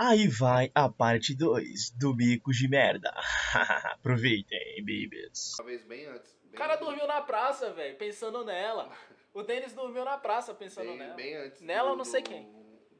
Aí 0.00 0.28
vai 0.28 0.70
a 0.74 0.88
parte 0.88 1.34
2 1.34 1.90
do 1.90 2.14
Bicos 2.14 2.56
de 2.56 2.68
Merda. 2.68 3.10
Aproveitem, 3.92 4.76
babies. 4.80 5.54
Talvez 5.56 5.82
bem 5.82 6.06
antes. 6.06 6.38
Bem, 6.44 6.54
O 6.54 6.56
cara 6.56 6.76
dormiu 6.76 7.06
na 7.06 7.20
praça, 7.20 7.72
velho, 7.72 7.96
pensando 7.98 8.44
nela. 8.44 8.96
O 9.34 9.42
Denis 9.42 9.72
dormiu 9.72 10.04
na 10.04 10.16
praça 10.16 10.54
pensando 10.54 10.86
bem, 10.86 10.98
nela. 10.98 11.14
bem 11.14 11.34
antes. 11.34 11.60
Nela 11.60 11.88
do- 11.88 11.92
eu 11.94 11.96
não 11.96 12.04
sei 12.04 12.22
do- 12.22 12.28
quem. 12.30 12.44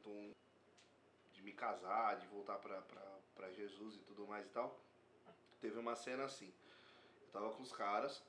do- 0.03 0.35
de 1.31 1.41
me 1.41 1.53
casar, 1.53 2.17
de 2.17 2.27
voltar 2.27 2.57
pra, 2.57 2.81
pra, 2.81 3.01
pra 3.33 3.49
Jesus 3.51 3.95
e 3.95 3.99
tudo 3.99 4.27
mais 4.27 4.45
e 4.45 4.49
tal. 4.49 4.77
Teve 5.61 5.77
uma 5.79 5.95
cena 5.95 6.25
assim. 6.25 6.51
Eu 7.21 7.27
tava 7.31 7.49
com 7.51 7.63
os 7.63 7.71
caras. 7.71 8.21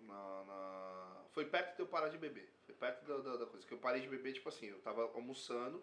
Na, 0.00 0.44
na- 0.44 1.22
Foi 1.32 1.44
perto 1.44 1.74
de 1.76 1.82
eu 1.82 1.86
parar 1.86 2.08
de 2.08 2.16
beber. 2.16 2.50
Foi 2.64 2.74
perto 2.74 3.04
da, 3.06 3.18
da, 3.18 3.36
da 3.38 3.46
coisa. 3.46 3.66
Que 3.66 3.74
eu 3.74 3.78
parei 3.78 4.00
de 4.00 4.08
beber, 4.08 4.32
tipo 4.32 4.48
assim, 4.48 4.68
eu 4.68 4.78
tava 4.80 5.02
almoçando. 5.14 5.82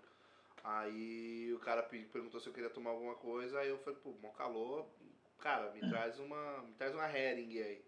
Aí 0.63 1.53
o 1.53 1.59
cara 1.59 1.83
pe- 1.83 2.05
perguntou 2.11 2.39
se 2.39 2.47
eu 2.47 2.53
queria 2.53 2.69
tomar 2.69 2.91
alguma 2.91 3.15
coisa. 3.15 3.59
Aí 3.59 3.69
eu 3.69 3.77
falei, 3.79 3.99
pô, 4.03 4.13
mó 4.21 4.29
calor. 4.31 4.85
Cara, 5.39 5.71
me 5.71 5.79
traz 5.89 6.19
uma. 6.19 6.61
Me 6.63 6.73
traz 6.73 6.93
uma 6.93 7.05
herring 7.09 7.59
aí. 7.61 7.81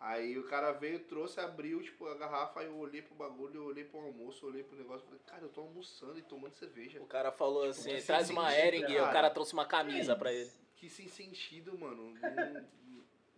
Aí 0.00 0.36
o 0.36 0.42
cara 0.48 0.72
veio, 0.72 0.98
trouxe, 0.98 1.38
abriu, 1.38 1.80
tipo, 1.80 2.08
a 2.08 2.16
garrafa, 2.16 2.58
aí 2.58 2.66
eu 2.66 2.76
olhei 2.76 3.00
pro 3.02 3.14
bagulho, 3.14 3.54
eu 3.60 3.64
olhei 3.66 3.84
pro 3.84 4.00
almoço, 4.00 4.44
eu 4.44 4.50
olhei 4.50 4.64
pro 4.64 4.76
negócio, 4.76 5.04
falei, 5.06 5.20
cara, 5.24 5.42
eu 5.42 5.48
tô 5.48 5.60
almoçando 5.60 6.18
e 6.18 6.22
tomando 6.22 6.54
cerveja. 6.56 7.00
O 7.00 7.06
cara 7.06 7.30
falou 7.30 7.62
assim, 7.68 7.94
que 7.94 8.02
traz 8.02 8.28
uma 8.28 8.50
sentido, 8.50 8.64
Ering 8.66 8.92
e 8.94 9.00
o 9.00 9.04
cara. 9.04 9.30
trouxe 9.30 9.52
uma 9.52 9.64
camisa 9.64 10.16
pra 10.16 10.32
ele. 10.32 10.50
Que 10.74 10.90
sem 10.90 11.06
sentido, 11.06 11.78
mano. 11.78 12.14
Não, 12.14 12.64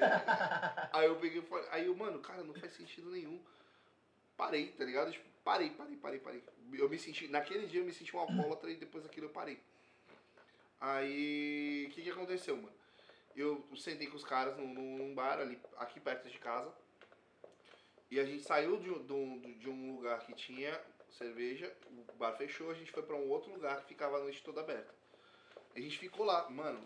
Aí 0.93 1.05
eu 1.05 1.15
peguei 1.17 1.39
e 1.39 1.45
falei. 1.45 1.67
Aí 1.71 1.85
eu, 1.85 1.95
mano, 1.95 2.19
cara, 2.19 2.43
não 2.43 2.53
faz 2.53 2.73
sentido 2.73 3.09
nenhum. 3.11 3.39
Parei, 4.35 4.67
tá 4.71 4.83
ligado? 4.83 5.11
Tipo, 5.11 5.25
parei, 5.43 5.69
parei, 5.71 5.97
parei, 5.97 6.19
parei. 6.19 6.43
Eu 6.73 6.89
me 6.89 6.97
senti. 6.97 7.27
Naquele 7.27 7.67
dia 7.67 7.81
eu 7.81 7.85
me 7.85 7.93
senti 7.93 8.15
um 8.15 8.19
alcoólatra 8.19 8.71
e 8.71 8.75
depois 8.75 9.03
daquilo 9.03 9.27
eu 9.27 9.31
parei. 9.31 9.59
Aí. 10.79 11.87
O 11.89 11.93
que, 11.93 12.01
que 12.01 12.09
aconteceu, 12.09 12.55
mano? 12.55 12.73
Eu 13.35 13.63
sentei 13.77 14.07
com 14.07 14.17
os 14.17 14.25
caras 14.25 14.57
num, 14.57 14.73
num 14.73 15.15
bar 15.15 15.39
ali, 15.39 15.59
aqui 15.77 15.99
perto 15.99 16.29
de 16.29 16.37
casa. 16.37 16.73
E 18.09 18.19
a 18.19 18.25
gente 18.25 18.43
saiu 18.43 18.77
de, 18.77 18.89
de 18.89 19.53
de 19.53 19.69
um 19.69 19.95
lugar 19.95 20.19
que 20.25 20.33
tinha 20.33 20.77
cerveja, 21.11 21.73
o 22.09 22.17
bar 22.17 22.35
fechou, 22.35 22.69
a 22.71 22.73
gente 22.73 22.91
foi 22.91 23.03
pra 23.03 23.15
um 23.15 23.29
outro 23.29 23.51
lugar 23.53 23.81
que 23.81 23.87
ficava 23.87 24.17
a 24.17 24.21
noite 24.21 24.43
toda 24.43 24.61
aberta. 24.61 24.93
A 25.75 25.79
gente 25.79 25.97
ficou 25.97 26.25
lá, 26.25 26.49
mano, 26.49 26.83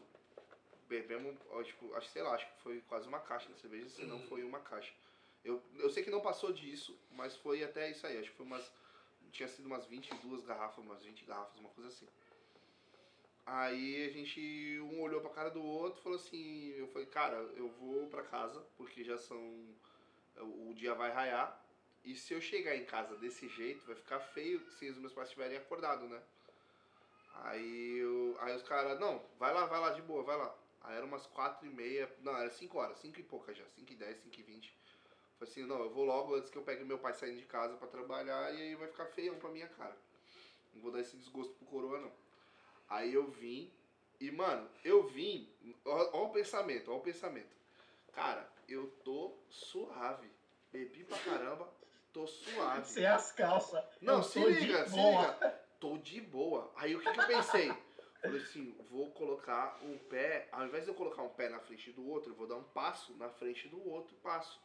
bebemos, 0.88 1.36
tipo, 1.66 1.94
acho, 1.96 2.10
sei 2.10 2.22
lá, 2.22 2.34
acho 2.34 2.46
que 2.46 2.62
foi 2.62 2.82
quase 2.82 3.08
uma 3.08 3.20
caixa 3.20 3.52
de 3.52 3.60
cerveja, 3.60 3.90
se 3.90 4.04
não 4.06 4.20
foi 4.22 4.44
uma 4.44 4.60
caixa. 4.60 4.94
Eu, 5.44 5.62
eu 5.78 5.90
sei 5.90 6.04
que 6.04 6.10
não 6.10 6.22
passou 6.22 6.52
disso, 6.52 6.98
mas 7.12 7.36
foi 7.36 7.64
até 7.64 7.90
isso 7.90 8.06
aí, 8.08 8.18
acho 8.18 8.32
que 8.32 8.38
foi 8.38 8.46
umas, 8.46 8.72
tinha 9.32 9.48
sido 9.48 9.66
umas 9.66 9.86
22 9.86 10.44
garrafas, 10.44 10.84
umas 10.84 11.04
20 11.04 11.26
garrafas, 11.26 11.60
uma 11.60 11.70
coisa 11.70 11.90
assim. 11.90 12.08
Aí 13.46 14.06
a 14.08 14.10
gente, 14.10 14.80
um 14.82 15.02
olhou 15.02 15.22
pra 15.22 15.30
cara 15.30 15.50
do 15.52 15.64
outro 15.64 16.00
e 16.00 16.04
falou 16.04 16.18
assim, 16.18 16.74
eu 16.78 16.88
falei, 16.88 17.08
cara, 17.08 17.36
eu 17.56 17.70
vou 17.70 18.08
pra 18.08 18.24
casa, 18.24 18.60
porque 18.76 19.04
já 19.04 19.18
são, 19.18 19.38
o 20.38 20.70
o 20.70 20.74
dia 20.74 20.96
vai 20.96 21.12
raiar, 21.12 21.64
e 22.04 22.16
se 22.16 22.34
eu 22.34 22.42
chegar 22.42 22.76
em 22.76 22.86
casa 22.86 23.16
desse 23.18 23.48
jeito, 23.50 23.86
vai 23.86 23.96
ficar 23.96 24.20
feio 24.20 24.60
se 24.72 24.90
os 24.90 24.98
meus 24.98 25.14
pais 25.14 25.28
estiverem 25.28 25.58
acordados, 25.58 26.10
né? 26.10 26.22
Aí, 27.44 27.98
eu, 27.98 28.36
aí 28.40 28.56
os 28.56 28.64
caras, 28.64 29.00
não, 29.00 29.22
vai 29.38 29.54
lá, 29.54 29.66
vai 29.66 29.80
lá, 29.80 29.90
de 29.92 30.02
boa, 30.02 30.24
vai 30.24 30.38
lá. 30.38 30.56
Aí 30.86 30.98
era 30.98 31.06
umas 31.06 31.26
quatro 31.26 31.66
e 31.66 31.70
meia, 31.70 32.14
não, 32.22 32.38
era 32.38 32.50
cinco 32.50 32.78
horas, 32.78 32.98
cinco 33.00 33.20
e 33.20 33.24
pouca 33.24 33.54
já, 33.54 33.66
cinco 33.70 33.92
e 33.92 33.96
dez, 33.96 34.18
cinco 34.20 34.40
e 34.40 34.44
vinte. 34.44 34.78
Falei 35.38 35.52
assim, 35.52 35.66
não, 35.66 35.80
eu 35.80 35.90
vou 35.90 36.06
logo 36.06 36.36
antes 36.36 36.50
que 36.50 36.58
eu 36.58 36.64
pegue 36.64 36.84
meu 36.84 37.00
pai 37.00 37.14
saindo 37.14 37.40
de 37.40 37.46
casa 37.46 37.76
pra 37.76 37.88
trabalhar 37.88 38.54
e 38.54 38.62
aí 38.62 38.76
vai 38.76 38.88
ficar 38.88 39.06
feião 39.08 39.36
pra 39.36 39.50
minha 39.50 39.68
cara. 39.68 39.98
Não 40.74 40.82
vou 40.82 40.92
dar 40.92 41.02
esse 41.02 41.18
desgosto 41.18 41.54
pro 41.56 41.66
coroa, 41.66 42.00
não. 42.00 42.12
Aí 42.88 43.14
eu 43.14 43.28
vim, 43.28 43.72
e 44.20 44.32
mano, 44.32 44.70
eu 44.84 45.08
vim, 45.08 45.52
ó, 45.84 46.10
ó 46.14 46.26
o 46.26 46.30
pensamento, 46.30 46.92
ó 46.92 46.98
o 46.98 47.02
pensamento. 47.02 47.56
Cara, 48.14 48.50
eu 48.70 48.88
tô 49.04 49.36
suave, 49.50 50.30
bebi 50.72 51.04
pra 51.04 51.18
caramba, 51.20 51.70
tô 52.14 52.28
suave. 52.28 52.88
Sem 52.88 53.06
as 53.06 53.32
calças. 53.32 53.84
Não, 54.02 54.24
se 54.24 54.40
liga, 54.40 54.88
se 54.88 54.96
boa. 54.96 55.34
liga. 55.34 55.66
Tô 55.80 55.98
de 55.98 56.22
boa. 56.22 56.72
Aí 56.76 56.96
o 56.96 57.02
que, 57.02 57.12
que 57.12 57.20
eu 57.20 57.28
pensei? 57.28 57.74
Falei 58.26 58.42
assim, 58.42 58.76
vou 58.90 59.12
colocar 59.12 59.80
um 59.84 59.98
pé, 59.98 60.48
ao 60.52 60.66
invés 60.66 60.84
de 60.84 60.90
eu 60.90 60.96
colocar 60.96 61.22
um 61.22 61.30
pé 61.30 61.50
na 61.50 61.60
frente 61.60 61.92
do 61.92 62.08
outro, 62.08 62.32
eu 62.32 62.36
vou 62.36 62.48
dar 62.48 62.56
um 62.56 62.64
passo 62.64 63.14
na 63.18 63.30
frente 63.30 63.68
do 63.68 63.90
outro 63.90 64.16
passo. 64.18 64.60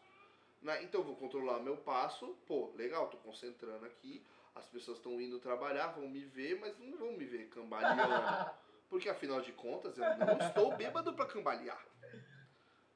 Então 0.82 1.00
eu 1.00 1.04
vou 1.04 1.16
controlar 1.16 1.60
meu 1.60 1.76
passo, 1.76 2.36
pô, 2.46 2.72
legal, 2.76 3.08
tô 3.08 3.16
concentrando 3.18 3.86
aqui, 3.86 4.22
as 4.54 4.66
pessoas 4.66 4.98
estão 4.98 5.20
indo 5.20 5.38
trabalhar, 5.38 5.88
vão 5.88 6.08
me 6.08 6.20
ver, 6.20 6.58
mas 6.58 6.78
não 6.78 6.98
vão 6.98 7.12
me 7.12 7.24
ver 7.24 7.48
cambaleando. 7.48 8.50
Porque 8.90 9.08
afinal 9.08 9.40
de 9.40 9.52
contas, 9.52 9.96
eu 9.96 10.04
não 10.18 10.38
estou 10.38 10.76
bêbado 10.76 11.14
pra 11.14 11.24
cambalear. 11.24 11.82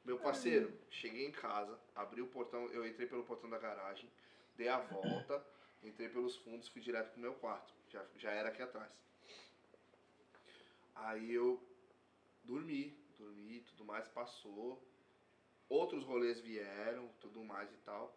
Meu 0.05 0.19
parceiro, 0.19 0.71
cheguei 0.91 1.25
em 1.25 1.33
casa, 1.33 1.79
abri 1.95 2.21
o 2.21 2.27
portão, 2.27 2.67
eu 2.73 2.87
entrei 2.87 3.07
pelo 3.07 3.25
portão 3.25 3.49
da 3.49 3.59
garagem, 3.59 4.11
dei 4.57 4.69
a 4.69 4.79
volta, 4.79 5.43
entrei 5.83 6.09
pelos 6.09 6.37
fundos, 6.37 6.69
fui 6.69 6.83
direto 6.83 7.13
pro 7.13 7.21
meu 7.21 7.35
quarto. 7.35 7.73
Já, 7.89 8.05
já 8.17 8.31
era 8.31 8.49
aqui 8.49 8.61
atrás. 8.61 8.91
Aí 10.95 11.33
eu 11.33 11.61
dormi, 12.43 12.97
dormi, 13.19 13.61
tudo 13.61 13.85
mais, 13.85 14.07
passou. 14.09 14.83
Outros 15.69 16.05
rolês 16.05 16.41
vieram, 16.41 17.11
tudo 17.21 17.43
mais 17.43 17.71
e 17.73 17.77
tal. 17.79 18.15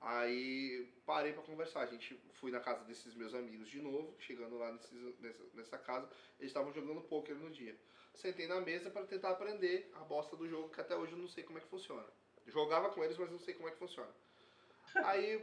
Aí 0.00 0.88
parei 1.06 1.32
pra 1.32 1.42
conversar. 1.42 1.80
A 1.82 1.86
gente 1.86 2.18
fui 2.34 2.50
na 2.50 2.60
casa 2.60 2.84
desses 2.84 3.14
meus 3.14 3.34
amigos 3.34 3.68
de 3.68 3.80
novo, 3.80 4.14
chegando 4.20 4.58
lá 4.58 4.72
nesses- 4.72 5.18
nessa, 5.20 5.42
nessa 5.54 5.78
casa, 5.78 6.06
eles 6.38 6.50
estavam 6.50 6.72
jogando 6.72 7.00
poker 7.02 7.36
no 7.36 7.50
dia. 7.50 7.76
Sentei 8.14 8.46
na 8.46 8.60
mesa 8.60 8.90
para 8.90 9.06
tentar 9.06 9.30
aprender 9.30 9.90
a 9.94 10.00
bosta 10.00 10.36
do 10.36 10.48
jogo, 10.48 10.70
que 10.70 10.80
até 10.80 10.94
hoje 10.96 11.12
eu 11.12 11.18
não 11.18 11.28
sei 11.28 11.44
como 11.44 11.58
é 11.58 11.60
que 11.62 11.68
funciona. 11.68 12.06
Jogava 12.46 12.90
com 12.90 13.02
eles, 13.04 13.16
mas 13.16 13.30
não 13.30 13.38
sei 13.38 13.54
como 13.54 13.68
é 13.68 13.70
que 13.72 13.78
funciona. 13.78 14.10
Aí 15.04 15.40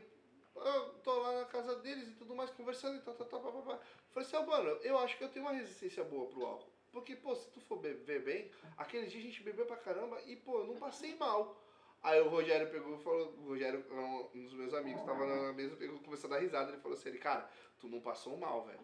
eu 0.66 0.90
tô 1.03 1.20
lá 1.20 1.40
na 1.40 1.46
casa 1.46 1.75
deles 1.78 2.09
e 2.09 2.14
tudo 2.14 2.36
mais, 2.36 2.50
conversando 2.52 2.97
e 2.97 3.02
tal, 3.02 3.14
tal, 3.14 3.28
tal, 3.28 3.40
papapá. 3.42 3.80
Falei 4.12 4.28
assim, 4.28 4.36
ó, 4.38 4.46
mano, 4.46 4.70
eu 4.81 4.97
acho 5.00 5.18
que 5.18 5.24
eu 5.24 5.30
tenho 5.30 5.46
uma 5.46 5.53
resistência 5.53 6.03
boa 6.03 6.28
pro 6.28 6.46
álcool. 6.46 6.72
Porque, 6.92 7.16
pô, 7.16 7.36
se 7.36 7.50
tu 7.52 7.62
for 7.62 7.78
beber 7.78 8.24
bem, 8.24 8.52
aquele 8.78 9.08
dia 9.08 9.20
a 9.20 9.24
gente 9.24 9.44
bebeu 9.44 9.66
pra 9.66 9.78
caramba 9.78 10.20
e, 10.25 10.36
pô, 10.36 10.59
eu 10.59 10.68
não 10.68 10.75
passei 10.75 11.16
mal. 11.16 11.56
Aí 12.02 12.20
o 12.22 12.30
Rogério 12.30 12.70
pegou 12.70 12.96
e 12.96 13.03
falou, 13.03 13.34
o 13.40 13.50
Rogério, 13.50 13.86
um 14.34 14.44
dos 14.44 14.53
meus 14.53 14.74
amigos, 14.74 15.03
tava 15.03 15.25
na 15.25 15.53
mesa, 15.53 15.75
pegou, 15.75 16.00
começou 16.00 16.30
a 16.30 16.34
dar 16.34 16.40
risada, 16.40 16.72
ele 16.72 16.81
falou 16.81 16.97
assim, 16.97 17.09
ele, 17.09 17.20
cara, 17.20 17.50
tu 17.80 17.88
não 17.88 18.00
passou 18.00 18.38
mal, 18.38 18.64
velho. 18.66 18.80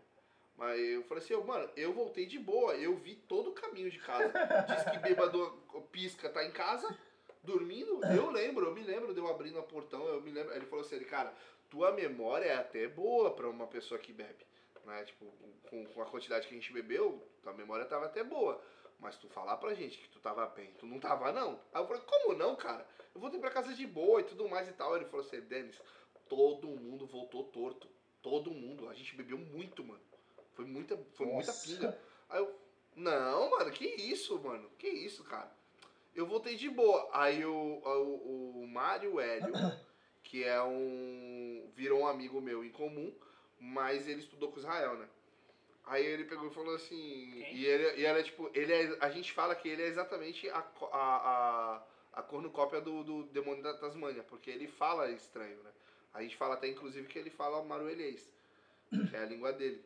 Mas 0.58 0.80
eu 0.80 1.04
falei 1.04 1.24
assim, 1.24 1.36
mano, 1.44 1.70
eu 1.76 1.94
voltei 1.94 2.26
de 2.26 2.38
boa, 2.38 2.76
eu 2.76 2.96
vi 2.96 3.16
todo 3.16 3.50
o 3.50 3.54
caminho 3.54 3.90
de 3.90 4.00
casa. 4.00 4.32
Diz 4.68 4.84
que 4.84 4.98
bêbado 5.00 5.52
pisca, 5.92 6.30
tá 6.30 6.44
em 6.46 6.52
casa, 6.52 6.98
dormindo. 7.46 8.00
Eu 8.06 8.30
lembro, 8.30 8.66
eu 8.66 8.74
me 8.74 8.82
lembro 8.82 9.14
de 9.14 9.20
eu 9.20 9.28
abrindo 9.28 9.60
a 9.60 9.64
portão, 9.64 10.06
eu 10.08 10.22
me 10.22 10.32
lembro. 10.32 10.54
Ele 10.54 10.66
falou 10.66 10.84
assim, 10.84 10.96
ele, 10.96 11.06
cara, 11.06 11.34
tua 11.70 11.92
memória 11.92 12.46
é 12.46 12.56
até 12.56 12.88
boa 12.88 13.32
pra 13.32 13.50
uma 13.50 13.68
pessoa 13.68 14.00
que 14.00 14.12
bebe. 14.12 14.46
Né? 14.86 15.04
Tipo, 15.06 15.26
com, 15.70 15.86
com 15.86 16.02
a 16.02 16.06
quantidade 16.06 16.48
que 16.48 16.54
a 16.54 16.58
gente 16.58 16.74
bebeu, 16.74 17.22
tua 17.42 17.54
memória 17.54 17.86
tava 17.86 18.06
até 18.06 18.24
boa. 18.24 18.62
Mas 19.00 19.18
tu 19.18 19.28
falar 19.30 19.58
pra 19.58 19.74
gente 19.74 19.98
que 19.98 20.10
tu 20.10 20.20
tava 20.20 20.46
bem, 20.48 20.72
tu 20.80 20.86
não 20.86 21.00
tava 21.00 21.32
não. 21.32 21.60
Aí 21.74 21.82
eu 21.82 21.88
falei, 21.88 22.02
como 22.04 22.34
não, 22.34 22.56
cara? 22.56 22.88
Eu 23.14 23.22
voltei 23.22 23.40
pra 23.40 23.50
casa 23.50 23.74
de 23.74 23.86
boa 23.86 24.22
e 24.22 24.24
tudo 24.24 24.48
mais 24.48 24.68
e 24.68 24.74
tal. 24.74 24.96
Ele 24.96 25.06
falou 25.06 25.26
assim, 25.26 25.42
Denis, 25.42 25.80
todo 26.28 26.68
mundo 26.68 27.06
voltou 27.06 27.44
torto. 27.46 27.88
Todo 28.22 28.52
mundo. 28.52 28.90
A 28.90 28.94
gente 28.94 29.16
bebeu 29.16 29.38
muito, 29.38 29.84
mano. 29.84 30.02
Foi 30.54 30.66
muita, 30.66 30.98
foi 31.14 31.28
muita 31.28 31.52
Nossa. 31.52 31.68
pinga. 31.68 32.00
Aí 32.30 32.40
eu, 32.40 32.56
não, 32.96 33.50
mano, 33.50 33.72
que 33.72 33.86
isso, 33.86 34.40
mano? 34.40 34.70
Que 34.80 34.88
isso, 34.88 35.24
cara? 35.24 35.52
Eu 36.16 36.26
voltei 36.26 36.56
de 36.56 36.70
boa. 36.70 37.10
Aí 37.12 37.46
o, 37.46 37.52
o, 37.54 38.64
o 38.64 38.68
Mário 38.68 39.20
Hélio, 39.20 39.54
que 40.24 40.44
é 40.44 40.62
um. 40.64 41.70
virou 41.76 42.02
um 42.02 42.08
amigo 42.08 42.40
meu 42.42 42.64
em 42.64 42.70
comum, 42.70 43.14
mas 43.60 44.08
ele 44.08 44.22
estudou 44.22 44.52
com 44.52 44.60
Israel, 44.60 44.96
né? 44.96 45.08
Aí 45.86 46.04
ele 46.04 46.24
pegou 46.24 46.48
e 46.48 46.54
falou 46.54 46.76
assim. 46.76 46.96
Quem? 46.96 47.56
E 47.56 47.66
ele, 47.66 48.02
e 48.02 48.06
ela, 48.06 48.24
tipo, 48.24 48.50
ele 48.54 48.74
é, 48.74 48.98
a 49.02 49.10
gente 49.10 49.32
fala 49.34 49.54
que 49.56 49.68
ele 49.68 49.84
é 49.84 49.88
exatamente 49.88 50.50
a, 50.50 50.66
a, 50.92 50.94
a, 50.94 51.84
a 52.14 52.24
cornucópia 52.24 52.80
do, 52.80 53.04
do 53.04 53.24
demônio 53.26 53.62
da 53.62 53.78
Tasmânia, 53.78 54.24
porque 54.24 54.50
ele 54.50 54.68
fala 54.68 55.12
estranho, 55.12 55.58
né? 55.64 55.72
A 56.14 56.22
gente 56.22 56.38
fala 56.38 56.56
até, 56.56 56.70
inclusive, 56.70 57.08
que 57.10 57.20
ele 57.20 57.30
fala 57.30 57.62
maruelês, 57.62 58.32
que 58.90 59.16
é 59.16 59.20
a 59.20 59.26
língua 59.26 59.52
dele. 59.52 59.84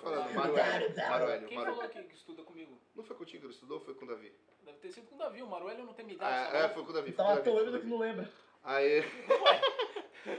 Falando, 0.00 0.34
Maruélio, 0.34 0.94
Maruélio, 0.96 1.48
Quem 1.48 1.58
Maruélio. 1.58 1.64
falou 1.64 1.82
aqui 1.82 2.02
que 2.04 2.14
estuda 2.14 2.42
comigo? 2.42 2.78
Não 2.94 3.04
foi 3.04 3.16
contigo 3.16 3.40
que 3.40 3.46
ele 3.46 3.54
estudou? 3.54 3.80
Foi 3.80 3.94
com 3.94 4.04
o 4.04 4.08
Davi? 4.08 4.32
Deve 4.64 4.78
ter 4.78 4.92
sido 4.92 5.06
com 5.08 5.14
o 5.14 5.18
Davi, 5.18 5.42
o 5.42 5.46
Maruelio 5.46 5.84
não 5.84 5.92
tem 5.92 6.04
minha 6.04 6.16
idade. 6.16 6.34
Ah, 6.34 6.50
sabe? 6.50 6.64
é, 6.64 6.68
foi 6.68 6.84
com 6.84 6.90
o 6.90 6.92
Davi. 6.92 7.12
Foi 7.12 7.16
com 7.16 7.22
Tava 7.22 7.34
Davi, 7.34 7.44
tão 7.44 7.52
foi 7.54 7.62
com 7.62 7.68
o 7.68 7.72
bêbado 7.72 7.82
que 7.82 7.88
Davi. 7.88 7.90
não 7.90 7.98
lembra. 7.98 8.32
Aí. 8.64 9.04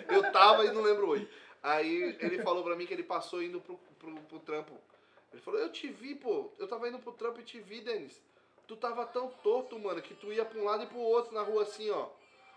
eu 0.09 0.31
tava 0.31 0.65
e 0.65 0.71
não 0.71 0.81
lembro 0.81 1.07
hoje. 1.09 1.29
Aí 1.61 2.17
ele 2.19 2.41
falou 2.41 2.63
pra 2.63 2.75
mim 2.75 2.85
que 2.85 2.93
ele 2.93 3.03
passou 3.03 3.43
indo 3.43 3.59
pro, 3.59 3.77
pro, 3.99 4.15
pro 4.21 4.39
trampo. 4.39 4.77
Ele 5.31 5.41
falou, 5.41 5.59
eu 5.59 5.71
te 5.71 5.87
vi, 5.89 6.15
pô. 6.15 6.51
Eu 6.57 6.67
tava 6.67 6.87
indo 6.87 6.99
pro 6.99 7.11
trampo 7.11 7.39
e 7.39 7.43
te 7.43 7.59
vi, 7.59 7.81
Denis. 7.81 8.21
tu 8.67 8.75
tava 8.77 9.05
tão 9.05 9.29
torto, 9.43 9.77
mano, 9.77 10.01
que 10.01 10.13
tu 10.15 10.31
ia 10.31 10.45
pra 10.45 10.59
um 10.59 10.63
lado 10.63 10.83
e 10.83 10.87
pro 10.87 10.99
outro 10.99 11.33
na 11.33 11.41
rua 11.41 11.63
assim, 11.63 11.89
ó. 11.91 12.09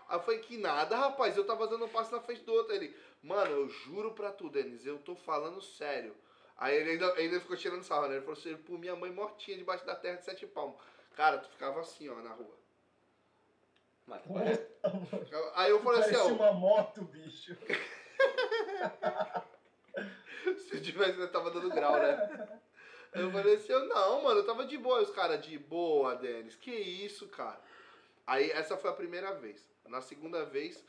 Aí 0.07 0.17
eu 0.17 0.21
falei, 0.21 0.39
que 0.39 0.57
nada, 0.57 0.95
rapaz, 0.95 1.35
eu 1.37 1.45
tava 1.45 1.67
dando 1.67 1.85
um 1.85 1.89
passo 1.89 2.11
na 2.13 2.21
frente 2.21 2.41
do 2.43 2.53
outro. 2.53 2.71
Aí 2.71 2.77
ele, 2.79 2.95
mano, 3.23 3.51
eu 3.51 3.69
juro 3.69 4.11
pra 4.11 4.31
tu, 4.31 4.49
Denis, 4.49 4.85
eu 4.85 4.99
tô 4.99 5.15
falando 5.15 5.61
sério. 5.61 6.15
Aí 6.57 6.75
ele 6.75 6.91
ainda, 6.91 7.13
ainda 7.15 7.39
ficou 7.39 7.57
tirando 7.57 7.83
sarro, 7.83 8.07
né? 8.07 8.15
Ele 8.15 8.25
falou 8.25 8.37
assim, 8.37 8.55
por 8.57 8.77
minha 8.77 8.95
mãe 8.95 9.11
mortinha 9.11 9.57
debaixo 9.57 9.85
da 9.85 9.95
terra 9.95 10.17
de 10.17 10.25
sete 10.25 10.45
palmos. 10.45 10.79
Cara, 11.15 11.39
tu 11.39 11.49
ficava 11.49 11.79
assim, 11.79 12.09
ó, 12.09 12.15
na 12.21 12.33
rua. 12.33 12.55
Mas, 14.05 14.21
Aí 15.55 15.71
eu 15.71 15.81
falei 15.81 16.01
assim, 16.01 16.15
ó, 16.15 16.27
uma 16.27 16.51
moto, 16.51 17.01
bicho. 17.03 17.55
se 20.57 20.75
eu 20.75 20.81
tivesse, 20.81 21.17
eu 21.19 21.31
tava 21.31 21.49
dando 21.51 21.69
grau, 21.69 21.93
né? 21.93 22.59
Eu 23.13 23.31
falei 23.31 23.55
assim, 23.55 23.71
eu, 23.71 23.85
não, 23.85 24.23
mano, 24.23 24.41
eu 24.41 24.45
tava 24.45 24.65
de 24.65 24.77
boa. 24.77 25.01
Os 25.01 25.11
caras, 25.11 25.41
de 25.41 25.57
boa, 25.57 26.15
Denis, 26.15 26.55
que 26.55 26.71
isso, 26.71 27.27
cara? 27.29 27.59
Aí 28.25 28.51
essa 28.51 28.75
foi 28.77 28.89
a 28.89 28.93
primeira 28.93 29.33
vez. 29.35 29.65
Na 29.87 30.01
segunda 30.01 30.45
vez, 30.45 30.83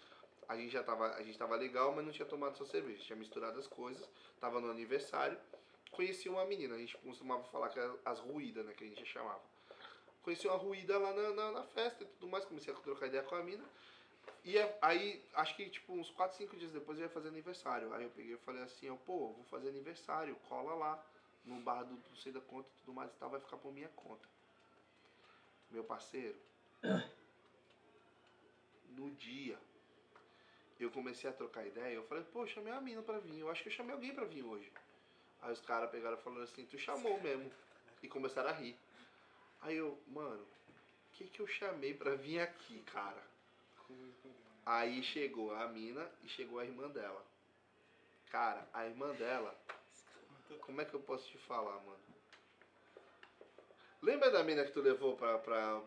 a 0.49 0.57
gente 0.57 0.73
já 0.73 0.83
tava, 0.83 1.15
a 1.15 1.23
gente 1.23 1.39
tava 1.39 1.57
legal, 1.57 1.93
mas 1.95 2.05
não 2.05 2.13
tinha 2.13 2.27
tomado 2.27 2.57
só 2.57 2.65
cerveja. 2.65 3.03
Tinha 3.03 3.17
misturado 3.17 3.59
as 3.59 3.67
coisas, 3.67 4.09
tava 4.41 4.61
no 4.61 4.71
aniversário. 4.71 5.39
Conheci 5.91 6.29
uma 6.29 6.45
menina, 6.45 6.75
a 6.75 6.79
gente 6.79 6.97
costumava 6.99 7.45
falar 7.45 7.69
que 7.69 7.79
era 7.79 7.95
as 8.05 8.19
ruídas, 8.19 8.65
né, 8.67 8.73
que 8.73 8.85
a 8.85 8.87
gente 8.87 9.05
chamava. 9.07 9.43
Conheci 10.23 10.47
uma 10.47 10.57
ruída 10.57 10.99
lá 10.99 11.13
na, 11.13 11.31
na, 11.31 11.53
na 11.53 11.63
festa 11.63 12.03
e 12.03 12.07
tudo 12.07 12.29
mais, 12.29 12.45
comecei 12.45 12.73
a 12.73 12.77
trocar 12.77 13.07
ideia 13.07 13.23
com 13.23 13.35
a 13.35 13.43
mina. 13.43 13.65
E 14.43 14.59
é- 14.59 14.79
aí, 14.83 15.25
acho 15.35 15.55
que 15.57 15.69
tipo 15.71 15.93
uns 15.93 16.11
4, 16.11 16.37
5 16.37 16.57
dias 16.57 16.73
depois 16.73 16.99
eu 16.99 17.05
ia 17.05 17.11
fazer 17.11 17.29
aniversário. 17.29 17.93
Aí 17.95 18.05
eu 18.05 18.11
peguei 18.11 18.35
e 18.35 18.39
falei 18.39 18.63
assim, 18.63 18.91
ó, 18.91 18.97
pô, 18.97 19.33
vou 19.33 19.45
fazer 19.45 19.69
aniversário, 19.69 20.35
cola 20.49 20.75
lá 20.75 21.07
no 21.45 21.61
bar 21.61 21.85
do 21.85 21.95
não 21.95 22.17
sei 22.17 22.33
da 22.33 22.41
conta 22.41 22.69
e 22.69 22.79
tudo 22.81 22.95
mais 22.95 23.11
e 23.11 23.15
tal, 23.15 23.31
vai 23.31 23.41
ficar 23.41 23.59
por 23.59 23.73
minha 23.73 23.89
conta. 23.91 24.27
Meu 25.71 25.85
parceiro, 25.85 26.39
no 28.91 29.11
dia, 29.13 29.59
eu 30.83 30.91
comecei 30.91 31.31
a 31.31 31.33
trocar 31.33 31.67
ideia, 31.67 31.95
eu 31.95 32.05
falei, 32.05 32.25
pô, 32.25 32.43
eu 32.43 32.49
chamei 32.49 32.73
a 32.73 32.81
mina 32.81 33.03
pra 33.03 33.19
vir, 33.19 33.39
eu 33.39 33.51
acho 33.51 33.63
que 33.63 33.69
eu 33.69 33.73
chamei 33.73 33.95
alguém 33.95 34.15
pra 34.15 34.25
vir 34.25 34.43
hoje. 34.43 34.71
Aí 35.43 35.53
os 35.53 35.61
caras 35.61 35.91
pegaram 35.91 36.17
falaram 36.19 36.43
assim, 36.43 36.65
tu 36.67 36.79
chamou 36.79 37.21
mesmo. 37.21 37.53
E 38.03 38.09
começaram 38.09 38.51
a 38.51 38.53
rir. 38.53 38.77
Aí 39.61 39.77
eu, 39.77 39.99
mano, 40.09 40.43
o 40.43 41.13
que 41.13 41.27
que 41.27 41.41
eu 41.41 41.47
chamei 41.47 41.95
pra 41.95 42.15
vir 42.15 42.41
aqui, 42.41 42.83
cara? 42.93 43.23
Aí 44.67 45.03
chegou 45.03 45.55
a 45.55 45.69
mina 45.69 46.11
e 46.23 46.29
chegou 46.29 46.59
a 46.59 46.65
irmã 46.65 46.89
dela. 46.89 47.25
Cara, 48.31 48.67
a 48.73 48.87
irmã 48.87 49.15
dela, 49.15 49.55
como 50.63 50.81
é 50.81 50.85
que 50.85 50.95
eu 50.95 51.01
posso 51.01 51.29
te 51.29 51.39
falar, 51.39 51.79
mano? 51.81 52.03
Lembra 54.03 54.31
da 54.31 54.43
mina 54.43 54.65
que 54.65 54.73
tu 54.73 54.81
levou 54.81 55.17
pra, 55.17 55.39
pra 55.39 55.81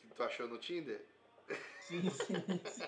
que 0.00 0.14
tu 0.14 0.22
achou 0.22 0.46
no 0.48 0.58
Tinder? 0.58 1.04
Sim, 1.88 2.10
sim. 2.10 2.84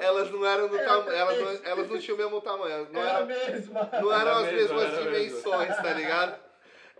Elas 0.00 0.30
não 0.30 0.46
eram 0.46 0.68
do 0.68 0.78
Era 0.78 0.86
tamanho, 0.88 1.10
elas 1.12 1.38
não, 1.38 1.68
elas 1.70 1.88
não 1.88 1.98
tinham 1.98 2.14
o 2.14 2.18
mesmo 2.18 2.40
tamanho, 2.40 2.88
não 2.92 3.00
Era 3.00 3.10
era, 3.18 3.24
mesma. 3.26 3.90
não 4.00 4.12
eram 4.12 4.20
Era 4.20 4.36
as 4.36 4.42
mesmo, 4.52 4.56
mesmas 4.76 4.82
era 4.84 5.10
mesmo. 5.10 5.26
dimensões, 5.28 5.76
tá 5.76 5.92
ligado? 5.92 6.40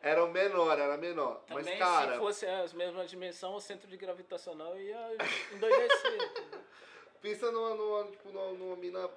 Eram 0.03 0.31
menor, 0.33 0.77
era 0.79 0.97
menor. 0.97 1.37
Também, 1.47 1.65
Mas, 1.65 1.79
cara, 1.79 2.13
se 2.15 2.19
fosse 2.19 2.47
as 2.47 2.73
mesmas 2.73 3.09
dimensões, 3.09 3.55
o 3.55 3.61
centro 3.61 3.87
de 3.87 3.97
gravitacional 3.97 4.77
ia 4.77 5.17
endoidecer. 5.53 6.31
pensa 7.23 7.53
numa, 7.53 7.75
numa, 7.75 8.11
tipo, 8.11 8.31
numa, 8.33 8.51
numa 8.53 8.77
mina 8.77 9.09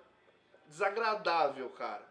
desagradável, 0.67 1.69
cara. 1.71 2.03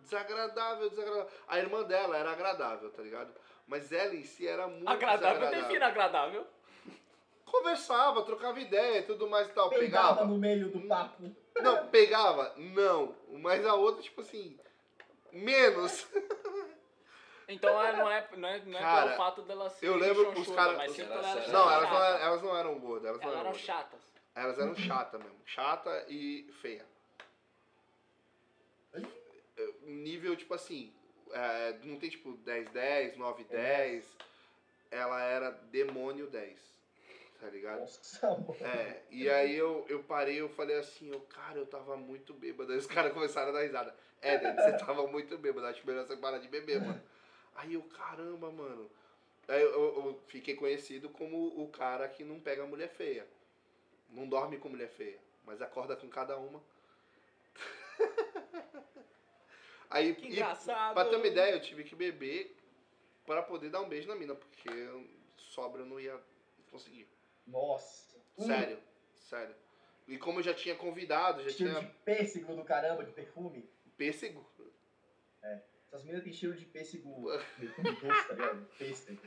Desagradável, 0.00 0.90
desagradável. 0.90 1.30
A 1.46 1.58
irmã 1.58 1.82
dela 1.84 2.16
era 2.16 2.32
agradável, 2.32 2.90
tá 2.90 3.00
ligado? 3.02 3.32
Mas 3.66 3.92
ela 3.92 4.14
em 4.14 4.24
si 4.24 4.46
era 4.48 4.66
muito 4.66 4.88
agradável, 4.88 5.28
desagradável. 5.38 5.62
defina 5.68 5.86
agradável. 5.86 6.46
Conversava, 7.58 8.22
trocava 8.22 8.58
ideia 8.58 8.98
e 8.98 9.02
tudo 9.04 9.28
mais 9.28 9.48
e 9.48 9.52
tal. 9.52 9.70
Pegava 9.70 10.08
Pegava. 10.14 10.24
no 10.26 10.36
meio 10.38 10.68
do 10.70 10.80
papo. 10.88 11.30
Não, 11.62 11.86
pegava? 11.86 12.52
Não. 12.56 13.14
Mas 13.30 13.64
a 13.64 13.74
outra, 13.74 14.02
tipo 14.02 14.20
assim, 14.22 14.58
menos. 15.32 16.06
Então 17.46 17.80
é, 17.82 17.92
não 17.94 18.10
é, 18.10 18.26
não 18.38 18.48
é, 18.48 18.58
não 18.64 18.78
é 18.78 18.80
Cara, 18.80 19.04
pelo 19.04 19.16
fato 19.18 19.42
dela 19.42 19.68
ser 19.68 19.86
eu 19.86 19.96
lembro 19.96 20.24
chonchuda, 20.24 20.40
os 20.40 20.56
cara- 20.56 20.72
mas 20.78 20.90
os- 20.92 20.96
sim 20.96 21.02
Era 21.02 21.10
pela 21.12 21.20
ela 21.28 21.32
sério. 21.34 21.46
ser 21.46 21.52
Não, 21.52 21.70
elas 21.70 21.90
não, 21.90 22.02
elas 22.02 22.42
não 22.42 22.56
eram 22.56 22.78
gordas. 22.78 23.04
Elas 23.10 23.20
não 23.20 23.26
Elas 23.28 23.38
eram 23.40 23.50
eram 23.50 23.58
chatas. 23.58 24.00
Elas 24.34 24.58
eram 24.58 24.74
chata 24.74 25.18
mesmo. 25.18 25.40
Chata 25.44 26.06
e 26.08 26.50
feia. 26.62 26.86
Nível, 29.82 30.34
tipo 30.36 30.54
assim, 30.54 30.90
é, 31.32 31.78
não 31.84 31.98
tem 31.98 32.08
tipo 32.08 32.32
10, 32.38 32.70
10, 32.70 33.16
9, 33.18 33.44
10. 33.44 34.04
Ela 34.90 35.22
era 35.22 35.50
demônio 35.50 36.26
10. 36.28 36.73
Tá 37.44 37.50
ligado? 37.50 37.80
Nossa, 37.80 38.26
mano. 38.30 38.56
É, 38.58 39.02
e 39.10 39.28
aí 39.28 39.54
eu, 39.54 39.84
eu 39.90 40.02
parei, 40.02 40.40
eu 40.40 40.48
falei 40.48 40.78
assim, 40.78 41.10
eu, 41.12 41.20
cara, 41.20 41.58
eu 41.58 41.66
tava 41.66 41.94
muito 41.94 42.32
bêbado. 42.32 42.72
Aí 42.72 42.78
os 42.78 42.86
caras 42.88 43.12
começaram 43.12 43.50
a 43.50 43.52
dar 43.52 43.60
risada. 43.62 43.94
É, 44.22 44.38
você 44.38 44.72
tava 44.82 45.06
muito 45.06 45.36
bêbado, 45.36 45.66
acho 45.66 45.86
melhor 45.86 46.06
você 46.06 46.16
parar 46.16 46.38
de 46.38 46.48
beber, 46.48 46.80
mano. 46.80 47.02
Aí 47.54 47.74
eu, 47.74 47.82
caramba, 47.82 48.50
mano. 48.50 48.90
Aí 49.46 49.60
eu, 49.60 49.70
eu- 49.70 50.20
fiquei 50.26 50.54
conhecido 50.54 51.10
como 51.10 51.48
o 51.62 51.68
cara 51.68 52.08
que 52.08 52.24
não 52.24 52.40
pega 52.40 52.64
mulher 52.64 52.88
feia. 52.88 53.26
Não 54.08 54.26
dorme 54.26 54.56
com 54.56 54.70
mulher 54.70 54.88
feia, 54.88 55.18
mas 55.44 55.60
acorda 55.60 55.94
com 55.94 56.08
cada 56.08 56.38
uma. 56.38 56.62
Aí, 59.90 60.14
Que 60.14 60.28
e, 60.28 60.32
engraçado. 60.32 60.94
pra 60.94 61.04
ter 61.04 61.16
uma 61.16 61.26
ideia, 61.26 61.52
eu 61.52 61.60
tive 61.60 61.84
que 61.84 61.94
beber 61.94 62.56
para 63.26 63.42
poder 63.42 63.68
dar 63.68 63.82
um 63.82 63.88
beijo 63.88 64.08
na 64.08 64.14
mina, 64.14 64.34
porque 64.34 64.70
sobra 65.36 65.82
eu 65.82 65.86
não 65.86 66.00
ia 66.00 66.18
conseguir. 66.70 67.06
Nossa. 67.46 68.16
Um 68.38 68.46
Sério, 68.46 68.78
sério. 69.14 69.54
E 70.06 70.18
como 70.18 70.40
eu 70.40 70.42
já 70.42 70.52
tinha 70.54 70.74
convidado, 70.74 71.42
já 71.42 71.50
Cheiro 71.50 71.72
tinha 71.72 71.82
de 71.88 71.94
pêssego 72.04 72.54
do 72.54 72.64
caramba, 72.64 73.04
de 73.04 73.12
perfume. 73.12 73.68
pêssego. 73.96 74.44
Essas 75.86 76.02
meninas 76.02 76.24
têm 76.24 76.32
cheiro 76.32 76.56
de 76.56 76.64
pêssego. 76.66 77.26
Perfume 77.56 77.92
doce, 77.92 78.26
tá 78.28 78.34
ligado? 78.34 78.66
Pêssego. 78.76 79.22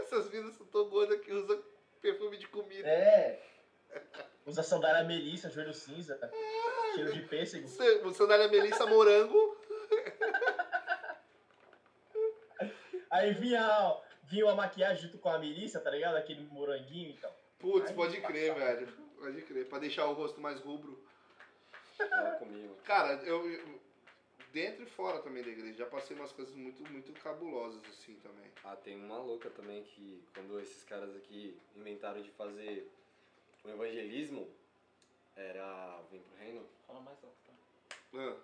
Essas 0.00 0.28
vidas 0.28 0.54
são 0.56 0.66
tão 0.66 0.88
gordas 0.88 1.20
que 1.20 1.32
usam 1.32 1.62
perfume 2.02 2.36
de 2.38 2.48
comida. 2.48 2.88
É. 2.88 3.40
Usa 4.44 4.64
sandália 4.64 5.04
melissa, 5.04 5.48
joelho 5.48 5.72
cinza. 5.72 6.18
Cheiro 6.94 7.12
de 7.12 7.22
pêssego. 7.22 7.68
Sandália 8.12 8.48
Melissa 8.48 8.84
Morango. 8.86 9.56
Aí 13.10 13.34
vinha, 13.34 13.96
vinha 14.30 14.46
uma 14.46 14.54
maquiagem 14.54 15.02
junto 15.02 15.18
com 15.18 15.28
a 15.28 15.38
melissa, 15.38 15.80
tá 15.80 15.90
ligado? 15.90 16.16
Aquele 16.16 16.42
moranguinho 16.46 17.10
então. 17.10 17.30
Putz, 17.58 17.88
Ai, 17.90 17.94
pode 17.94 18.20
crer, 18.22 18.54
velho. 18.54 18.88
Pode 19.18 19.42
crer. 19.42 19.66
Pra 19.68 19.78
deixar 19.78 20.06
o 20.06 20.12
rosto 20.14 20.40
mais 20.40 20.58
rubro. 20.60 20.98
Comigo. 22.38 22.74
Cara, 22.84 23.14
eu, 23.24 23.46
eu- 23.50 23.80
Dentro 24.52 24.82
e 24.82 24.86
fora 24.86 25.20
também 25.20 25.44
da 25.44 25.48
igreja. 25.50 25.78
Já 25.78 25.86
passei 25.86 26.16
umas 26.16 26.32
coisas 26.32 26.52
muito, 26.56 26.82
muito 26.90 27.12
cabulosas, 27.22 27.80
assim, 27.88 28.16
também. 28.16 28.50
Ah, 28.64 28.74
tem 28.74 28.96
uma 28.96 29.18
louca 29.18 29.48
também 29.50 29.84
que 29.84 30.24
quando 30.34 30.58
esses 30.58 30.82
caras 30.82 31.14
aqui 31.14 31.56
inventaram 31.76 32.20
de 32.20 32.30
fazer 32.32 32.90
o 33.64 33.68
evangelismo, 33.68 34.48
era. 35.36 36.00
Vem 36.10 36.20
pro 36.20 36.36
reino? 36.44 36.66
Fala 36.84 37.00
mais 37.00 37.16
alto, 37.22 37.36
tá? 37.46 37.52
Ah, 38.18 38.36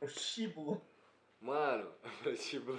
O 0.00 0.08
Shibo. 0.08 0.80
Mano, 1.42 1.92
tipo. 2.40 2.78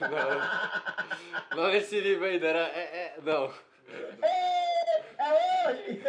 Não, 0.00 1.56
não 1.56 1.74
esse 1.74 1.98
livro 2.00 2.24
ainda, 2.24 2.46
era. 2.46 2.68
É, 2.68 2.80
é, 2.80 3.18
não. 3.22 3.52
É 4.22 4.66
hoje! 5.70 6.00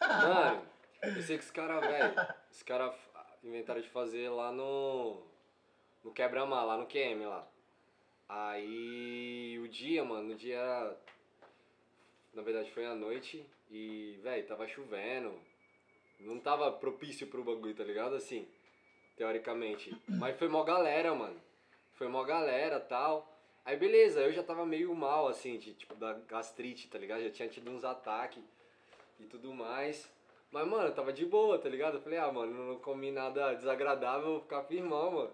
Mano, 0.00 0.66
eu 1.02 1.22
sei 1.22 1.38
que 1.38 1.44
os 1.44 1.50
caras, 1.50 1.80
velho, 1.80 2.14
os 2.50 2.62
caras 2.62 2.94
inventaram 3.42 3.80
de 3.80 3.88
fazer 3.88 4.28
lá 4.28 4.52
no. 4.52 5.22
No 6.04 6.12
quebra-mar, 6.12 6.64
lá 6.64 6.76
no 6.76 6.86
QM 6.86 7.24
lá. 7.26 7.46
Aí 8.28 9.58
o 9.60 9.68
dia, 9.68 10.04
mano, 10.04 10.32
o 10.32 10.36
dia. 10.36 10.96
Na 12.34 12.42
verdade 12.42 12.70
foi 12.72 12.86
à 12.86 12.94
noite 12.94 13.46
e, 13.70 14.18
velho, 14.22 14.46
tava 14.46 14.66
chovendo. 14.66 15.38
Não 16.18 16.38
tava 16.40 16.72
propício 16.72 17.26
pro 17.26 17.44
bagulho, 17.44 17.74
tá 17.74 17.84
ligado? 17.84 18.14
Assim, 18.14 18.48
teoricamente. 19.16 19.94
Mas 20.08 20.38
foi 20.38 20.48
mó 20.48 20.64
galera, 20.64 21.14
mano. 21.14 21.40
Foi 21.92 22.08
mó 22.08 22.24
galera 22.24 22.80
tal. 22.80 23.28
Aí 23.64 23.76
beleza, 23.76 24.20
eu 24.20 24.32
já 24.32 24.42
tava 24.42 24.66
meio 24.66 24.92
mal, 24.94 25.28
assim, 25.28 25.56
de, 25.56 25.72
tipo, 25.72 25.94
da 25.94 26.14
gastrite, 26.28 26.88
tá 26.88 26.98
ligado? 26.98 27.22
Já 27.22 27.30
tinha 27.30 27.48
tido 27.48 27.70
uns 27.70 27.84
ataques 27.84 28.42
e 29.20 29.24
tudo 29.24 29.52
mais. 29.54 30.10
Mas, 30.50 30.66
mano, 30.66 30.88
eu 30.88 30.94
tava 30.94 31.12
de 31.12 31.24
boa, 31.24 31.58
tá 31.58 31.68
ligado? 31.68 31.94
Eu 31.94 32.02
falei, 32.02 32.18
ah, 32.18 32.30
mano, 32.30 32.52
não 32.52 32.78
comi 32.78 33.10
nada 33.10 33.54
desagradável, 33.54 34.32
vou 34.32 34.40
ficar 34.40 34.64
firmão, 34.64 35.12
mano. 35.12 35.30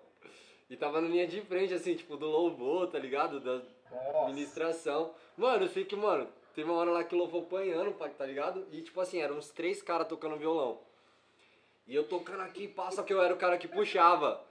E 0.70 0.76
tava 0.76 1.00
na 1.00 1.08
linha 1.08 1.26
de 1.26 1.40
frente, 1.40 1.72
assim, 1.72 1.96
tipo, 1.96 2.16
do 2.16 2.26
louvor, 2.26 2.88
tá 2.88 2.98
ligado? 2.98 3.40
Da 3.40 3.62
Nossa. 3.90 4.26
ministração. 4.28 5.14
Mano, 5.36 5.64
eu 5.64 5.68
sei 5.68 5.84
que, 5.84 5.96
mano, 5.96 6.28
teve 6.54 6.70
uma 6.70 6.78
hora 6.78 6.90
lá 6.90 7.02
que 7.02 7.14
o 7.14 7.18
louvor 7.18 7.44
apanhando, 7.44 7.92
tá 8.16 8.26
ligado? 8.26 8.66
E, 8.70 8.82
tipo 8.82 9.00
assim, 9.00 9.20
eram 9.20 9.38
uns 9.38 9.50
três 9.50 9.82
caras 9.82 10.06
tocando 10.06 10.36
violão. 10.36 10.78
E 11.86 11.94
eu 11.94 12.04
tocando 12.04 12.42
aqui, 12.42 12.68
passa 12.68 13.02
que 13.02 13.12
eu 13.12 13.22
era 13.22 13.32
o 13.32 13.38
cara 13.38 13.56
que 13.56 13.66
puxava. 13.66 14.44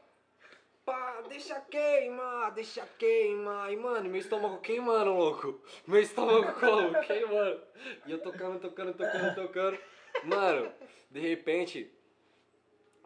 Pá, 0.88 1.22
deixa 1.28 1.60
queimar, 1.60 2.54
deixa 2.54 2.88
queimar. 2.98 3.74
E, 3.74 3.76
mano, 3.76 4.10
meu 4.10 4.22
estômago 4.22 4.62
queimando, 4.62 5.12
louco. 5.12 5.60
Meu 5.86 6.00
estômago 6.00 6.58
como? 6.58 6.94
Queimando. 7.06 7.62
E 8.06 8.12
eu 8.14 8.22
tocando, 8.22 8.58
tocando, 8.58 8.94
tocando, 8.94 9.36
tocando. 9.36 9.78
Mano, 10.24 10.72
de 11.12 11.20
repente, 11.20 11.92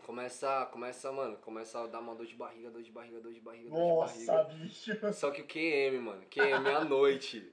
começa, 0.05 0.67
começa, 0.67 1.11
mano, 1.11 1.38
começa 1.38 1.79
a 1.83 1.88
dar 1.88 2.01
uma 2.01 2.13
dor 2.13 2.27
de 2.27 2.35
barriga, 2.35 2.69
dor 2.69 2.83
de 2.83 2.91
barriga, 2.91 3.19
dor 3.19 3.33
de 3.33 3.39
barriga, 3.39 3.71
dor 3.71 3.75
de 3.75 3.83
Nossa, 3.83 4.31
barriga. 4.31 4.63
bicho. 4.63 5.13
Só 5.13 5.31
que 5.31 5.41
o 5.41 5.47
QM, 5.47 6.00
mano, 6.00 6.21
QM 6.29 6.67
à 6.75 6.85
noite. 6.85 7.51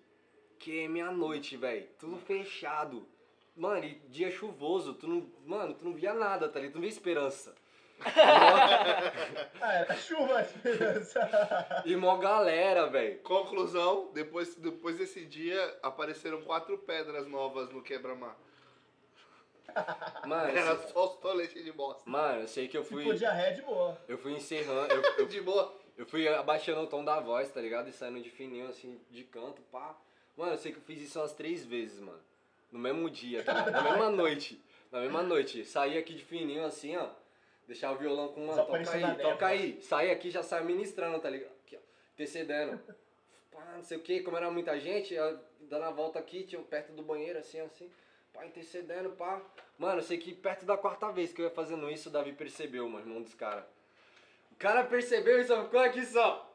QM 0.58 1.00
à 1.00 1.11
noite, 1.11 1.56
velho. 1.56 1.88
Tudo 1.99 2.18
fechado. 2.18 3.08
Mano, 3.56 3.82
e 3.82 3.94
dia 4.11 4.30
chuvoso, 4.30 4.92
tu 4.92 5.08
não. 5.08 5.26
Mano, 5.47 5.73
tu 5.73 5.87
não 5.87 5.94
via 5.94 6.12
nada, 6.12 6.50
tá 6.50 6.58
ligado? 6.61 6.73
Tu 6.73 6.75
não 6.75 6.82
via 6.82 6.90
esperança. 6.90 7.56
Ah, 9.61 9.75
é, 9.75 9.85
tá 9.85 9.95
chuva. 9.97 10.47
E 11.85 11.97
mó 11.97 12.17
galera, 12.17 12.87
velho. 12.87 13.19
Conclusão, 13.21 14.11
depois, 14.14 14.55
depois 14.55 14.97
desse 14.99 15.25
dia 15.26 15.78
apareceram 15.83 16.40
quatro 16.43 16.78
pedras 16.78 17.26
novas 17.26 17.71
no 17.71 17.83
quebra-mar. 17.83 18.37
Mano, 20.26 20.57
Era 20.57 20.76
só 20.88 21.07
os 21.07 21.17
toletes 21.17 21.62
de 21.64 21.73
bosta. 21.73 22.02
mano, 22.09 22.43
eu 22.43 22.49
sei 22.49 22.69
que 22.69 22.76
eu 22.78 22.85
fui. 22.85 23.05
for 23.05 23.14
diarreia, 23.14 23.55
de 23.55 23.62
boa. 23.62 23.99
Eu 24.09 24.17
fui 24.17 24.33
encerrando. 24.33 24.93
Eu, 24.95 25.02
eu, 25.19 25.26
De 25.28 25.40
boa. 25.40 25.75
eu 25.97 26.07
fui 26.07 26.26
abaixando 26.28 26.81
o 26.83 26.87
tom 26.87 27.05
da 27.05 27.21
voz, 27.21 27.50
tá 27.50 27.61
ligado? 27.61 27.88
E 27.88 27.93
saindo 27.93 28.21
de 28.23 28.31
fininho, 28.31 28.69
assim, 28.69 28.99
de 29.11 29.25
canto, 29.25 29.61
pá. 29.73 29.95
Mano, 30.37 30.52
eu 30.52 30.59
sei 30.59 30.73
que 30.73 30.78
eu 30.78 30.83
fiz 30.83 31.00
isso 31.02 31.19
umas 31.21 31.33
três 31.33 31.64
vezes, 31.67 32.00
mano. 32.00 32.21
No 32.71 32.78
mesmo 32.78 33.11
dia, 33.11 33.43
tá? 33.43 33.71
Na 33.71 33.83
mesma 33.83 34.09
noite. 34.11 34.62
Na 34.90 35.00
mesma 35.00 35.23
noite. 35.23 35.64
Saí 35.64 35.99
aqui 35.99 36.14
de 36.14 36.25
fininho, 36.25 36.64
assim, 36.64 36.97
ó. 36.97 37.09
Deixar 37.69 37.93
o 37.93 37.97
violão 37.97 38.29
com, 38.29 38.47
mano, 38.47 38.57
toca 38.57 38.79
Desapareceu 38.79 39.01
na 39.01 39.13
aí, 39.13 39.23
toca 39.23 39.47
aí. 39.47 39.83
Saí 39.83 40.11
aqui 40.11 40.31
já 40.31 40.43
saio 40.43 40.65
ministrando, 40.65 41.21
tá 41.21 41.29
ligado? 41.29 41.53
Aqui, 41.67 41.77
ó. 41.77 41.81
Intercedendo. 42.15 42.81
Pá, 43.53 43.75
não 43.77 43.85
sei 43.85 43.99
o 43.99 44.01
que, 44.01 44.21
como 44.23 44.39
era 44.39 44.51
muita 44.51 44.81
gente, 44.81 45.13
eu 45.13 45.39
dando 45.61 45.85
a 45.85 45.91
volta 45.91 46.19
aqui, 46.19 46.45
tinha 46.45 46.63
perto 46.63 46.93
do 46.93 47.03
banheiro, 47.03 47.39
assim, 47.39 47.61
assim. 47.61 47.91
Pá, 48.33 48.47
intercedendo, 48.47 49.11
pá. 49.11 49.43
Mano, 49.77 49.99
eu 49.99 50.03
sei 50.03 50.17
que 50.17 50.33
perto 50.35 50.65
da 50.65 50.79
quarta 50.79 51.13
vez 51.13 51.31
que 51.31 51.43
eu 51.43 51.45
ia 51.45 51.51
fazendo 51.51 51.91
isso, 51.91 52.09
o 52.09 52.13
Davi 52.13 52.33
percebeu, 52.33 52.89
mano, 52.89 53.05
irmão 53.05 53.21
dos 53.21 53.35
caras. 53.35 53.65
O 54.53 54.57
cara 54.57 54.85
percebeu 54.85 55.39
e 55.39 55.45
só 55.45 55.63
ficou 55.65 55.81
aqui 55.81 56.07
só. 56.07 56.51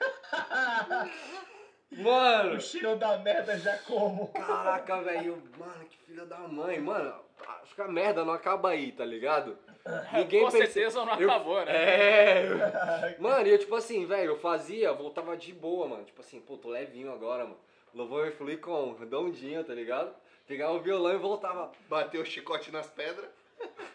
Mano, 1.90 2.56
O 2.56 2.60
cheiro 2.60 2.96
da 2.96 3.16
merda 3.18 3.58
já 3.58 3.76
como. 3.78 4.28
caraca, 4.28 5.00
velho. 5.02 5.42
Mano, 5.58 5.84
que 5.88 5.96
filha 6.06 6.26
da 6.26 6.38
mãe. 6.38 6.78
Mano, 6.78 7.14
acho 7.62 7.74
que 7.74 7.80
a 7.80 7.88
merda 7.88 8.24
não 8.24 8.32
acaba 8.34 8.70
aí, 8.70 8.92
tá 8.92 9.04
ligado? 9.04 9.58
Ninguém 10.12 10.44
Com 10.44 10.50
certeza 10.50 11.04
não 11.04 11.18
eu- 11.18 11.30
acabou, 11.30 11.64
né? 11.64 11.72
É. 11.72 13.16
Mano, 13.18 13.46
e 13.46 13.50
eu 13.50 13.58
tipo 13.58 13.74
assim, 13.74 14.04
velho, 14.06 14.32
eu 14.32 14.38
fazia, 14.38 14.92
voltava 14.92 15.36
de 15.36 15.52
boa, 15.52 15.88
mano. 15.88 16.04
Tipo 16.04 16.20
assim, 16.20 16.40
pô, 16.40 16.56
tô 16.58 16.68
levinho 16.68 17.10
agora, 17.12 17.44
mano. 17.44 17.58
Louvor 17.94 18.22
vai 18.22 18.32
fluir 18.32 18.60
com 18.60 18.92
redondinho, 18.98 19.64
tá 19.64 19.72
ligado? 19.72 20.14
Pegava 20.46 20.74
o 20.74 20.80
violão 20.80 21.14
e 21.14 21.18
voltava. 21.18 21.72
Bateu 21.88 22.20
o 22.20 22.24
chicote 22.26 22.70
nas 22.70 22.86
pedras. 22.86 23.30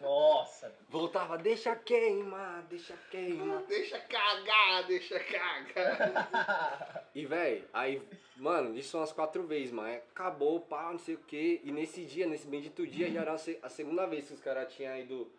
Nossa. 0.01 0.73
Voltava, 0.89 1.37
deixa 1.37 1.75
queimar, 1.75 2.63
deixa 2.63 2.93
queimar. 3.09 3.63
Deixa 3.67 3.97
cagar, 3.99 4.85
deixa 4.85 5.19
cagar. 5.19 7.07
E, 7.15 7.25
velho, 7.25 7.63
aí, 7.73 8.01
mano, 8.35 8.77
isso 8.77 8.97
umas 8.97 9.11
quatro 9.13 9.43
vezes, 9.43 9.71
mas 9.71 9.97
acabou, 10.11 10.59
pá, 10.59 10.91
não 10.91 10.99
sei 10.99 11.15
o 11.15 11.19
quê. 11.19 11.61
E 11.63 11.71
nesse 11.71 12.03
dia, 12.05 12.27
nesse 12.27 12.47
bendito 12.47 12.85
dia, 12.85 13.09
já 13.09 13.21
era 13.21 13.33
a 13.33 13.37
se- 13.37 13.57
a 13.61 13.69
segunda 13.69 14.05
vez 14.05 14.27
que 14.27 14.33
os 14.33 14.41
caras 14.41 14.73
tinham 14.73 14.97
ido 14.97 15.31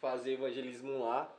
fazer 0.00 0.32
evangelismo 0.34 1.00
lá. 1.04 1.30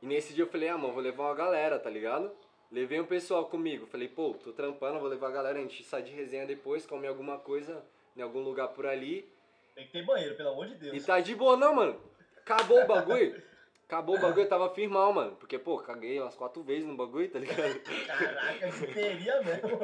E 0.00 0.06
nesse 0.06 0.34
dia 0.34 0.44
eu 0.44 0.48
falei, 0.48 0.68
ah, 0.68 0.76
mano, 0.78 0.92
vou 0.92 1.02
levar 1.02 1.24
uma 1.24 1.34
galera, 1.34 1.78
tá 1.78 1.88
ligado? 1.88 2.30
Levei 2.70 3.00
um 3.00 3.06
pessoal 3.06 3.46
comigo. 3.46 3.86
Falei, 3.86 4.08
pô, 4.08 4.34
tô 4.34 4.52
trampando, 4.52 4.98
vou 5.00 5.08
levar 5.08 5.28
a 5.28 5.32
galera, 5.32 5.58
a 5.58 5.62
gente 5.62 5.82
sai 5.84 6.02
de 6.02 6.12
resenha 6.12 6.46
depois, 6.46 6.84
come 6.86 7.06
alguma 7.06 7.38
coisa 7.38 7.84
em 8.16 8.20
algum 8.22 8.40
lugar 8.40 8.68
por 8.68 8.86
ali. 8.86 9.28
Tem 9.74 9.86
que 9.86 9.92
ter 9.92 10.04
banheiro, 10.04 10.34
pelo 10.36 10.50
amor 10.50 10.66
de 10.66 10.74
Deus. 10.74 11.02
E 11.02 11.06
tá 11.06 11.20
de 11.20 11.34
boa, 11.34 11.56
não, 11.56 11.74
mano. 11.74 12.00
Acabou 12.38 12.82
o 12.82 12.86
bagulho. 12.86 13.42
Acabou 13.84 14.16
o 14.16 14.20
bagulho, 14.20 14.44
eu 14.44 14.48
tava 14.48 14.74
firmão, 14.74 15.12
mano. 15.12 15.36
Porque, 15.36 15.58
pô, 15.58 15.78
caguei 15.78 16.18
umas 16.18 16.34
quatro 16.34 16.62
vezes 16.62 16.86
no 16.86 16.96
bagulho, 16.96 17.30
tá 17.30 17.38
ligado? 17.38 17.78
Caraca, 18.06 18.68
histeria 18.68 19.42
mesmo. 19.42 19.78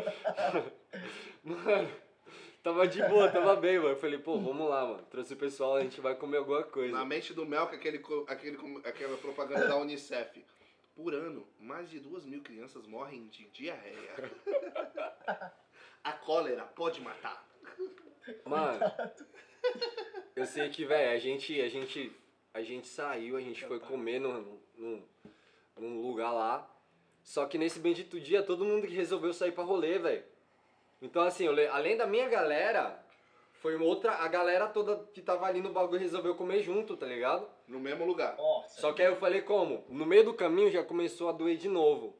Mano, 1.45 1.91
tava 2.63 2.89
de 2.89 3.03
boa, 3.03 3.31
tava 3.31 3.57
bem, 3.57 3.79
mano. 3.79 3.91
Eu 3.91 3.97
falei, 3.97 4.19
pô, 4.19 4.39
vamos 4.39 4.69
lá, 4.69 4.87
mano. 4.87 5.03
Trouxe 5.11 5.35
o 5.35 5.37
pessoal, 5.37 5.77
a 5.77 5.83
gente 5.83 6.01
vai 6.01 6.15
comer 6.15 6.39
alguma 6.39 6.63
coisa. 6.63 6.93
Na 6.93 7.05
mente 7.05 7.35
do 7.35 7.45
Mel, 7.47 7.67
que 7.69 7.77
aquele, 7.77 8.03
aquele, 8.27 8.57
aquela 8.85 9.17
propaganda 9.19 9.69
da 9.69 9.77
Unicef. 9.77 10.45
Por 10.97 11.15
ano, 11.15 11.47
mais 11.61 11.89
de 11.89 12.01
duas 12.01 12.25
mil 12.25 12.43
crianças 12.43 12.87
morrem 12.87 13.29
de 13.29 13.47
diarreia. 13.51 14.33
A 16.03 16.13
cólera 16.13 16.65
pode 16.65 17.01
matar. 17.01 17.47
Mano, 18.45 18.81
eu 20.37 20.47
sei 20.47 20.69
que, 20.69 20.85
velho, 20.85 21.11
a 21.13 21.19
gente, 21.19 21.61
a 21.61 21.69
gente, 21.69 22.13
a 22.55 22.63
gente 22.63 22.87
saiu, 22.87 23.37
a 23.37 23.41
gente 23.41 23.65
foi 23.65 23.81
comer 23.81 24.21
num, 24.21 24.59
num, 24.77 25.03
num 25.77 26.03
lugar 26.03 26.33
lá. 26.33 26.71
Só 27.23 27.47
que 27.47 27.59
nesse 27.59 27.79
bendito 27.79 28.19
dia, 28.19 28.43
todo 28.43 28.65
mundo 28.65 28.87
que 28.87 28.95
resolveu 28.95 29.33
sair 29.33 29.53
pra 29.53 29.65
rolê, 29.65 29.99
velho. 29.99 30.25
Então, 31.01 31.23
assim, 31.23 31.45
eu 31.45 31.73
além 31.73 31.97
da 31.97 32.07
minha 32.07 32.29
galera, 32.29 33.05
foi 33.61 33.77
outra, 33.77 34.13
a 34.13 34.29
galera 34.29 34.69
toda 34.69 35.05
que 35.13 35.21
tava 35.21 35.47
ali 35.47 35.61
no 35.61 35.73
bagulho 35.73 36.01
resolveu 36.01 36.35
comer 36.35 36.63
junto, 36.63 36.97
tá 36.97 37.07
ligado? 37.07 37.49
No 37.67 37.81
mesmo 37.81 38.07
lugar. 38.07 38.37
Nossa. 38.37 38.81
Só 38.81 38.93
que 38.93 39.03
aí 39.03 39.09
eu 39.09 39.17
falei, 39.17 39.43
como? 39.43 39.85
No 39.89 40.07
meio 40.07 40.25
do 40.25 40.35
caminho 40.35 40.71
já 40.71 40.83
começou 40.83 41.29
a 41.29 41.33
doer 41.33 41.57
de 41.57 41.69
novo. 41.69 42.17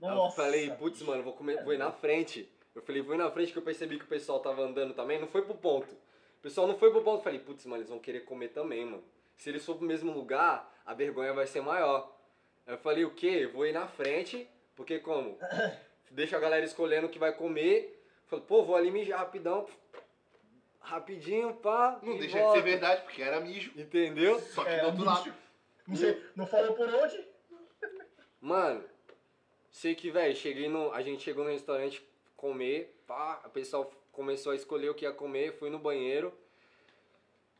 Aí 0.00 0.08
eu 0.08 0.14
Nossa. 0.14 0.36
falei, 0.36 0.70
putz, 0.70 1.02
mano, 1.02 1.22
vou, 1.22 1.32
comer, 1.32 1.62
vou 1.64 1.72
ir 1.72 1.78
na 1.78 1.90
frente. 1.90 2.48
Eu 2.74 2.82
falei, 2.82 3.02
vou 3.02 3.14
ir 3.14 3.18
na 3.18 3.30
frente 3.30 3.52
que 3.52 3.58
eu 3.58 3.62
percebi 3.62 3.98
que 3.98 4.04
o 4.04 4.08
pessoal 4.08 4.40
tava 4.40 4.62
andando 4.62 4.94
também, 4.94 5.20
não 5.20 5.28
foi 5.28 5.42
pro 5.42 5.54
ponto. 5.54 5.94
O 6.44 6.46
pessoal 6.46 6.66
não 6.66 6.76
foi 6.76 6.90
pro 6.90 7.00
ponto, 7.00 7.20
eu 7.20 7.24
falei, 7.24 7.38
putz, 7.38 7.64
mano, 7.64 7.78
eles 7.78 7.88
vão 7.88 7.98
querer 7.98 8.20
comer 8.20 8.48
também, 8.48 8.84
mano. 8.84 9.02
Se 9.34 9.48
eles 9.48 9.64
for 9.64 9.76
pro 9.76 9.86
mesmo 9.86 10.12
lugar, 10.12 10.70
a 10.84 10.92
vergonha 10.92 11.32
vai 11.32 11.46
ser 11.46 11.62
maior. 11.62 12.14
Aí 12.66 12.74
eu 12.74 12.78
falei, 12.78 13.02
o 13.02 13.12
quê? 13.12 13.46
Vou 13.46 13.66
ir 13.66 13.72
na 13.72 13.88
frente, 13.88 14.46
porque 14.76 14.98
como? 14.98 15.38
Deixa 16.10 16.36
a 16.36 16.40
galera 16.40 16.62
escolhendo 16.62 17.06
o 17.06 17.08
que 17.08 17.18
vai 17.18 17.32
comer. 17.32 17.98
Falei, 18.26 18.44
pô, 18.46 18.62
vou 18.62 18.76
ali 18.76 18.90
mijar 18.90 19.20
rapidão. 19.20 19.66
Rapidinho, 20.80 21.54
pá. 21.54 21.98
Não 22.02 22.16
e 22.16 22.18
deixa 22.18 22.36
de 22.36 22.42
volto. 22.42 22.56
ser 22.56 22.62
verdade, 22.62 23.02
porque 23.04 23.22
era 23.22 23.40
mijo. 23.40 23.72
Entendeu? 23.74 24.38
Só 24.38 24.64
que 24.64 24.68
É, 24.68 24.80
do 24.80 24.86
outro 24.88 25.02
lado. 25.02 25.34
Não, 25.88 25.96
sei, 25.96 26.22
não 26.36 26.46
falou 26.46 26.74
por 26.74 26.92
onde? 26.92 27.26
Mano, 28.38 28.84
sei 29.70 29.94
que, 29.94 30.10
velho, 30.10 30.36
cheguei 30.36 30.68
no. 30.68 30.92
A 30.92 31.00
gente 31.00 31.22
chegou 31.22 31.42
no 31.42 31.50
restaurante 31.50 32.06
comer, 32.36 32.94
pá, 33.06 33.40
o 33.46 33.48
pessoal 33.48 33.90
começou 34.14 34.52
a 34.52 34.56
escolher 34.56 34.88
o 34.88 34.94
que 34.94 35.04
ia 35.04 35.12
comer, 35.12 35.52
fui 35.52 35.68
no 35.68 35.78
banheiro. 35.78 36.32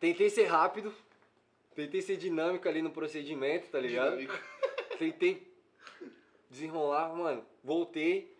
Tentei 0.00 0.30
ser 0.30 0.44
rápido, 0.44 0.94
tentei 1.74 2.00
ser 2.00 2.16
dinâmico 2.16 2.68
ali 2.68 2.80
no 2.80 2.90
procedimento, 2.90 3.68
tá 3.68 3.78
ligado? 3.78 4.18
Dinâmico. 4.18 4.34
Tentei 4.98 5.52
desenrolar, 6.48 7.14
mano. 7.14 7.44
Voltei. 7.62 8.32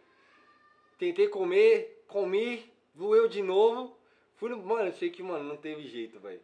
Tentei 0.99 1.29
comer, 1.29 2.05
comi, 2.07 2.73
doeu 2.95 3.29
de 3.29 3.43
novo. 3.43 3.97
Fui 4.37 4.49
no. 4.49 4.59
Mano, 4.59 4.93
sei 4.93 5.11
que, 5.11 5.23
mano, 5.23 5.45
não 5.45 5.57
teve 5.57 5.87
jeito, 5.87 6.21
velho. 6.21 6.41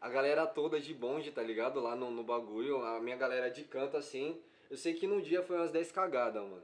A 0.00 0.08
galera 0.08 0.46
toda 0.46 0.80
de 0.80 0.92
bonde, 0.94 1.30
tá 1.30 1.42
ligado? 1.42 1.80
Lá 1.80 1.94
no, 1.94 2.10
no 2.10 2.24
bagulho. 2.24 2.82
A 2.84 2.98
minha 3.00 3.16
galera 3.16 3.50
de 3.50 3.62
canto, 3.64 3.96
assim. 3.96 4.40
Eu 4.70 4.76
sei 4.76 4.94
que 4.94 5.06
no 5.06 5.20
dia 5.20 5.42
foi 5.42 5.56
umas 5.56 5.70
10 5.70 5.92
cagadas, 5.92 6.42
mano. 6.42 6.62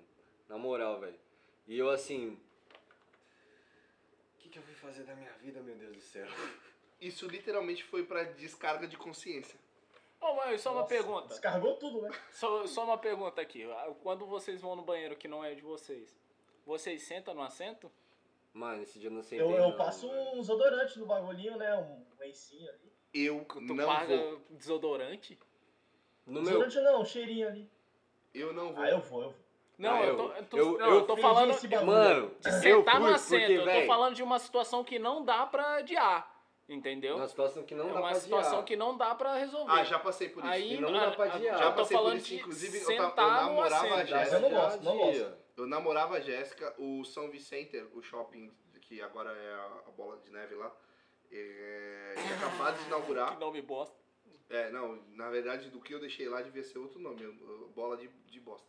Na 0.49 0.57
moral, 0.57 0.99
velho. 0.99 1.19
E 1.67 1.79
eu, 1.79 1.91
assim. 1.91 2.39
O 4.49 4.51
que, 4.51 4.55
que 4.55 4.59
eu 4.61 4.63
fui 4.63 4.75
fazer 4.77 5.05
da 5.05 5.15
minha 5.15 5.31
vida, 5.33 5.61
meu 5.61 5.77
Deus 5.77 5.95
do 5.95 6.01
céu? 6.01 6.27
Isso 6.99 7.27
literalmente 7.27 7.85
foi 7.85 8.03
pra 8.03 8.23
descarga 8.23 8.89
de 8.89 8.97
consciência. 8.97 9.61
Ô, 10.19 10.33
mãe, 10.37 10.57
só 10.57 10.71
uma 10.71 10.81
Nossa, 10.81 10.89
pergunta. 10.89 11.29
Descarregou 11.29 11.77
tudo, 11.77 12.01
né? 12.01 12.11
Só, 12.33 12.67
só 12.67 12.85
uma 12.85 12.97
pergunta 12.97 13.43
aqui. 13.43 13.67
Quando 14.03 14.25
vocês 14.25 14.63
vão 14.63 14.75
no 14.75 14.83
banheiro 14.83 15.17
que 15.17 15.29
não 15.29 15.45
é 15.45 15.55
de 15.55 15.61
vocês, 15.61 16.19
vocês 16.65 17.03
sentam 17.03 17.35
no 17.35 17.43
assento? 17.43 17.93
Mano, 18.55 18.83
esse 18.83 18.99
dia 18.99 19.11
eu 19.11 19.13
não 19.13 19.23
sentei. 19.23 19.43
Eu, 19.43 19.51
eu 19.51 19.69
não, 19.69 19.77
passo 19.77 20.11
um 20.11 20.41
desodorante 20.41 20.99
no 20.99 21.05
bagulhinho, 21.05 21.59
né? 21.59 21.77
Um 21.77 22.07
lencinho 22.19 22.71
ali. 22.71 22.91
Eu 23.13 23.45
Tu 23.45 23.61
não 23.61 23.87
paga 23.87 24.17
vou. 24.17 24.41
desodorante? 24.49 25.39
No 26.25 26.41
meu. 26.41 26.45
Desodorante 26.45 26.81
não, 26.81 27.03
um 27.03 27.05
cheirinho 27.05 27.49
ali. 27.49 27.71
Eu 28.33 28.55
não 28.55 28.73
vou. 28.73 28.83
Ah, 28.83 28.89
eu 28.89 29.01
vou, 29.01 29.23
eu 29.25 29.31
vou. 29.31 29.48
Não, 29.79 29.95
Ah, 29.95 30.01
eu 30.03 30.07
eu- 30.09 30.17
tô, 30.17 30.33
eu 30.33 30.45
tô, 30.47 30.57
eu- 30.59 30.79
não, 30.79 30.87
eu 30.89 30.95
eu 30.97 31.07
tô 31.07 31.17
falando. 31.17 31.55
Mano, 31.87 32.35
de 32.41 32.53
sentar 32.61 32.99
no 33.01 33.07
assento. 33.07 33.39
porque, 33.41 33.53
eu 33.53 33.59
tô 33.61 33.65
véi, 33.67 33.87
falando 33.87 34.15
de 34.17 34.23
uma 34.25 34.39
situação 34.41 34.83
que 34.83 34.99
não 34.99 35.25
dá 35.25 35.47
pra 35.47 35.75
adiar. 35.77 36.35
Entendeu? 36.69 37.17
Uma 37.17 37.29
situação 37.29 37.63
que 37.63 37.75
não 37.75 37.89
é 37.89 37.93
dá 37.95 38.01
uma 38.01 38.11
pra 38.11 38.21
situação 38.21 38.51
adiar. 38.55 38.65
que 38.65 38.77
não 38.77 38.97
dá 38.97 39.15
pra 39.15 39.35
resolver. 39.37 39.73
Ah, 39.73 39.85
já 39.85 39.99
passei 39.99 40.29
por 40.29 40.43
isso. 40.45 40.53
Aí 40.53 40.79
não 40.81 40.93
dá 40.93 41.11
pra 41.13 41.25
a- 41.25 41.29
a- 41.29 41.35
adiar. 41.37 41.55
eu 41.55 41.59
Já 41.61 41.73
passei 41.73 41.97
por 41.97 42.15
isso, 42.17 42.27
de 42.27 42.35
inclusive, 42.37 42.79
eu 42.79 42.91
eu 42.91 42.99
namorava 43.17 43.95
a. 43.95 44.05
Jéssica. 44.05 44.37
eu 44.37 44.41
não 44.41 44.51
gosto, 44.51 44.83
não 44.85 44.97
gosto. 44.99 45.33
Eu 45.57 45.67
namorava 45.67 46.17
a 46.17 46.21
Jéssica, 46.21 46.75
o 46.77 47.05
São 47.05 47.31
Vicente, 47.31 47.77
o 47.95 48.03
shopping 48.03 48.53
que 48.83 49.01
agora 49.01 49.31
é 49.31 49.55
a, 49.55 49.89
a 49.89 49.91
bola 49.93 50.17
de 50.19 50.31
neve 50.31 50.55
lá, 50.57 50.71
é, 51.33 52.15
tinha 52.17 52.35
acabado 52.37 52.75
de 52.75 52.81
Que 52.85 52.87
inaugurar. 52.89 53.39
não 53.39 53.51
me 53.53 53.63
bosta. 53.63 53.97
É, 54.51 54.71
não, 54.71 54.99
na 55.11 55.29
verdade, 55.31 55.69
do 55.71 55.81
que 55.81 55.93
eu 55.95 56.01
deixei 56.01 56.29
lá 56.29 56.41
devia 56.41 56.63
ser 56.63 56.79
outro 56.79 56.99
nome, 56.99 57.23
bola 57.75 57.97
de, 57.97 58.09
de 58.27 58.41
bosta. 58.41 58.67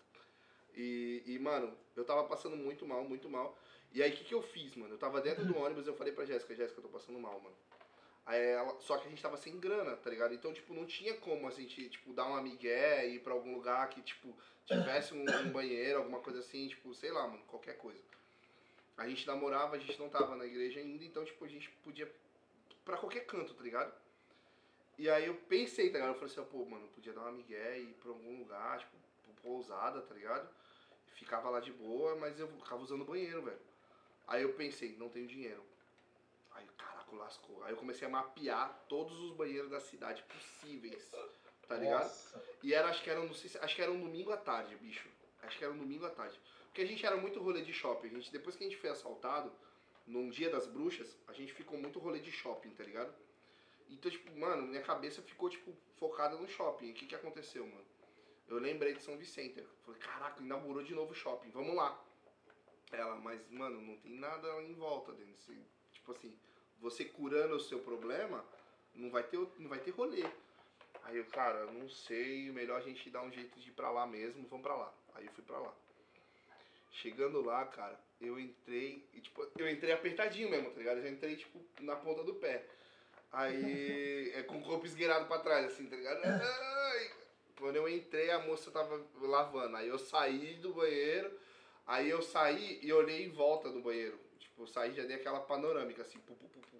E, 0.81 1.23
e, 1.25 1.37
mano, 1.37 1.77
eu 1.93 2.05
tava 2.05 2.23
passando 2.23 2.55
muito 2.55 2.87
mal, 2.87 3.03
muito 3.03 3.27
mal. 3.29 3.57
E 3.91 4.01
aí, 4.01 4.11
o 4.11 4.15
que, 4.15 4.23
que 4.23 4.33
eu 4.33 4.41
fiz, 4.41 4.77
mano? 4.77 4.93
Eu 4.93 4.97
tava 4.97 5.19
dentro 5.19 5.43
do 5.43 5.57
ônibus 5.57 5.85
eu 5.85 5.93
falei 5.93 6.13
pra 6.13 6.23
Jéssica, 6.23 6.55
Jéssica, 6.55 6.79
eu 6.79 6.83
tô 6.83 6.89
passando 6.89 7.19
mal, 7.19 7.37
mano. 7.41 7.55
Aí 8.25 8.41
ela, 8.41 8.79
só 8.79 8.97
que 8.97 9.07
a 9.07 9.09
gente 9.09 9.21
tava 9.21 9.35
sem 9.35 9.59
grana, 9.59 9.97
tá 9.97 10.09
ligado? 10.09 10.33
Então, 10.33 10.53
tipo, 10.53 10.73
não 10.73 10.85
tinha 10.85 11.17
como 11.17 11.49
a 11.49 11.51
gente, 11.51 11.89
tipo, 11.89 12.13
dar 12.13 12.27
uma 12.27 12.41
migué 12.41 13.09
e 13.09 13.15
ir 13.15 13.19
pra 13.19 13.33
algum 13.33 13.53
lugar 13.55 13.89
que, 13.89 14.01
tipo, 14.01 14.33
tivesse 14.65 15.13
um, 15.13 15.25
um 15.47 15.51
banheiro, 15.51 15.99
alguma 15.99 16.21
coisa 16.21 16.39
assim, 16.39 16.69
tipo, 16.69 16.93
sei 16.93 17.11
lá, 17.11 17.27
mano, 17.27 17.43
qualquer 17.45 17.77
coisa. 17.77 18.01
A 18.95 19.05
gente 19.05 19.27
namorava, 19.27 19.75
a 19.75 19.79
gente 19.79 19.99
não 19.99 20.07
tava 20.07 20.33
na 20.37 20.45
igreja 20.45 20.79
ainda, 20.79 21.03
então, 21.03 21.25
tipo, 21.25 21.43
a 21.43 21.49
gente 21.49 21.69
podia 21.83 22.09
pra 22.85 22.95
qualquer 22.95 23.25
canto, 23.25 23.53
tá 23.53 23.63
ligado? 23.63 23.93
E 24.97 25.09
aí 25.09 25.25
eu 25.25 25.35
pensei, 25.35 25.89
tá 25.89 25.97
ligado? 25.97 26.13
Eu 26.13 26.19
falei 26.19 26.33
assim, 26.33 26.49
pô, 26.49 26.63
mano, 26.63 26.87
podia 26.89 27.11
dar 27.11 27.21
uma 27.21 27.33
migué 27.33 27.79
e 27.79 27.89
ir 27.89 27.93
pra 27.95 28.11
algum 28.11 28.39
lugar, 28.39 28.79
tipo, 28.79 28.95
pousada, 29.41 30.01
tá 30.01 30.13
ligado? 30.13 30.58
Ficava 31.19 31.49
lá 31.49 31.59
de 31.59 31.73
boa, 31.73 32.15
mas 32.15 32.39
eu 32.39 32.47
ficava 32.47 32.81
usando 32.81 33.01
o 33.01 33.05
banheiro, 33.05 33.41
velho. 33.43 33.59
Aí 34.25 34.41
eu 34.41 34.53
pensei, 34.53 34.95
não 34.97 35.09
tenho 35.09 35.27
dinheiro. 35.27 35.61
Aí, 36.51 36.65
caraca, 36.77 37.13
lascou. 37.13 37.61
Aí 37.63 37.73
eu 37.73 37.77
comecei 37.77 38.07
a 38.07 38.09
mapear 38.09 38.85
todos 38.87 39.19
os 39.19 39.31
banheiros 39.33 39.69
da 39.69 39.81
cidade 39.81 40.23
possíveis, 40.23 41.11
tá 41.67 41.75
ligado? 41.75 42.03
Nossa. 42.03 42.41
E 42.63 42.73
era, 42.73 42.87
acho 42.87 43.03
que 43.03 43.09
era, 43.09 43.19
um- 43.19 43.25
não 43.27 43.33
sei 43.33 43.49
se, 43.49 43.57
acho 43.57 43.75
que 43.75 43.81
era 43.81 43.91
um 43.91 43.99
domingo 43.99 44.31
à 44.31 44.37
tarde, 44.37 44.75
bicho. 44.77 45.09
Acho 45.43 45.57
que 45.57 45.63
era 45.65 45.73
um 45.73 45.77
domingo 45.77 46.05
à 46.05 46.09
tarde. 46.09 46.39
Porque 46.67 46.81
a 46.81 46.85
gente 46.85 47.05
era 47.05 47.17
muito 47.17 47.39
rolê 47.41 47.61
de 47.63 47.73
shopping. 47.73 48.07
A 48.07 48.11
gente, 48.11 48.31
depois 48.31 48.55
que 48.55 48.63
a 48.63 48.67
gente 48.69 48.79
foi 48.79 48.89
assaltado, 48.89 49.51
num 50.07 50.29
dia 50.29 50.49
das 50.49 50.67
bruxas, 50.67 51.17
a 51.27 51.33
gente 51.33 51.53
ficou 51.53 51.77
muito 51.77 51.99
rolê 51.99 52.19
de 52.19 52.31
shopping, 52.31 52.69
tá 52.71 52.83
ligado? 52.85 53.13
Então, 53.89 54.09
tipo, 54.09 54.31
mano, 54.39 54.63
minha 54.67 54.81
cabeça 54.81 55.21
ficou, 55.21 55.49
tipo, 55.49 55.75
focada 55.97 56.37
no 56.37 56.47
shopping. 56.47 56.91
O 56.91 56.93
que 56.93 57.07
que 57.07 57.15
aconteceu, 57.15 57.65
mano? 57.67 57.85
Eu 58.49 58.57
lembrei 58.57 58.93
de 58.93 59.01
São 59.03 59.17
Vicente. 59.17 59.59
Eu 59.59 59.65
Falei, 59.85 59.99
caraca, 60.01 60.41
inaugurou 60.41 60.83
de 60.83 60.93
novo 60.93 61.11
o 61.11 61.15
shopping, 61.15 61.49
vamos 61.51 61.75
lá. 61.75 61.99
Ela, 62.91 63.15
mas, 63.17 63.39
mano, 63.51 63.79
não 63.81 63.95
tem 63.97 64.13
nada 64.13 64.47
em 64.63 64.73
volta 64.73 65.11
dentro. 65.13 65.35
Você- 65.35 65.57
tipo 65.91 66.11
assim, 66.11 66.35
você 66.79 67.05
curando 67.05 67.55
o 67.55 67.59
seu 67.59 67.79
problema, 67.79 68.43
não 68.95 69.11
vai 69.11 69.23
ter, 69.23 69.37
não 69.59 69.69
vai 69.69 69.79
ter 69.79 69.91
rolê. 69.91 70.23
Aí 71.03 71.17
eu, 71.17 71.25
cara, 71.25 71.65
não 71.71 71.87
sei, 71.87 72.51
melhor 72.51 72.77
a 72.77 72.81
gente 72.83 73.09
dar 73.09 73.21
um 73.21 73.31
jeito 73.31 73.59
de 73.59 73.69
ir 73.69 73.73
pra 73.73 73.91
lá 73.91 74.05
mesmo, 74.07 74.47
vamos 74.47 74.63
pra 74.63 74.75
lá. 74.75 74.93
Aí 75.15 75.25
eu 75.25 75.31
fui 75.33 75.43
pra 75.43 75.59
lá. 75.59 75.73
Chegando 76.91 77.41
lá, 77.41 77.65
cara, 77.65 77.99
eu 78.19 78.39
entrei, 78.39 79.07
e, 79.13 79.21
tipo, 79.21 79.47
eu 79.57 79.69
entrei 79.69 79.93
apertadinho 79.93 80.49
mesmo, 80.49 80.71
tá 80.71 80.77
ligado? 80.77 80.97
Eu 80.97 81.03
já 81.03 81.09
entrei, 81.09 81.35
tipo, 81.35 81.63
na 81.79 81.95
ponta 81.95 82.23
do 82.23 82.35
pé. 82.35 82.65
Aí, 83.31 84.31
é 84.33 84.43
com 84.43 84.57
o 84.57 84.63
corpo 84.63 84.85
esgueirado 84.85 85.27
pra 85.27 85.39
trás, 85.39 85.65
assim, 85.67 85.87
tá 85.87 85.95
ligado? 85.95 86.19
Ai! 86.25 87.11
Quando 87.59 87.75
eu 87.75 87.89
entrei, 87.89 88.31
a 88.31 88.39
moça 88.39 88.71
tava 88.71 89.05
lavando. 89.21 89.75
Aí 89.75 89.87
eu 89.87 89.99
saí 89.99 90.55
do 90.55 90.73
banheiro, 90.73 91.31
aí 91.85 92.09
eu 92.09 92.21
saí 92.21 92.79
e 92.81 92.91
olhei 92.91 93.25
em 93.25 93.29
volta 93.29 93.69
do 93.69 93.81
banheiro. 93.81 94.17
Tipo, 94.39 94.63
eu 94.63 94.67
saí 94.67 94.93
já 94.93 95.03
dei 95.03 95.17
aquela 95.17 95.41
panorâmica, 95.41 96.01
assim, 96.01 96.19
pu, 96.19 96.33
pu, 96.35 96.47
pu, 96.47 96.59
pu. 96.61 96.77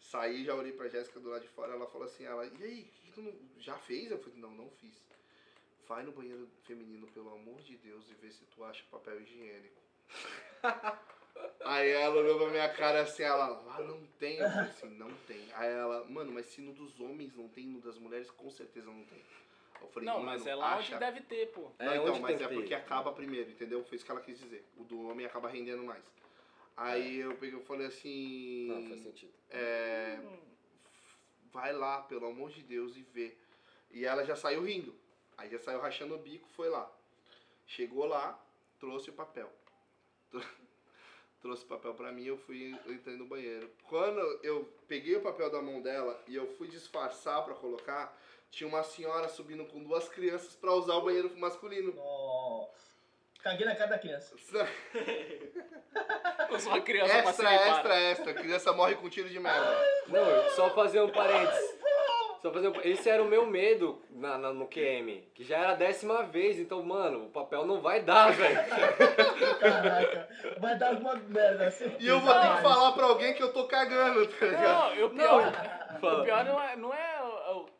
Saí, 0.00 0.44
já 0.44 0.54
olhei 0.54 0.72
pra 0.72 0.88
Jéssica 0.88 1.18
do 1.18 1.30
lado 1.30 1.42
de 1.42 1.48
fora, 1.48 1.72
ela 1.72 1.86
falou 1.86 2.06
assim, 2.06 2.24
ela, 2.24 2.44
e 2.44 2.62
aí, 2.62 2.84
que 2.84 3.02
que 3.06 3.12
tu 3.12 3.22
não, 3.22 3.32
já 3.58 3.76
fez? 3.78 4.10
Eu 4.10 4.18
falei, 4.18 4.38
não, 4.38 4.50
não 4.50 4.70
fiz. 4.70 5.02
Vai 5.88 6.02
no 6.02 6.12
banheiro 6.12 6.48
feminino, 6.64 7.06
pelo 7.08 7.32
amor 7.34 7.60
de 7.62 7.76
Deus, 7.78 8.04
e 8.10 8.14
vê 8.14 8.30
se 8.30 8.44
tu 8.46 8.62
acha 8.64 8.84
papel 8.90 9.20
higiênico. 9.20 9.80
Aí 11.64 11.90
ela 11.90 12.16
olhou 12.16 12.38
pra 12.38 12.50
minha 12.50 12.68
cara 12.68 13.02
assim, 13.02 13.22
ela, 13.22 13.48
lá 13.48 13.80
não 13.80 14.04
tem. 14.18 14.38
Eu 14.38 14.50
falei 14.50 14.70
assim, 14.70 14.88
não 14.90 15.12
tem. 15.26 15.52
Aí 15.54 15.70
ela, 15.70 16.04
mano, 16.04 16.32
mas 16.32 16.46
se 16.46 16.60
no 16.60 16.72
dos 16.72 17.00
homens 17.00 17.34
não 17.34 17.48
tem, 17.48 17.66
no 17.66 17.80
das 17.80 17.98
mulheres 17.98 18.30
com 18.30 18.50
certeza 18.50 18.86
não 18.86 19.04
tem. 19.04 19.22
Eu 19.82 19.88
falei, 19.88 20.08
Não, 20.08 20.22
mas 20.22 20.46
é 20.46 20.54
lá 20.54 20.74
acha... 20.74 20.96
onde 20.96 21.04
deve 21.04 21.20
ter, 21.22 21.52
pô. 21.52 21.70
É, 21.78 21.86
Não, 21.86 21.94
então, 21.94 22.08
onde 22.10 22.20
mas 22.20 22.40
é 22.40 22.48
que 22.48 22.54
porque 22.54 22.68
ter. 22.68 22.74
acaba 22.74 23.12
primeiro, 23.12 23.50
entendeu? 23.50 23.84
Foi 23.84 23.96
isso 23.96 24.04
que 24.04 24.10
ela 24.10 24.20
quis 24.20 24.38
dizer. 24.38 24.64
O 24.76 24.84
do 24.84 25.08
homem 25.08 25.26
acaba 25.26 25.48
rendendo 25.48 25.82
mais. 25.82 26.02
Aí 26.76 27.18
eu 27.18 27.34
peguei 27.36 27.58
e 27.58 27.62
falei 27.62 27.86
assim. 27.86 28.66
Não, 28.68 28.88
faz 28.88 29.00
sentido. 29.02 29.32
É, 29.50 30.18
vai 31.52 31.72
lá, 31.72 32.00
pelo 32.02 32.26
amor 32.26 32.50
de 32.50 32.62
Deus, 32.62 32.96
e 32.96 33.02
vê. 33.02 33.36
E 33.90 34.04
ela 34.04 34.24
já 34.24 34.34
saiu 34.34 34.62
rindo. 34.62 34.94
Aí 35.36 35.50
já 35.50 35.58
saiu 35.58 35.80
rachando 35.80 36.14
o 36.14 36.18
bico, 36.18 36.48
foi 36.50 36.68
lá. 36.68 36.90
Chegou 37.66 38.06
lá, 38.06 38.40
trouxe 38.78 39.10
o 39.10 39.12
papel. 39.12 39.50
trouxe 41.42 41.64
o 41.64 41.66
papel 41.66 41.92
pra 41.94 42.12
mim, 42.12 42.24
eu 42.24 42.38
fui, 42.38 42.78
eu 42.86 42.94
entrei 42.94 43.16
no 43.16 43.26
banheiro. 43.26 43.70
Quando 43.88 44.20
eu 44.42 44.72
peguei 44.86 45.16
o 45.16 45.22
papel 45.22 45.50
da 45.50 45.60
mão 45.60 45.82
dela 45.82 46.22
e 46.28 46.36
eu 46.36 46.46
fui 46.56 46.68
disfarçar 46.68 47.44
pra 47.44 47.54
colocar, 47.54 48.16
tinha 48.52 48.68
uma 48.68 48.82
senhora 48.84 49.28
subindo 49.28 49.64
com 49.64 49.82
duas 49.82 50.08
crianças 50.08 50.54
pra 50.54 50.72
usar 50.72 50.94
o 50.94 51.00
banheiro 51.02 51.30
masculino. 51.36 51.92
Nossa. 51.94 52.92
Caguei 53.42 53.66
na 53.66 53.74
cara 53.74 53.90
da 53.90 53.98
criança. 53.98 54.36
Eu 56.48 56.60
sou 56.60 56.72
uma 56.72 56.80
criança 56.80 57.12
Extra, 57.12 57.52
extra, 57.52 58.00
extra. 58.00 58.34
Criança 58.34 58.72
morre 58.72 58.94
com 58.94 59.08
tiro 59.08 59.28
de 59.28 59.40
merda. 59.40 59.76
Não, 60.06 60.50
só 60.50 60.70
fazer 60.70 61.00
um 61.00 61.10
parênteses. 61.10 61.82
Só 62.40 62.52
fazer 62.52 62.68
um... 62.68 62.80
Esse 62.82 63.08
era 63.08 63.22
o 63.22 63.26
meu 63.26 63.46
medo 63.46 64.02
na, 64.10 64.36
na- 64.36 64.52
no 64.52 64.66
QM. 64.66 65.22
Que 65.34 65.44
já 65.44 65.58
era 65.58 65.70
a 65.72 65.76
décima 65.76 66.24
vez, 66.24 66.58
então, 66.58 66.82
mano, 66.82 67.26
o 67.26 67.30
papel 67.30 67.64
não 67.64 67.80
vai 67.80 68.02
dar, 68.02 68.32
velho. 68.32 68.58
Caraca. 69.60 70.28
Vai 70.58 70.76
dar 70.76 70.88
alguma 70.90 71.14
merda. 71.14 71.70
certeza. 71.70 72.02
E 72.02 72.06
eu 72.08 72.18
vou 72.20 72.34
ter 72.34 72.56
que 72.56 72.62
falar 72.62 72.92
pra 72.92 73.06
alguém 73.06 73.32
que 73.34 73.42
eu 73.42 73.52
tô 73.52 73.64
cagando, 73.66 74.26
tá 74.26 74.46
ligado? 74.46 74.62
Não, 74.90 74.94
e 74.96 75.02
o 75.04 75.10
pior, 75.10 75.52
o 75.96 76.00
Fala. 76.00 76.24
pior 76.24 76.44
não 76.44 76.60
é, 76.62 76.76
não 76.76 76.92
é 76.94 77.11
o- 77.11 77.11
o- 77.11 77.11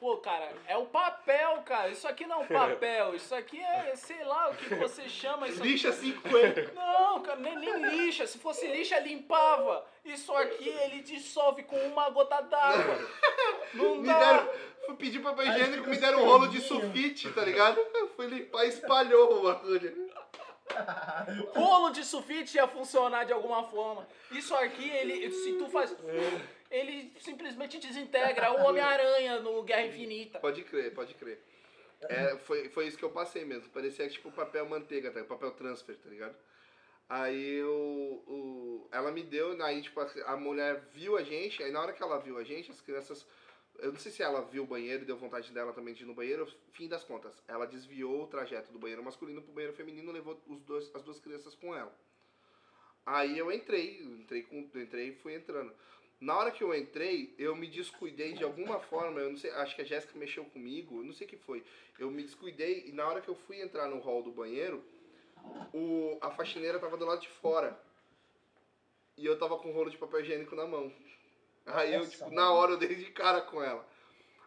pô, 0.02 0.16
cara, 0.16 0.52
é 0.66 0.76
o 0.76 0.86
papel, 0.86 1.62
cara. 1.64 1.88
Isso 1.88 2.08
aqui 2.08 2.26
não 2.26 2.40
é 2.40 2.44
um 2.44 2.48
papel, 2.48 3.14
isso 3.14 3.32
aqui 3.32 3.60
é, 3.60 3.94
sei 3.94 4.24
lá, 4.24 4.50
o 4.50 4.56
que 4.56 4.74
você 4.74 5.08
chama 5.08 5.46
isso 5.46 5.60
aqui. 5.60 5.68
Lixa 5.68 5.92
50. 5.92 6.72
Não, 6.74 7.22
cara, 7.22 7.38
nem, 7.38 7.56
nem 7.56 7.82
lixa. 7.82 8.26
Se 8.26 8.36
fosse 8.36 8.66
lixa, 8.66 8.98
limpava. 8.98 9.86
Isso 10.04 10.34
aqui 10.34 10.68
ele 10.68 11.02
dissolve 11.02 11.62
com 11.62 11.76
uma 11.86 12.10
gota 12.10 12.40
d'água. 12.40 13.08
Não 13.74 13.98
Me 13.98 14.08
dá. 14.08 14.18
deram, 14.18 14.50
fui 14.86 14.96
pedir 14.96 15.20
papel 15.20 15.46
higiênico, 15.46 15.88
me 15.88 15.96
deram 15.96 16.24
um 16.24 16.26
rolo 16.26 16.48
de 16.48 16.60
sulfite, 16.60 17.30
tá 17.30 17.44
ligado? 17.44 17.78
Eu 17.94 18.08
fui 18.08 18.26
limpar 18.26 18.64
e 18.64 18.70
espalhou 18.70 19.38
o 19.38 19.42
bagulho. 19.44 20.10
Rolo 21.54 21.90
de 21.90 22.04
sulfite 22.04 22.56
ia 22.56 22.66
funcionar 22.66 23.24
de 23.24 23.32
alguma 23.32 23.62
forma. 23.62 24.08
Isso 24.32 24.52
aqui, 24.56 24.90
ele, 24.90 25.30
se 25.30 25.52
tu 25.52 25.68
faz. 25.68 25.94
Ele 26.72 27.12
simplesmente 27.20 27.78
desintegra 27.78 28.50
o 28.50 28.66
Homem-Aranha 28.66 29.40
no 29.40 29.62
Guerra 29.62 29.86
Infinita. 29.86 30.40
Pode 30.40 30.64
crer, 30.64 30.94
pode 30.94 31.12
crer. 31.14 31.38
É, 32.08 32.36
foi, 32.38 32.70
foi 32.70 32.86
isso 32.86 32.96
que 32.96 33.04
eu 33.04 33.10
passei 33.10 33.44
mesmo. 33.44 33.68
Parecia 33.68 34.08
tipo 34.08 34.32
papel 34.32 34.66
manteiga, 34.66 35.10
tá? 35.10 35.22
papel 35.22 35.50
transfer, 35.52 35.96
tá 35.96 36.08
ligado? 36.08 36.34
Aí 37.08 37.62
o, 37.62 38.24
o, 38.26 38.88
ela 38.90 39.12
me 39.12 39.22
deu, 39.22 39.62
aí 39.62 39.82
tipo, 39.82 40.00
a, 40.00 40.36
mulher 40.36 40.80
viu 40.92 41.18
a 41.18 41.22
gente, 41.22 41.62
aí 41.62 41.70
na 41.70 41.80
hora 41.80 41.92
que 41.92 42.02
ela 42.02 42.18
viu 42.18 42.38
a 42.38 42.42
gente, 42.42 42.70
as 42.70 42.80
crianças. 42.80 43.26
Eu 43.78 43.92
não 43.92 43.98
sei 43.98 44.10
se 44.10 44.22
ela 44.22 44.40
viu 44.42 44.62
o 44.62 44.66
banheiro 44.66 45.04
deu 45.04 45.16
vontade 45.16 45.52
dela 45.52 45.72
também 45.72 45.92
de 45.92 46.04
ir 46.04 46.06
no 46.06 46.14
banheiro, 46.14 46.46
fim 46.72 46.88
das 46.88 47.04
contas. 47.04 47.42
Ela 47.46 47.66
desviou 47.66 48.24
o 48.24 48.26
trajeto 48.26 48.72
do 48.72 48.78
banheiro 48.78 49.04
masculino 49.04 49.42
pro 49.42 49.52
banheiro 49.52 49.76
feminino 49.76 50.10
levou 50.10 50.40
os 50.46 50.62
dois, 50.62 50.90
as 50.94 51.02
duas 51.02 51.20
crianças 51.20 51.54
com 51.54 51.74
ela. 51.74 51.94
Aí 53.04 53.38
eu 53.38 53.50
entrei, 53.52 54.00
entrei, 54.02 54.42
com, 54.42 54.58
entrei 54.74 55.08
e 55.08 55.14
fui 55.16 55.34
entrando. 55.34 55.74
Na 56.22 56.38
hora 56.38 56.52
que 56.52 56.62
eu 56.62 56.72
entrei, 56.72 57.34
eu 57.36 57.56
me 57.56 57.66
descuidei 57.66 58.34
de 58.34 58.44
alguma 58.44 58.78
forma, 58.78 59.18
eu 59.18 59.30
não 59.30 59.36
sei, 59.36 59.50
acho 59.50 59.74
que 59.74 59.82
a 59.82 59.84
Jéssica 59.84 60.16
mexeu 60.16 60.44
comigo, 60.44 61.02
não 61.02 61.12
sei 61.12 61.26
o 61.26 61.30
que 61.30 61.36
foi. 61.36 61.64
Eu 61.98 62.12
me 62.12 62.22
descuidei 62.22 62.84
e 62.86 62.92
na 62.92 63.04
hora 63.08 63.20
que 63.20 63.28
eu 63.28 63.34
fui 63.34 63.60
entrar 63.60 63.88
no 63.88 63.98
hall 63.98 64.22
do 64.22 64.30
banheiro, 64.30 64.84
o, 65.74 66.16
a 66.20 66.30
faxineira 66.30 66.78
tava 66.78 66.96
do 66.96 67.04
lado 67.04 67.20
de 67.20 67.28
fora. 67.28 67.76
E 69.16 69.26
eu 69.26 69.36
tava 69.36 69.58
com 69.58 69.70
um 69.70 69.72
rolo 69.72 69.90
de 69.90 69.98
papel 69.98 70.20
higiênico 70.20 70.54
na 70.54 70.64
mão. 70.64 70.92
Aí 71.66 71.92
eu, 71.92 72.08
tipo, 72.08 72.30
na 72.30 72.52
hora 72.52 72.70
eu 72.70 72.78
dei 72.78 72.94
de 72.94 73.10
cara 73.10 73.40
com 73.40 73.60
ela. 73.60 73.84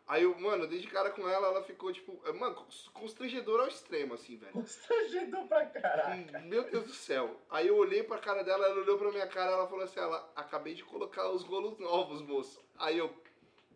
Aí 0.08 0.22
eu, 0.22 0.40
mano, 0.40 0.66
eu 0.66 0.68
dei 0.68 0.80
de 0.80 0.88
cara 0.88 1.10
com 1.10 1.28
ela, 1.28 1.48
ela 1.48 1.64
ficou, 1.64 1.92
tipo, 1.92 2.22
mano, 2.36 2.56
constrangedor 2.94 3.60
ao 3.60 3.68
extremo, 3.68 4.14
assim, 4.14 4.38
velho. 4.38 4.54
Constrangedor 4.54 5.48
pra 5.48 5.66
caralho. 5.66 6.26
Hum, 6.38 6.42
Meu 6.48 6.64
Deus 6.70 6.86
do 6.86 6.94
céu. 6.94 7.42
Aí 7.50 7.68
eu 7.68 7.76
olhei 7.76 8.04
pra 8.04 8.20
cara 8.20 8.44
dela, 8.44 8.68
ela 8.68 8.82
olhou 8.82 9.00
pra 9.00 9.12
minha 9.12 9.26
cara, 9.26 9.52
ela 9.52 9.68
falou 9.68 9.84
assim, 9.84 10.00
ela, 10.00 10.32
acabei 10.36 10.76
de 10.76 10.84
colocar 10.84 11.28
os 11.32 11.44
rolos 11.44 11.80
novos, 11.80 12.22
moço. 12.22 12.64
Aí 12.78 13.00
eu, 13.00 13.10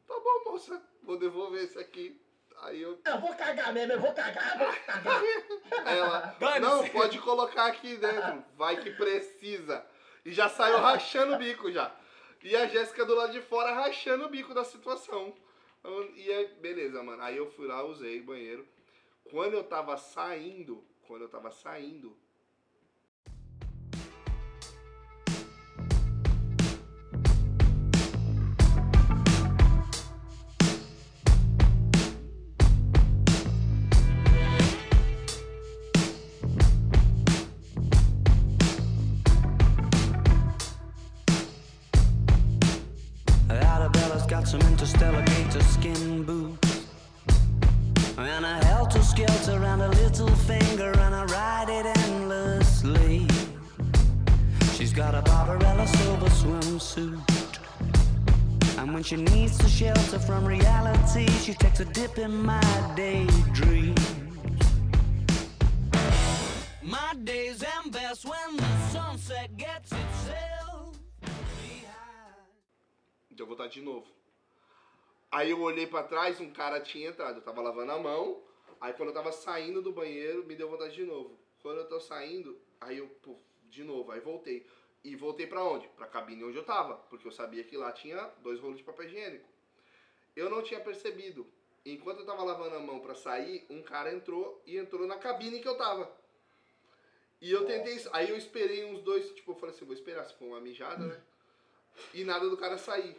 tá 0.08 0.14
bom, 0.20 0.52
moça, 0.52 0.80
vou 1.02 1.18
devolver 1.18 1.64
esse 1.64 1.80
aqui. 1.80 2.22
Aí 2.62 2.80
eu, 2.80 3.00
Eu 3.06 3.20
vou 3.20 3.34
cagar 3.34 3.74
mesmo, 3.74 3.94
eu 3.94 4.00
vou 4.00 4.14
cagar, 4.14 4.54
eu 4.54 4.68
vou 4.68 4.76
cagar. 4.86 5.22
aí 5.86 5.98
ela, 5.98 6.60
não, 6.60 6.88
pode 6.90 7.18
colocar 7.20 7.66
aqui 7.66 7.96
dentro, 7.96 8.44
vai 8.56 8.78
que 8.78 8.92
precisa. 8.92 9.84
E 10.24 10.32
já 10.32 10.48
saiu 10.48 10.78
rachando 10.78 11.36
o 11.36 11.38
bico 11.38 11.72
já. 11.72 11.92
E 12.44 12.56
a 12.56 12.68
Jéssica 12.68 13.04
do 13.04 13.16
lado 13.16 13.32
de 13.32 13.42
fora 13.42 13.74
rachando 13.74 14.26
o 14.26 14.30
bico 14.30 14.54
da 14.54 14.64
situação. 14.64 15.34
E 16.16 16.32
aí, 16.32 16.48
beleza, 16.60 17.02
mano. 17.02 17.22
Aí 17.24 17.38
eu 17.38 17.50
fui 17.52 17.68
lá, 17.68 17.84
usei 17.84 18.22
banheiro. 18.22 18.68
Quando 19.30 19.54
eu 19.54 19.64
tava 19.64 19.98
saindo, 19.98 20.84
quando 21.08 21.24
eu 21.24 21.30
tava 21.30 21.52
saindo, 21.52 22.16
shelter 59.80 60.20
from 60.20 60.46
reality, 60.46 61.26
she 61.40 61.54
takes 61.54 61.80
a 61.80 61.86
dip 61.86 62.18
in 62.18 62.36
my 62.44 62.60
daydream. 62.98 63.96
My 66.84 67.14
days 67.24 67.64
end 67.64 67.94
best 67.94 68.26
when 68.26 68.58
the 68.58 68.72
sunset 68.92 69.56
gets 69.56 69.94
itself 69.94 71.00
behind. 71.62 72.44
Deu 73.32 73.46
vontade 73.46 73.76
de 73.76 73.82
novo. 73.82 74.06
Aí 75.32 75.52
eu 75.52 75.62
olhei 75.62 75.88
pra 75.88 76.04
trás, 76.04 76.42
um 76.42 76.52
cara 76.52 76.82
tinha 76.82 77.08
entrado. 77.08 77.38
Eu 77.38 77.42
tava 77.42 77.62
lavando 77.62 77.94
a 77.94 78.00
mão. 78.00 78.42
Aí 78.82 78.92
quando 78.92 79.10
eu 79.10 79.16
tava 79.16 79.32
saindo 79.32 79.82
do 79.82 79.94
banheiro, 79.94 80.46
me 80.46 80.58
deu 80.58 80.70
vontade 80.70 80.94
de 80.94 81.06
novo. 81.06 81.40
Quando 81.62 81.78
eu 81.78 81.88
tô 81.88 82.02
saindo, 82.02 82.60
aí 82.82 82.98
eu, 82.98 83.10
de 83.70 83.86
novo, 83.86 84.12
aí 84.12 84.20
voltei. 84.20 84.68
E 85.06 85.16
voltei 85.16 85.48
pra 85.48 85.64
onde? 85.64 85.88
Pra 85.96 86.06
cabine 86.06 86.44
onde 86.44 86.58
eu 86.58 86.66
tava. 86.66 86.96
Porque 87.10 87.26
eu 87.26 87.32
sabia 87.32 87.64
que 87.64 87.78
lá 87.78 87.94
tinha 87.94 88.30
dois 88.44 88.60
rolos 88.60 88.78
de 88.78 88.84
papel 88.84 89.06
higiênico. 89.06 89.59
Eu 90.36 90.50
não 90.50 90.62
tinha 90.62 90.80
percebido. 90.80 91.48
Enquanto 91.86 92.20
eu 92.20 92.26
tava 92.26 92.44
lavando 92.44 92.76
a 92.76 92.80
mão 92.80 93.00
pra 93.00 93.16
sair, 93.16 93.66
um 93.70 93.82
cara 93.82 94.14
entrou 94.14 94.62
e 94.66 94.78
entrou 94.78 95.08
na 95.08 95.18
cabine 95.18 95.60
que 95.60 95.68
eu 95.68 95.76
tava. 95.76 96.12
E 97.42 97.52
eu 97.52 97.66
tentei. 97.66 98.06
Aí 98.12 98.30
eu 98.30 98.38
esperei 98.38 98.86
uns 98.86 99.02
dois, 99.02 99.32
tipo, 99.32 99.52
eu 99.52 99.56
falei 99.56 99.74
assim, 99.74 99.86
vou 99.86 99.94
esperar 99.94 100.26
se 100.26 100.34
for 100.36 100.46
uma 100.46 100.60
mijada, 100.60 101.06
né? 101.06 101.22
E 102.14 102.24
nada 102.24 102.50
do 102.50 102.58
cara 102.58 102.78
sair. 102.78 103.16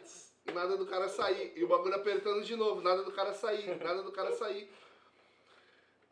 E 0.47 0.51
nada 0.51 0.77
do 0.77 0.85
cara 0.85 1.09
sair. 1.09 1.53
E 1.55 1.63
o 1.63 1.67
bagulho 1.67 1.95
apertando 1.95 2.43
de 2.43 2.55
novo, 2.55 2.81
nada 2.81 3.03
do 3.03 3.11
cara 3.11 3.33
sair, 3.33 3.75
nada 3.83 4.03
do 4.03 4.11
cara 4.11 4.31
sair. 4.33 4.69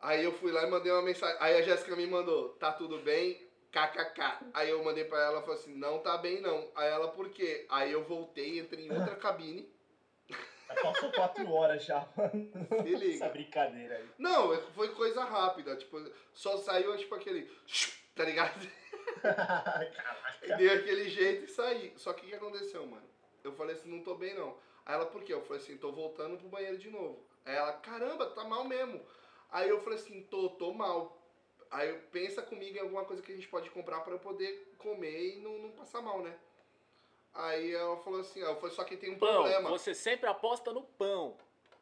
Aí 0.00 0.24
eu 0.24 0.32
fui 0.32 0.50
lá 0.50 0.64
e 0.66 0.70
mandei 0.70 0.90
uma 0.90 1.02
mensagem. 1.02 1.36
Aí 1.40 1.56
a 1.56 1.62
Jéssica 1.62 1.94
me 1.94 2.06
mandou, 2.06 2.50
tá 2.50 2.72
tudo 2.72 2.98
bem? 2.98 3.48
KKK. 3.70 4.50
Aí 4.54 4.70
eu 4.70 4.82
mandei 4.82 5.04
pra 5.04 5.20
ela 5.20 5.38
e 5.40 5.42
falei 5.42 5.56
assim, 5.56 5.74
não 5.74 5.98
tá 6.00 6.18
bem 6.18 6.40
não. 6.40 6.68
Aí 6.74 6.88
ela, 6.88 7.08
por 7.08 7.28
quê? 7.30 7.66
Aí 7.68 7.92
eu 7.92 8.02
voltei, 8.04 8.58
entrei 8.58 8.86
em 8.86 8.92
outra 8.92 9.14
cabine. 9.14 9.70
Passou 10.82 11.10
quatro 11.12 11.50
horas 11.52 11.84
já, 11.84 12.06
mano. 12.16 12.50
Se 12.82 12.94
liga. 12.94 13.24
Essa 13.24 13.28
brincadeira 13.28 13.96
aí. 13.96 14.08
Não, 14.18 14.56
foi 14.72 14.88
coisa 14.94 15.24
rápida. 15.24 15.76
Tipo, 15.76 15.98
só 16.32 16.56
saiu 16.58 16.96
tipo 16.96 17.14
aquele. 17.14 17.50
Tá 18.14 18.24
ligado? 18.24 18.68
Caraca. 19.22 20.56
Dei 20.56 20.70
aquele 20.70 21.08
jeito 21.08 21.44
e 21.44 21.48
saí. 21.48 21.92
Só 21.96 22.12
que 22.12 22.26
o 22.26 22.28
que 22.28 22.34
aconteceu, 22.34 22.86
mano? 22.86 23.08
Eu 23.42 23.52
falei 23.52 23.74
assim, 23.74 23.90
não 23.90 24.02
tô 24.02 24.14
bem 24.14 24.34
não. 24.34 24.56
Aí 24.84 24.94
ela, 24.94 25.06
por 25.06 25.22
quê? 25.22 25.32
Eu 25.32 25.42
falei 25.42 25.62
assim, 25.62 25.76
tô 25.76 25.92
voltando 25.92 26.36
pro 26.36 26.48
banheiro 26.48 26.78
de 26.78 26.90
novo. 26.90 27.24
Aí 27.44 27.54
ela, 27.54 27.72
caramba, 27.74 28.26
tá 28.26 28.44
mal 28.44 28.64
mesmo. 28.64 29.00
Aí 29.50 29.68
eu 29.68 29.80
falei 29.80 29.98
assim, 29.98 30.22
tô, 30.24 30.50
tô 30.50 30.72
mal. 30.72 31.18
Aí 31.70 31.88
eu, 31.88 31.98
pensa 32.10 32.42
comigo 32.42 32.76
em 32.76 32.80
alguma 32.80 33.04
coisa 33.04 33.22
que 33.22 33.32
a 33.32 33.34
gente 33.34 33.48
pode 33.48 33.70
comprar 33.70 34.00
pra 34.00 34.14
eu 34.14 34.18
poder 34.18 34.74
comer 34.78 35.36
e 35.36 35.40
não, 35.40 35.58
não 35.58 35.70
passar 35.70 36.02
mal, 36.02 36.22
né? 36.22 36.36
Aí 37.32 37.72
ela 37.74 37.96
falou 37.98 38.20
assim, 38.20 38.42
ó, 38.42 38.50
eu 38.50 38.56
falei, 38.56 38.74
só 38.74 38.84
que 38.84 38.96
tem 38.96 39.10
um 39.10 39.18
Pão, 39.18 39.34
problema. 39.42 39.70
você 39.70 39.94
sempre 39.94 40.28
aposta 40.28 40.72
no 40.72 40.82
pão. 40.82 41.36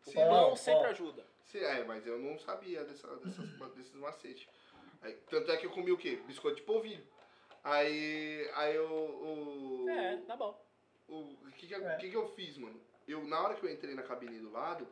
O 0.07 0.11
Sim, 0.11 0.15
pão 0.15 0.29
Pão, 0.29 0.57
sempre 0.57 0.83
pão. 0.83 0.91
ajuda. 0.91 1.27
Sim, 1.47 1.59
é, 1.61 1.85
mas 1.85 2.07
eu 2.07 2.19
não 2.19 2.39
sabia 2.39 2.85
dessa, 2.85 3.09
dessas, 3.17 3.49
desses 3.75 3.95
macetes. 3.95 4.47
Aí, 5.01 5.15
tanto 5.31 5.51
é 5.51 5.57
que 5.57 5.67
eu 5.67 5.71
comi 5.71 5.91
o 5.91 5.97
quê? 5.97 6.17
Biscoito 6.27 6.57
de 6.57 6.63
polvilho. 6.63 7.07
Aí, 7.65 8.49
aí 8.55 8.75
eu, 8.75 8.89
o, 8.91 9.87
É, 9.89 10.17
tá 10.19 10.37
bom. 10.37 10.61
o 11.09 11.37
que 11.57 11.67
que, 11.67 11.75
É. 11.75 11.97
que 11.97 12.11
que 12.11 12.17
eu 12.17 12.29
fiz, 12.35 12.57
mano? 12.59 12.81
Eu, 13.07 13.25
na 13.25 13.41
hora 13.41 13.55
que 13.55 13.65
eu 13.65 13.71
entrei 13.73 13.95
na 13.95 14.03
cabine 14.03 14.39
do 14.39 14.51
lado, 14.53 14.87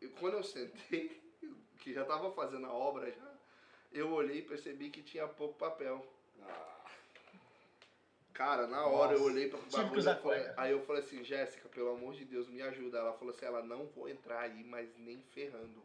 eu- 0.00 0.10
quando 0.20 0.34
eu 0.34 0.42
sentei, 0.42 1.20
que 1.80 1.92
já 1.94 2.04
tava 2.04 2.30
fazendo 2.32 2.66
a 2.66 2.72
obra 2.72 3.10
já, 3.10 3.34
eu 3.92 4.12
olhei 4.12 4.38
e 4.38 4.42
percebi 4.42 4.90
que 4.90 5.02
tinha 5.02 5.26
pouco 5.26 5.54
papel. 5.54 6.04
Cara, 8.38 8.68
na 8.68 8.86
hora 8.86 9.14
eu 9.14 9.22
olhei 9.24 9.48
pra 9.48 9.58
tive 9.68 9.90
que 9.90 9.98
usar 9.98 10.14
falei- 10.14 10.38
cueca. 10.44 10.54
aí 10.56 10.70
eu 10.70 10.80
falei 10.82 11.02
assim, 11.02 11.24
Jéssica, 11.24 11.68
pelo 11.70 11.90
amor 11.90 12.14
de 12.14 12.24
Deus, 12.24 12.48
me 12.48 12.62
ajuda. 12.62 12.98
Ela 12.98 13.12
falou 13.14 13.34
assim, 13.34 13.44
ela 13.44 13.64
não 13.64 13.84
vou 13.86 14.08
entrar 14.08 14.42
aí, 14.42 14.62
mas 14.62 14.88
nem 14.96 15.20
ferrando. 15.34 15.82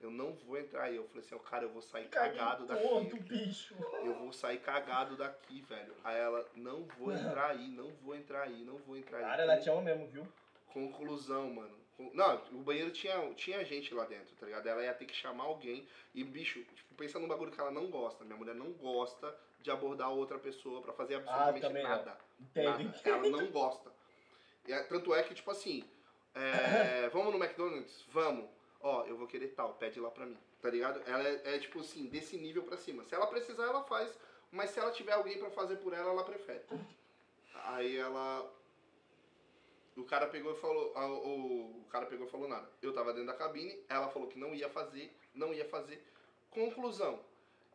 Eu 0.00 0.10
não 0.10 0.32
vou 0.32 0.58
entrar 0.58 0.84
aí. 0.84 0.96
Eu 0.96 1.04
falei 1.08 1.20
assim, 1.20 1.34
ó, 1.34 1.38
cara, 1.38 1.64
eu 1.64 1.68
vou 1.68 1.82
sair 1.82 2.08
cagado 2.08 2.66
Caguei 2.66 2.82
daqui. 2.82 2.88
todo, 3.10 3.22
bicho. 3.24 3.74
Eu 4.02 4.14
vou 4.14 4.32
sair 4.32 4.58
cagado 4.60 5.16
daqui, 5.18 5.60
velho. 5.68 5.94
Aí 6.02 6.18
ela, 6.18 6.48
não 6.56 6.82
vou 6.98 7.12
entrar 7.12 7.50
aí, 7.50 7.68
não 7.68 7.90
vou 8.02 8.16
entrar 8.16 8.42
aí, 8.44 8.64
não 8.64 8.78
vou 8.78 8.96
entrar 8.96 9.18
aí. 9.18 9.24
Cara, 9.24 9.42
ela 9.42 9.58
te 9.58 9.68
ama 9.68 9.82
mesmo, 9.82 10.06
viu? 10.08 10.26
Conclusão, 10.72 11.50
mano. 11.50 11.76
Não, 12.14 12.42
o 12.52 12.62
banheiro 12.62 12.90
tinha, 12.90 13.32
tinha 13.34 13.62
gente 13.66 13.92
lá 13.94 14.06
dentro, 14.06 14.34
tá 14.36 14.46
ligado? 14.46 14.66
Ela 14.66 14.82
ia 14.82 14.94
ter 14.94 15.04
que 15.04 15.14
chamar 15.14 15.44
alguém. 15.44 15.86
E, 16.14 16.24
bicho, 16.24 16.64
tipo, 16.74 16.94
pensa 16.96 17.18
num 17.18 17.28
bagulho 17.28 17.52
que 17.52 17.60
ela 17.60 17.70
não 17.70 17.86
gosta. 17.88 18.24
Minha 18.24 18.36
mulher 18.38 18.54
não 18.54 18.72
gosta 18.72 19.32
de 19.62 19.70
abordar 19.70 20.10
outra 20.10 20.38
pessoa 20.38 20.82
pra 20.82 20.92
fazer 20.92 21.16
absolutamente 21.16 21.64
Ah, 21.64 21.68
também 21.68 21.82
não. 21.82 21.90
nada. 21.90 22.18
Nada. 22.54 23.00
Ela 23.04 23.28
não 23.28 23.46
gosta. 23.50 23.92
E 24.66 24.72
é- 24.72 24.82
tanto 24.84 25.14
é 25.14 25.22
que, 25.22 25.34
tipo 25.34 25.50
assim, 25.50 25.84
é, 26.34 27.08
vamos 27.12 27.32
no 27.32 27.42
McDonald's? 27.42 28.04
Vamos. 28.08 28.48
Ó, 28.80 29.04
eu 29.04 29.16
vou 29.16 29.26
querer 29.28 29.48
tal, 29.48 29.74
pede 29.74 30.00
lá 30.00 30.10
pra 30.10 30.26
mim. 30.26 30.36
Tá 30.60 30.68
ligado? 30.70 31.00
Ela 31.06 31.28
é, 31.28 31.54
é, 31.54 31.58
tipo 31.58 31.80
assim, 31.80 32.06
desse 32.06 32.36
nível 32.36 32.64
pra 32.64 32.76
cima. 32.76 33.04
Se 33.04 33.14
ela 33.14 33.26
precisar, 33.26 33.64
ela 33.64 33.82
faz. 33.84 34.16
Mas 34.50 34.70
se 34.70 34.78
ela 34.80 34.90
tiver 34.90 35.12
alguém 35.12 35.38
pra 35.38 35.50
fazer 35.50 35.76
por 35.76 35.92
ela, 35.92 36.10
ela 36.10 36.24
prefere. 36.24 36.64
Aí 37.64 37.96
ela. 37.96 38.48
O 39.96 40.04
cara 40.04 40.26
pegou 40.26 40.52
e 40.52 40.56
falou. 40.60 40.92
a- 40.96 41.06
O, 41.06 41.80
o 41.80 41.84
cara 41.90 42.06
pegou 42.06 42.26
e 42.26 42.30
falou 42.30 42.48
nada. 42.48 42.68
Eu 42.80 42.92
tava 42.92 43.12
dentro 43.12 43.26
da 43.28 43.34
cabine, 43.34 43.84
ela 43.88 44.08
falou 44.08 44.28
que 44.28 44.38
não 44.38 44.54
ia 44.54 44.68
fazer, 44.68 45.12
não 45.34 45.52
ia 45.54 45.64
fazer. 45.68 46.04
Conclusão. 46.50 47.20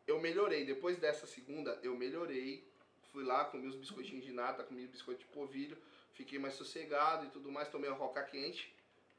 Eu 0.08 0.20
melhorei. 0.20 0.66
Depois 0.66 0.98
dessa 0.98 1.28
segunda, 1.28 1.78
eu 1.84 1.96
melhorei. 1.96 2.68
Fui 3.12 3.24
lá, 3.24 3.46
comi 3.46 3.68
os 3.68 3.76
biscoitinhos 3.76 4.26
de 4.26 4.32
nata, 4.32 4.64
comi 4.64 4.88
biscoito 4.88 5.20
de 5.20 5.28
polvilho. 5.28 5.78
Fiquei 6.14 6.40
mais 6.40 6.56
sossegado 6.56 7.26
e 7.26 7.30
tudo 7.30 7.52
mais. 7.52 7.70
Tomei 7.70 7.90
uma 7.90 7.98
roca 7.98 8.24
quente, 8.24 8.74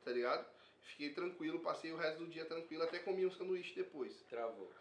tá 0.04 0.10
ligado? 0.10 0.44
Fiquei 0.80 1.10
tranquilo, 1.10 1.60
passei 1.60 1.92
o 1.92 1.96
resto 1.96 2.20
do 2.20 2.26
dia 2.26 2.46
tranquilo. 2.46 2.82
Até 2.82 2.98
comi 2.98 3.26
um 3.26 3.30
sanduíche 3.30 3.74
depois. 3.74 4.22
Travou. 4.30 4.72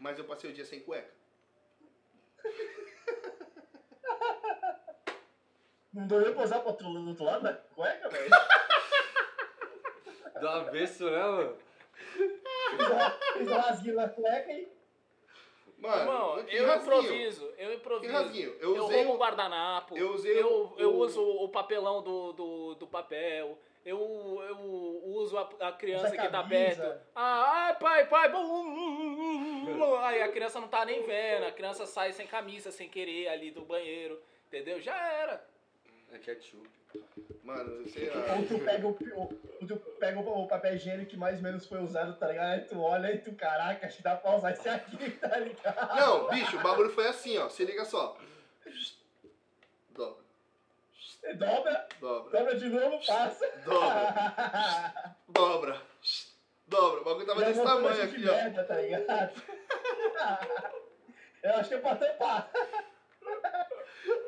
Mas 0.00 0.18
eu 0.18 0.24
passei 0.24 0.50
o 0.50 0.52
dia 0.52 0.64
sem 0.64 0.80
cueca. 0.80 1.14
Não 5.94 6.06
deu 6.08 6.20
nem 6.20 6.34
pra 6.34 6.42
usar 6.42 6.58
pro 6.58 6.70
outro, 6.70 6.92
do 6.92 7.08
outro 7.08 7.24
lado 7.24 7.44
da 7.44 7.54
cueca, 7.54 8.08
velho? 8.08 8.30
Do 10.40 10.48
avesso, 10.48 11.08
né, 11.08 11.22
mano? 11.22 11.56
Fiz 11.94 12.32
Fiz 13.38 13.48
um 13.48 13.54
rasguinho 13.54 13.94
na 13.94 14.08
cueca 14.08 14.52
e... 14.52 14.73
Mano, 15.78 16.00
Irmão, 16.00 16.38
eu 16.48 16.66
rasguinho. 16.66 16.76
improviso, 17.02 17.52
eu 17.58 17.74
improviso. 17.74 18.10
Que 18.12 18.16
rasguinho? 18.18 18.56
Eu 18.60 18.74
Eu, 18.76 18.82
roubo 18.86 19.10
o- 19.10 19.14
um 19.14 19.18
guardanapo. 19.18 19.96
eu 19.98 20.12
usei 20.14 20.40
eu, 20.40 20.48
o- 20.48 20.74
eu 20.80 20.94
uso 20.94 21.22
o 21.22 21.48
papelão 21.48 22.02
do, 22.02 22.32
do, 22.32 22.74
do 22.76 22.86
papel. 22.86 23.58
Eu, 23.84 23.98
eu 24.48 24.58
uso 25.04 25.36
a, 25.36 25.42
a 25.60 25.72
criança 25.72 26.06
Usa 26.06 26.16
que 26.16 26.22
tá 26.28 26.42
camisa. 26.42 26.82
perto. 26.82 27.00
Ah, 27.14 27.66
ai, 27.66 27.78
pai, 27.78 28.06
pai. 28.08 28.32
Aí 30.04 30.22
a 30.22 30.28
criança 30.32 30.58
não 30.58 30.68
tá 30.68 30.84
nem 30.86 31.02
vendo. 31.02 31.44
A 31.44 31.52
criança 31.52 31.84
sai 31.84 32.12
sem 32.12 32.26
camisa, 32.26 32.70
sem 32.70 32.88
querer 32.88 33.28
ali 33.28 33.50
do 33.50 33.62
banheiro. 33.62 34.20
Entendeu? 34.48 34.80
Já 34.80 34.96
era. 35.12 35.46
É 36.12 36.18
ketchup. 36.18 36.66
Mano, 37.42 37.86
sei 37.88 38.08
lá. 38.10 38.36
Ou 38.36 38.46
tu 38.46 38.58
pega, 38.58 38.88
o, 38.88 38.94
tu 39.66 39.76
pega 39.98 40.18
o, 40.18 40.48
papel 40.48 40.74
higiênico 40.76 41.10
que 41.10 41.16
mais 41.16 41.36
ou 41.36 41.42
menos 41.42 41.66
foi 41.66 41.82
usado, 41.82 42.16
tá 42.16 42.28
ligado? 42.28 42.52
Aí 42.52 42.60
tu 42.62 42.80
olha 42.80 43.12
e 43.12 43.18
tu, 43.18 43.34
caraca, 43.34 43.86
acho 43.86 43.98
que 43.98 44.02
dá 44.02 44.16
pra 44.16 44.36
usar 44.36 44.52
esse 44.52 44.68
aqui, 44.68 45.10
tá 45.20 45.38
ligado? 45.38 45.96
Não, 45.96 46.28
bicho, 46.30 46.56
o 46.56 46.62
bagulho 46.62 46.90
foi 46.90 47.06
assim, 47.06 47.36
ó. 47.38 47.48
Se 47.50 47.64
liga 47.64 47.84
só. 47.84 48.16
Dobra, 49.90 50.24
Dobra, 51.36 51.86
dobra, 52.00 52.38
dobra 52.38 52.58
de 52.58 52.68
novo, 52.68 53.06
passa. 53.06 53.46
dobra, 53.64 55.14
dobra, 55.28 55.82
dobra. 56.66 57.00
O 57.00 57.04
bagulho 57.04 57.26
tava 57.26 57.40
E 57.40 57.44
é 57.44 57.46
desse 57.46 57.62
tamanho 57.62 57.94
de 57.94 58.00
aqui, 58.02 58.28
ó. 58.28 58.32
merda, 58.32 58.64
tá 58.64 58.74
ligado? 58.80 59.42
Eu 61.42 61.54
acho 61.56 61.68
que 61.68 61.74
é 61.74 61.78
pra 61.78 61.96
tampar. 61.96 62.50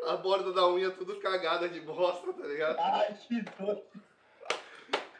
A 0.07 0.17
borda 0.17 0.53
da 0.53 0.69
unha 0.69 0.91
tudo 0.91 1.19
cagada 1.19 1.69
de 1.69 1.81
bosta, 1.81 2.33
tá 2.33 2.47
ligado? 2.47 2.79
Ai, 2.79 3.15
que 3.15 3.43
doido. 3.43 3.83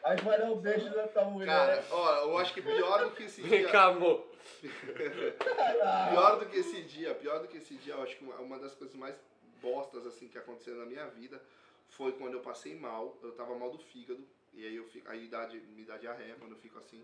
Aí 0.03 0.15
vai 0.21 0.37
dar 0.37 0.45
um 0.45 0.55
beijo 0.55 0.89
tua 1.09 1.25
mulher. 1.25 1.47
Cara, 1.47 1.85
ó, 1.91 2.15
eu 2.23 2.37
acho 2.37 2.53
que 2.53 2.61
pior 2.61 3.03
do 3.03 3.11
que 3.11 3.23
esse 3.23 3.41
Vem 3.41 3.59
dia. 3.59 3.69
cá, 3.69 3.87
amor. 3.87 4.25
Pior 4.61 6.39
do 6.39 6.45
que 6.45 6.57
esse 6.57 6.81
dia, 6.83 7.13
pior 7.13 7.39
do 7.41 7.47
que 7.49 7.57
esse 7.57 7.75
dia, 7.75 7.95
eu 7.95 8.01
acho 8.01 8.15
que 8.15 8.23
uma, 8.23 8.57
das 8.57 8.73
coisas 8.73 8.95
mais 8.95 9.15
bostas 9.61 10.07
assim 10.07 10.29
que 10.29 10.37
aconteceram 10.37 10.77
na 10.77 10.85
minha 10.85 11.05
vida 11.07 11.41
foi 11.89 12.13
quando 12.13 12.35
eu 12.35 12.39
passei 12.39 12.73
mal, 12.73 13.17
eu 13.21 13.33
tava 13.33 13.53
mal 13.55 13.69
do 13.69 13.79
fígado, 13.79 14.25
e 14.53 14.65
aí 14.65 14.75
eu 14.77 14.85
fico, 14.85 15.09
a 15.09 15.15
idade 15.15 15.59
me 15.59 15.83
dá 15.83 15.97
diarreia 15.97 16.35
quando 16.39 16.51
eu 16.51 16.57
fico 16.57 16.79
assim, 16.79 17.03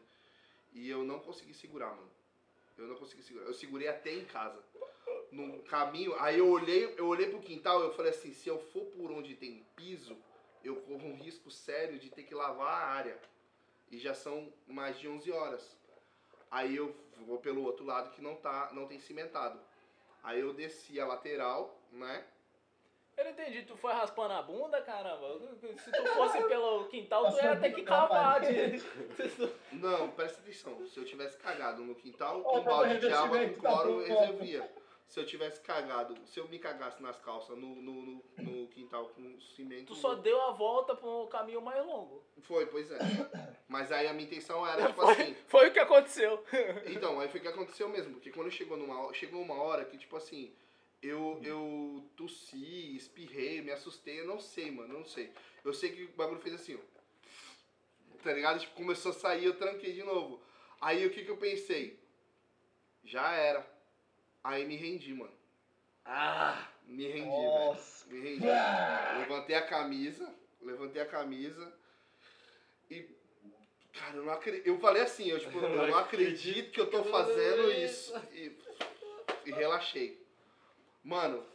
e 0.72 0.90
eu 0.90 1.04
não 1.04 1.20
consegui 1.20 1.54
segurar, 1.54 1.90
mano. 1.90 2.10
Eu 2.78 2.88
não 2.88 2.96
consegui 2.96 3.22
segurar. 3.22 3.46
Eu 3.46 3.54
segurei 3.54 3.88
até 3.88 4.12
em 4.14 4.26
casa. 4.26 4.60
No 5.34 5.64
caminho, 5.64 6.14
aí 6.20 6.38
eu 6.38 6.48
olhei, 6.48 6.94
eu 6.96 7.08
olhei 7.08 7.28
pro 7.28 7.40
quintal, 7.40 7.82
eu 7.82 7.92
falei 7.96 8.12
assim, 8.12 8.32
se 8.32 8.48
eu 8.48 8.60
for 8.60 8.86
por 8.86 9.12
onde 9.12 9.36
tem 9.36 9.66
piso, 9.76 10.16
eu 10.64 10.76
corro 10.82 11.08
um 11.08 11.16
risco 11.16 11.50
sério 11.50 11.98
de 11.98 12.12
ter 12.12 12.22
que 12.22 12.36
lavar 12.36 12.84
a 12.84 12.88
área. 12.90 13.20
E 13.90 13.98
já 13.98 14.14
são 14.14 14.54
mais 14.68 15.00
de 15.00 15.08
11 15.08 15.32
horas. 15.32 15.76
Aí 16.52 16.76
eu 16.76 16.96
vou 17.26 17.40
pelo 17.40 17.64
outro 17.64 17.84
lado 17.84 18.12
que 18.12 18.22
não, 18.22 18.36
tá, 18.36 18.70
não 18.74 18.86
tem 18.86 19.00
cimentado. 19.00 19.60
Aí 20.22 20.40
eu 20.40 20.54
desci 20.54 21.00
a 21.00 21.08
lateral, 21.08 21.82
né? 21.92 22.24
Eu 23.18 23.24
não 23.26 23.32
entendi, 23.32 23.64
tu 23.64 23.76
foi 23.76 23.92
raspando 23.92 24.34
a 24.34 24.42
bunda, 24.44 24.82
caramba? 24.82 25.40
Se 25.78 25.92
tu 25.92 26.08
fosse 26.10 26.44
pelo 26.44 26.86
quintal, 26.90 27.32
tu 27.32 27.44
ia 27.44 27.56
ter 27.56 27.72
que 27.72 27.82
pela 27.82 28.08
cavar. 28.08 28.42
De... 28.42 28.84
Não, 29.74 30.12
presta 30.12 30.42
atenção. 30.42 30.86
Se 30.86 31.00
eu 31.00 31.06
tivesse 31.06 31.38
cagado 31.38 31.84
no 31.84 31.96
quintal, 31.96 32.42
Ó, 32.46 32.60
um 32.60 32.64
balde 32.64 33.00
de 33.00 33.12
água 33.12 33.50
com 33.50 33.62
tá 33.62 33.70
cloro 33.70 34.04
resolvia. 34.04 34.83
Se 35.08 35.20
eu 35.20 35.26
tivesse 35.26 35.62
cagado, 35.62 36.16
se 36.26 36.40
eu 36.40 36.48
me 36.48 36.58
cagasse 36.58 37.02
nas 37.02 37.20
calças 37.20 37.56
no, 37.58 37.76
no, 37.76 38.02
no, 38.02 38.24
no 38.38 38.68
quintal 38.70 39.10
com 39.10 39.40
cimento. 39.56 39.94
Tu 39.94 39.96
só 39.96 40.16
deu 40.16 40.42
a 40.42 40.52
volta 40.52 40.96
pro 40.96 41.28
caminho 41.28 41.62
mais 41.62 41.86
longo. 41.86 42.24
Foi, 42.42 42.66
pois 42.66 42.90
é. 42.92 42.98
Mas 43.68 43.92
aí 43.92 44.08
a 44.08 44.14
minha 44.14 44.26
intenção 44.26 44.66
era, 44.66 44.88
tipo 44.88 45.02
Foi, 45.02 45.12
assim. 45.12 45.36
foi 45.48 45.70
o 45.70 45.74
que 45.74 45.80
aconteceu. 45.80 46.44
Então, 46.88 47.20
aí 47.20 47.28
foi 47.30 47.40
o 47.40 47.44
que 47.44 47.50
aconteceu 47.50 47.88
mesmo, 47.90 48.14
porque 48.14 48.32
quando 48.32 48.50
chegou 48.50 48.76
numa 48.76 49.14
chegou 49.14 49.42
uma 49.42 49.56
hora 49.62 49.86
que, 49.86 49.98
tipo 49.98 50.16
assim, 50.16 50.52
eu, 51.02 51.40
eu 51.44 52.04
tossi, 52.16 52.96
espirrei, 52.96 53.62
me 53.62 53.72
assustei, 53.72 54.22
eu 54.22 54.26
não 54.26 54.40
sei, 54.40 54.72
mano, 54.72 54.94
eu 54.94 55.00
não 55.00 55.06
sei. 55.06 55.32
Eu 55.64 55.74
sei 55.74 55.92
que 55.92 56.04
o 56.06 56.16
bagulho 56.16 56.40
fez 56.42 56.56
assim, 56.56 56.76
ó. 56.76 58.18
Tá 58.24 58.32
ligado? 58.32 58.60
Tipo, 58.60 58.74
começou 58.76 59.12
a 59.12 59.14
sair, 59.14 59.46
eu 59.46 59.56
tranquei 59.58 59.94
de 59.94 60.04
novo. 60.04 60.42
Aí 60.80 61.06
o 61.06 61.12
que 61.12 61.24
que 61.24 61.30
eu 61.32 61.38
pensei? 61.38 62.00
Já 63.04 63.34
era. 63.34 63.73
Aí 64.44 64.66
me 64.66 64.76
rendi, 64.76 65.14
mano. 65.14 65.34
Ah! 66.06 66.68
Me 66.86 67.08
rendi, 67.08 67.30
velho. 67.30 67.66
Nossa. 67.66 68.08
Me 68.08 68.20
rendi. 68.20 68.46
Levantei 69.20 69.56
a 69.56 69.66
camisa, 69.66 70.36
levantei 70.62 71.02
a 71.02 71.06
camisa 71.06 71.74
e. 72.90 73.08
Cara, 73.94 74.18
eu 74.18 74.26
não 74.26 74.34
acredito. 74.34 74.68
Eu 74.68 74.80
falei 74.80 75.04
assim, 75.04 75.28
eu, 75.28 75.40
tipo, 75.40 75.58
eu 75.64 75.88
não 75.88 75.98
acredito 75.98 76.72
que 76.72 76.82
eu 76.82 76.90
tô 76.90 77.04
fazendo 77.04 77.72
isso. 77.72 78.14
E, 78.34 78.58
e 79.46 79.52
relaxei. 79.52 80.22
Mano, 81.04 81.46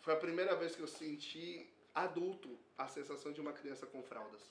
foi 0.00 0.14
a 0.14 0.16
primeira 0.16 0.56
vez 0.56 0.74
que 0.74 0.82
eu 0.82 0.88
senti 0.88 1.68
adulto 1.94 2.58
a 2.76 2.88
sensação 2.88 3.32
de 3.32 3.40
uma 3.40 3.52
criança 3.52 3.86
com 3.86 4.02
fraldas. 4.02 4.42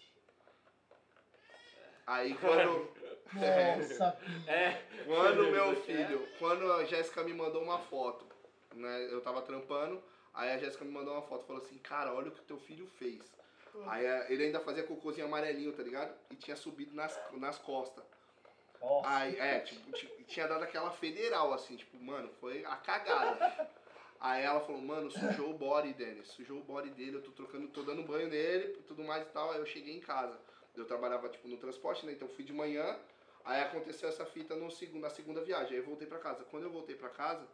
Aí 2.06 2.34
quando. 2.36 2.91
É, 3.39 3.76
Nossa, 3.78 4.17
É. 4.48 4.72
quando 5.06 5.44
meu 5.52 5.76
filho, 5.84 6.28
quando 6.39 6.72
a 6.74 6.84
Jéssica 6.86 7.24
me 7.24 7.34
mandou 7.34 7.62
uma 7.62 7.80
foto, 7.80 8.26
né? 8.74 9.08
Eu 9.12 9.22
tava 9.22 9.41
trampando, 9.41 10.02
aí 10.34 10.52
a 10.52 10.58
Jéssica 10.58 10.84
me 10.86 10.91
mandou 10.91 11.13
uma 11.13 11.22
foto, 11.24 11.46
falou 11.46 11.62
assim, 11.62 11.78
cara, 11.80 12.13
olha 12.13 12.30
o 12.30 12.32
que 12.32 12.41
teu 12.41 12.58
filho 12.58 12.88
fez. 12.98 13.22
Aí 13.88 14.06
eh, 14.06 14.26
ele 14.30 14.44
ainda 14.44 14.60
fazia 14.60 14.84
cocôzinho 14.84 15.26
amarelinho, 15.28 15.72
tá 15.72 15.82
ligado? 15.82 16.13
E 16.30 16.36
tinha 16.36 16.58
subido 16.58 16.94
nas, 16.94 17.17
nas 17.32 17.58
costas. 17.58 18.04
nossa. 18.82 19.10
Aí, 19.10 19.38
é, 19.39 19.60
tipo, 19.62 19.91
ti- 19.94 20.12
tinha 20.28 20.46
dado 20.46 20.63
aquela 20.63 20.91
federal, 20.91 21.54
assim, 21.54 21.78
tipo, 21.78 21.98
mano, 21.98 22.30
foi 22.41 22.65
a 22.65 22.76
cagada. 22.76 23.70
Aí 24.20 24.44
ela 24.44 24.60
falou, 24.60 24.82
mano, 24.82 25.10
sujou 25.10 25.52
o 25.52 25.58
body, 25.58 25.94
Denis, 25.94 26.28
sujou 26.28 26.60
o 26.60 26.63
body 26.63 26.89
dele, 26.91 27.15
eu 27.15 27.22
tô 27.24 27.32
trocando, 27.32 27.67
tô 27.70 27.82
dando 27.82 28.04
banho 28.04 28.28
nele 28.28 28.76
e 28.80 28.84
tudo 28.84 29.04
mais 29.04 29.24
e 29.24 29.30
tal. 29.32 29.52
Aí 29.52 29.60
eu 29.60 29.65
cheguei 29.65 29.96
em 29.96 30.02
casa. 30.02 30.38
Eu 30.76 30.86
trabalhava, 30.86 31.30
tipo, 31.30 31.48
no 31.48 31.58
transporte, 31.58 32.06
né? 32.06 32.12
Então 32.12 32.28
fui 32.28 32.44
de 32.44 32.54
manhã, 32.54 33.00
aí 33.45 33.62
aconteceu 33.62 34.10
essa 34.10 34.25
fita 34.25 34.56
no 34.56 34.69
segundo, 34.71 35.01
na 35.01 35.10
segunda 35.10 35.41
viagem. 35.41 35.73
Aí 35.73 35.77
eu 35.77 35.86
voltei 35.86 36.08
pra 36.08 36.19
casa. 36.19 36.43
Quando 36.45 36.63
eu 36.63 36.71
voltei 36.71 36.95
pra 36.95 37.10
casa, 37.10 37.47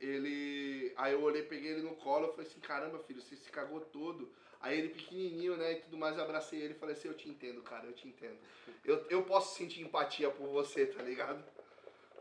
ele. 0.00 0.92
Aí 0.96 1.12
eu 1.12 1.22
olhei, 1.22 1.42
peguei 1.42 1.72
ele 1.72 1.82
no 1.82 1.94
colo, 1.96 2.26
eu 2.26 2.32
falei 2.32 2.46
assim, 2.46 2.60
caramba, 2.60 2.98
filho, 3.00 3.20
você 3.20 3.36
se 3.36 3.50
cagou 3.50 3.80
todo. 3.80 4.30
Aí 4.60 4.78
ele 4.78 4.90
pequenininho, 4.90 5.56
né, 5.56 5.72
e 5.72 5.76
tudo 5.76 5.96
mais, 5.96 6.16
eu 6.16 6.22
abracei 6.22 6.60
ele 6.60 6.74
e 6.74 6.76
falei 6.76 6.94
assim, 6.94 7.08
eu 7.08 7.14
te 7.14 7.28
entendo, 7.30 7.62
cara, 7.62 7.86
eu 7.86 7.94
te 7.94 8.06
entendo. 8.06 8.36
Eu, 8.84 9.06
eu 9.08 9.22
posso 9.22 9.56
sentir 9.56 9.80
empatia 9.80 10.30
por 10.30 10.48
você, 10.48 10.84
tá 10.84 11.02
ligado? 11.02 11.42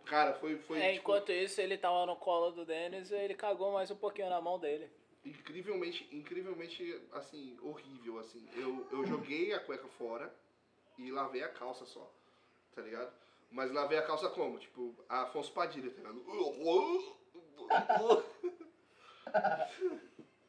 Cara, 0.05 0.33
foi, 0.35 0.57
foi 0.57 0.79
É, 0.79 0.93
tipo, 0.93 1.01
enquanto 1.01 1.31
isso, 1.33 1.59
ele 1.59 1.77
tava 1.77 2.05
no 2.05 2.15
colo 2.15 2.51
do 2.51 2.65
Dennis 2.65 3.11
ele 3.11 3.35
cagou 3.35 3.73
mais 3.73 3.91
um 3.91 3.95
pouquinho 3.95 4.29
na 4.29 4.39
mão 4.39 4.57
dele. 4.57 4.89
incrivelmente, 5.25 6.07
incrivelmente, 6.15 6.99
assim, 7.11 7.57
horrível, 7.61 8.19
assim. 8.19 8.47
Eu, 8.55 8.87
eu 8.89 9.05
joguei 9.05 9.53
a 9.53 9.59
cueca 9.59 9.87
fora 9.89 10.33
e 10.97 11.11
lavei 11.11 11.43
a 11.43 11.49
calça 11.49 11.85
só, 11.85 12.09
tá 12.75 12.81
ligado? 12.81 13.11
Mas 13.51 13.71
lavei 13.71 13.97
a 13.97 14.01
calça 14.03 14.29
como? 14.29 14.59
Tipo, 14.59 14.95
a 15.07 15.21
Afonso 15.23 15.51
Padilha, 15.51 15.89
tá 15.91 15.97
ligado? 15.97 16.23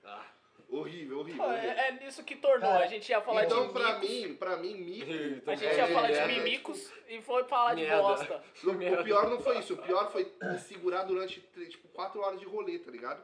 Ah. 0.05 0.25
horrível, 0.71 1.19
horrível. 1.21 1.43
Pô, 1.45 1.51
horrível. 1.51 1.71
é, 1.71 1.89
é 1.89 1.93
nisso 1.93 2.23
que 2.25 2.37
tornou. 2.37 2.71
A 2.71 2.87
gente 2.87 3.09
ia 3.09 3.21
falar 3.21 3.45
Então, 3.45 3.67
de 3.69 3.73
pra 3.73 3.99
micos. 3.99 4.09
mim, 4.11 4.35
pra 4.37 4.57
mim, 4.57 4.75
mico... 4.75 5.11
A 5.51 5.55
gente 5.55 5.67
É, 5.69 5.77
ia 5.79 5.89
falar 5.89 6.11
de 6.11 6.27
mimicos 6.27 6.93
e 7.09 7.21
foi 7.23 7.45
falar 7.45 7.75
de 7.75 7.83
Merda. 7.83 8.03
bosta. 8.03 8.43
O, 8.65 8.71
o 8.71 9.05
pior 9.05 9.29
não 9.31 9.41
foi 9.41 9.59
isso, 9.59 9.75
o 9.75 9.79
pior 9.79 10.11
foi 10.13 10.33
me 10.43 10.59
segurar 10.59 11.05
durante, 11.05 11.41
tipo, 11.41 11.89
quatro 11.89 12.21
horas 12.21 12.39
de 12.39 12.47
rolê, 12.47 12.79
tá 12.79 12.91
ligado? 12.91 13.23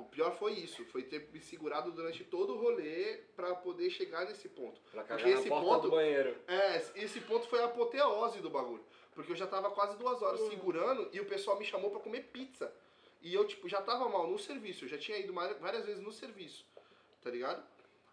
O 0.00 0.04
pior 0.06 0.32
foi 0.38 0.52
isso, 0.52 0.84
foi 0.86 1.02
ter 1.02 1.28
me 1.32 1.40
segurado 1.40 1.92
durante 1.92 2.24
todo 2.24 2.54
o 2.54 2.56
rolê 2.60 3.20
pra 3.36 3.54
poder 3.54 3.90
chegar 3.90 4.24
nesse 4.24 4.48
ponto. 4.48 4.80
Pra 4.90 5.04
Porque 5.04 5.28
esse 5.28 5.48
porta 5.48 5.66
ponto- 5.66 5.82
do 5.82 5.90
banheiro. 5.90 6.36
É, 6.48 6.76
esse 6.96 7.20
ponto 7.20 7.46
foi 7.48 7.60
a 7.60 7.66
apoteose 7.66 8.40
do 8.40 8.48
bagulho. 8.48 8.84
Porque 9.14 9.32
eu 9.32 9.36
já 9.36 9.46
tava 9.46 9.70
quase 9.70 9.98
duas 9.98 10.22
horas 10.22 10.40
segurando 10.48 11.08
e 11.12 11.20
o 11.20 11.26
pessoal 11.26 11.58
me 11.58 11.64
chamou 11.64 11.90
pra 11.90 12.00
comer 12.00 12.22
pizza. 12.32 12.72
E 13.20 13.34
eu, 13.34 13.46
tipo, 13.46 13.68
já 13.68 13.82
tava 13.82 14.08
mal 14.08 14.26
no 14.26 14.38
serviço, 14.38 14.84
eu 14.84 14.88
já 14.88 14.96
tinha 14.96 15.18
ido 15.18 15.34
várias 15.34 15.84
vezes 15.84 16.00
no 16.02 16.10
serviço, 16.10 16.64
tá 17.22 17.28
ligado? 17.30 17.62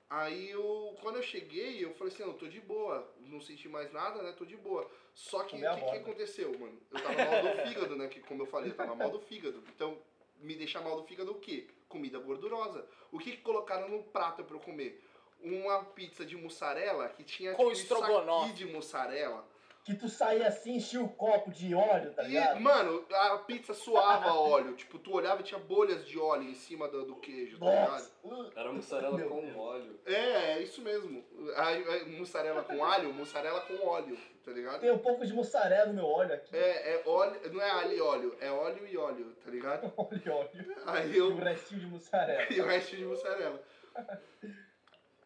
Aí 0.09 0.49
eu, 0.49 0.97
quando 1.01 1.17
eu 1.17 1.21
cheguei, 1.23 1.83
eu 1.83 1.93
falei 1.93 2.13
assim, 2.13 2.23
não, 2.23 2.33
tô 2.33 2.47
de 2.47 2.59
boa, 2.61 3.09
não 3.19 3.39
senti 3.41 3.67
mais 3.69 3.91
nada, 3.91 4.21
né, 4.21 4.33
tô 4.37 4.45
de 4.45 4.55
boa. 4.55 4.89
Só 5.13 5.43
que 5.43 5.55
o 5.55 5.59
que, 5.59 5.91
que 5.91 5.97
aconteceu, 5.97 6.57
mano? 6.57 6.77
Eu 6.91 7.01
tava 7.01 7.13
mal 7.25 7.41
do 7.41 7.67
fígado, 7.67 7.95
né, 7.95 8.07
que 8.07 8.19
como 8.21 8.41
eu 8.43 8.45
falei, 8.45 8.71
eu 8.71 8.75
tava 8.75 8.95
mal 8.95 9.09
do 9.09 9.19
fígado. 9.19 9.63
Então, 9.73 9.97
me 10.39 10.55
deixar 10.55 10.81
mal 10.81 10.97
do 10.97 11.07
fígado 11.07 11.31
o 11.31 11.39
quê? 11.39 11.67
Comida 11.87 12.19
gordurosa. 12.19 12.85
O 13.11 13.19
que, 13.19 13.31
que 13.31 13.41
colocaram 13.41 13.89
no 13.89 14.03
prato 14.03 14.43
pra 14.43 14.55
eu 14.55 14.59
comer? 14.59 15.03
Uma 15.41 15.83
pizza 15.83 16.25
de 16.25 16.35
mussarela 16.35 17.09
que 17.09 17.23
tinha 17.23 17.53
Com 17.53 17.71
tipo, 17.71 17.93
um 17.93 18.53
de 18.53 18.65
mussarela. 18.65 19.47
Que 19.87 19.95
tu 19.95 20.09
saía 20.09 20.49
assim, 20.49 20.75
enchia 20.75 21.01
o 21.01 21.07
copo 21.07 21.49
de 21.49 21.73
óleo, 21.73 22.11
tá 22.11 22.21
E, 22.25 22.27
ligado? 22.27 22.59
mano, 22.59 23.05
a 23.09 23.37
pizza 23.37 23.73
suava 23.73 24.33
óleo. 24.35 24.75
Tipo, 24.75 24.99
tu 24.99 25.13
olhava 25.13 25.39
e 25.39 25.45
tinha 25.45 25.57
bolhas 25.61 26.05
de 26.05 26.19
óleo 26.19 26.43
em 26.43 26.53
cima 26.55 26.89
do, 26.89 27.05
do 27.05 27.15
queijo, 27.15 27.57
tá 27.57 27.65
ligado? 27.69 27.89
Nossa. 27.91 28.11
uh, 28.25 28.51
Era 28.53 28.73
mussarela 28.73 29.17
Meu 29.17 29.29
com 29.29 29.39
Deus. 29.39 29.55
óleo. 29.55 29.97
É, 30.05 30.51
é 30.55 30.61
isso 30.61 30.81
mesmo. 30.81 31.23
A, 31.55 31.69
a 31.69 32.05
mussarela 32.05 32.63
com 32.65 32.83
alho, 32.83 33.13
mussarela 33.13 33.61
com 33.61 33.87
óleo, 33.87 34.17
tá 34.43 34.51
ligado? 34.51 34.81
Tem 34.81 34.91
um 34.91 34.97
pouco 34.99 35.25
de 35.25 35.31
mussarela 35.31 35.85
no 35.85 35.93
meu 35.93 36.05
óleo 36.05 36.33
aqui. 36.33 36.53
É, 36.53 36.95
é 36.95 37.03
óleo, 37.05 37.39
não 37.53 37.61
é 37.61 37.69
alho 37.69 37.93
e 37.93 38.01
óleo, 38.01 38.37
é 38.41 38.51
óleo 38.51 38.85
e 38.89 38.97
óleo, 38.97 39.35
tá 39.41 39.49
ligado? 39.49 39.93
Óleo, 39.95 40.33
óleo. 40.33 40.75
Aí 40.85 41.13
E 41.13 41.17
eu. 41.17 41.27
o 41.29 41.37
restinho 41.37 41.79
de 41.79 41.87
mussarela. 41.87 42.45
E 42.51 42.59
o 42.59 42.65
resto 42.65 42.93
de 42.93 43.05
mussarela. 43.05 43.63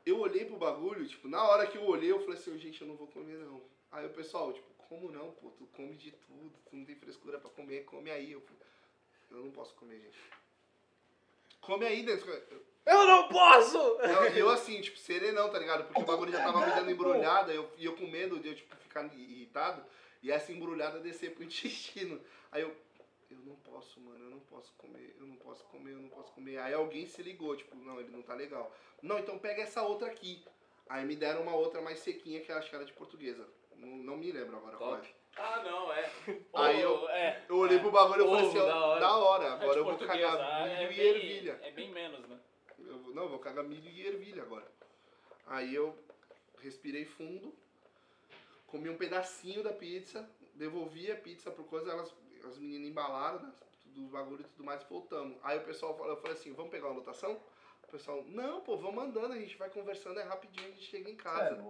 Eu 0.05 0.19
olhei 0.19 0.45
pro 0.45 0.57
bagulho, 0.57 1.03
tipo, 1.07 1.27
na 1.27 1.43
hora 1.43 1.65
que 1.65 1.79
eu 1.79 1.83
olhei, 1.85 2.11
eu 2.11 2.19
falei 2.19 2.35
assim, 2.35 2.55
gente, 2.59 2.79
eu 2.79 2.87
não 2.87 2.95
vou 2.95 3.07
comer 3.07 3.37
não. 3.39 3.59
Aí 3.91 4.05
o 4.05 4.09
pessoal, 4.09 4.53
tipo, 4.53 4.71
como 4.87 5.11
não, 5.11 5.31
pô? 5.31 5.49
Tu 5.51 5.65
come 5.67 5.95
de 5.95 6.11
tudo, 6.11 6.53
tu 6.69 6.75
não 6.75 6.85
tem 6.85 6.95
frescura 6.95 7.39
pra 7.39 7.49
comer, 7.49 7.85
come 7.85 8.09
aí. 8.09 8.31
Eu, 8.31 8.43
eu 9.29 9.37
não 9.37 9.51
posso 9.51 9.73
comer, 9.75 9.99
gente. 9.99 10.19
Come 11.61 11.85
aí 11.85 12.03
dentro. 12.03 12.31
Eu 12.85 13.05
não 13.05 13.27
posso! 13.27 13.77
Eu, 13.77 14.23
eu 14.35 14.49
assim, 14.49 14.81
tipo, 14.81 14.97
serenão, 14.97 15.49
tá 15.51 15.59
ligado? 15.59 15.85
Porque 15.85 16.01
o 16.01 16.05
bagulho 16.05 16.31
já 16.31 16.43
tava 16.43 16.65
me 16.65 16.73
dando 16.73 16.89
embrulhada, 16.89 17.53
eu, 17.53 17.71
e 17.77 17.85
eu 17.85 17.95
com 17.95 18.07
medo 18.07 18.39
de 18.39 18.47
eu, 18.47 18.55
tipo, 18.55 18.75
ficar 18.77 19.05
irritado, 19.13 19.85
e 20.23 20.31
essa 20.31 20.51
embrulhada 20.51 20.99
descer 20.99 21.33
pro 21.33 21.43
intestino. 21.45 22.19
Aí 22.51 22.63
eu, 22.63 22.75
eu 23.29 23.37
não 23.39 23.55
posso, 23.57 23.99
mano, 24.01 24.25
eu 24.25 24.31
não 24.31 24.39
posso 24.39 24.73
comer, 24.73 25.15
eu 25.19 25.27
não 25.27 25.35
posso 25.35 25.63
comer, 25.65 25.91
eu 25.91 25.99
não 25.99 26.09
posso 26.09 26.31
comer. 26.31 26.57
Aí 26.57 26.73
alguém 26.73 27.05
se 27.05 27.21
ligou, 27.21 27.55
tipo, 27.55 27.75
não, 27.75 27.99
ele 27.99 28.09
não 28.09 28.23
tá 28.23 28.33
legal. 28.33 28.75
Não, 29.01 29.19
então 29.19 29.37
pega 29.37 29.61
essa 29.61 29.83
outra 29.83 30.07
aqui. 30.07 30.43
Aí 30.89 31.05
me 31.05 31.15
deram 31.15 31.43
uma 31.43 31.55
outra 31.55 31.81
mais 31.81 31.99
sequinha, 31.99 32.41
que 32.41 32.51
eu 32.51 32.57
acho 32.57 32.69
que 32.69 32.75
era 32.75 32.83
de 32.83 32.93
portuguesa. 32.93 33.47
Não, 33.81 33.87
não 33.97 34.17
me 34.17 34.31
lembro 34.31 34.57
agora 34.57 34.77
qual 34.77 34.95
é. 34.95 34.97
Top. 34.99 35.15
Ah, 35.37 35.63
não, 35.63 35.91
é. 35.93 36.11
Aí 36.55 36.81
eu- 36.81 37.09
É. 37.09 37.45
Eu 37.49 37.57
olhei 37.57 37.79
pro 37.79 37.91
bagulho 37.91 38.25
e 38.25 38.29
falei 38.29 38.47
assim, 38.47 38.57
da 38.59 38.85
hora. 38.85 38.99
da 38.99 39.15
hora, 39.17 39.45
É 39.45 39.49
agora 39.51 39.79
eu 39.79 39.83
vou 39.85 39.97
portuguesa, 39.97 40.31
cagar 40.37 40.67
é 40.69 40.87
milho 40.87 40.91
e 40.91 40.95
bem- 40.95 41.07
ervilha. 41.07 41.59
É 41.63 41.71
bem 41.71 41.89
menos, 41.91 42.27
né? 42.27 42.39
Eu 42.79 42.97
vou- 42.99 43.13
não, 43.13 43.23
eu 43.23 43.29
vou 43.29 43.39
cagar 43.39 43.63
milho 43.63 43.89
e 43.89 44.05
ervilha 44.07 44.43
agora. 44.43 44.67
Aí 45.47 45.73
eu 45.73 45.97
respirei 46.59 47.05
fundo, 47.05 47.53
comi 48.67 48.89
um 48.89 48.97
pedacinho 48.97 49.63
da 49.63 49.73
pizza, 49.73 50.29
devolvi 50.53 51.11
a 51.11 51.15
pizza 51.15 51.49
pro 51.51 51.63
coisa, 51.63 51.91
elas, 51.91 52.13
as 52.45 52.57
meninas 52.57 52.89
embalaram, 52.89 53.39
né? 53.41 53.53
Dos 53.85 54.07
bagulho 54.09 54.41
e 54.41 54.45
tudo 54.45 54.63
mais, 54.63 54.81
voltamos. 54.83 55.37
Aí 55.43 55.57
o 55.57 55.63
pessoal 55.65 55.95
falou, 55.97 56.11
eu 56.13 56.17
falei 56.21 56.33
assim, 56.37 56.53
vamos 56.53 56.71
pegar 56.71 56.87
uma 56.87 56.95
lotação? 56.95 57.41
O 57.83 57.87
pessoal, 57.91 58.23
não, 58.27 58.61
pô, 58.61 58.77
vamos 58.77 59.03
andando, 59.03 59.33
a 59.33 59.37
gente 59.37 59.57
vai 59.57 59.69
conversando, 59.69 60.19
é 60.19 60.23
rapidinho, 60.23 60.67
a 60.67 60.71
gente 60.71 60.83
chega 60.85 61.09
em 61.09 61.13
É, 61.13 61.17
casa. 61.17 61.61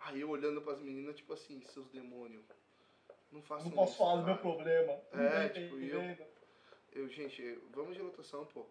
Aí 0.00 0.20
eu 0.20 0.30
olhando 0.30 0.62
pras 0.62 0.80
meninas, 0.80 1.16
tipo 1.16 1.32
assim, 1.32 1.62
seus 1.64 1.88
demônios, 1.88 2.44
não 3.30 3.42
façam 3.42 3.66
Não 3.66 3.76
posso 3.76 3.92
isso, 3.92 3.98
falar 3.98 4.16
do 4.16 4.26
meu 4.26 4.36
cara." 4.36 4.40
problema. 4.40 4.92
É, 5.12 5.48
tipo, 5.48 5.78
e 5.78 5.90
eu-. 5.90 6.28
Eu, 6.92 7.08
gente, 7.08 7.58
vamos 7.70 7.94
de 7.94 8.02
lotação, 8.02 8.46
pô. 8.46 8.66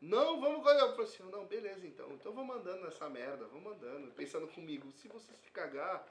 Não, 0.00 0.38
vamos. 0.40 0.58
Eu 0.66 0.90
falei 0.90 1.04
assim, 1.04 1.22
não, 1.30 1.46
beleza 1.46 1.86
então. 1.86 2.12
Então 2.12 2.32
vamos 2.32 2.56
andando 2.56 2.82
nessa 2.82 3.08
merda, 3.08 3.46
vamos 3.46 3.72
andando. 3.72 4.12
Pensando 4.12 4.46
comigo, 4.48 4.92
se 4.92 5.08
você 5.08 5.32
se 5.34 5.50
cagar, 5.50 6.06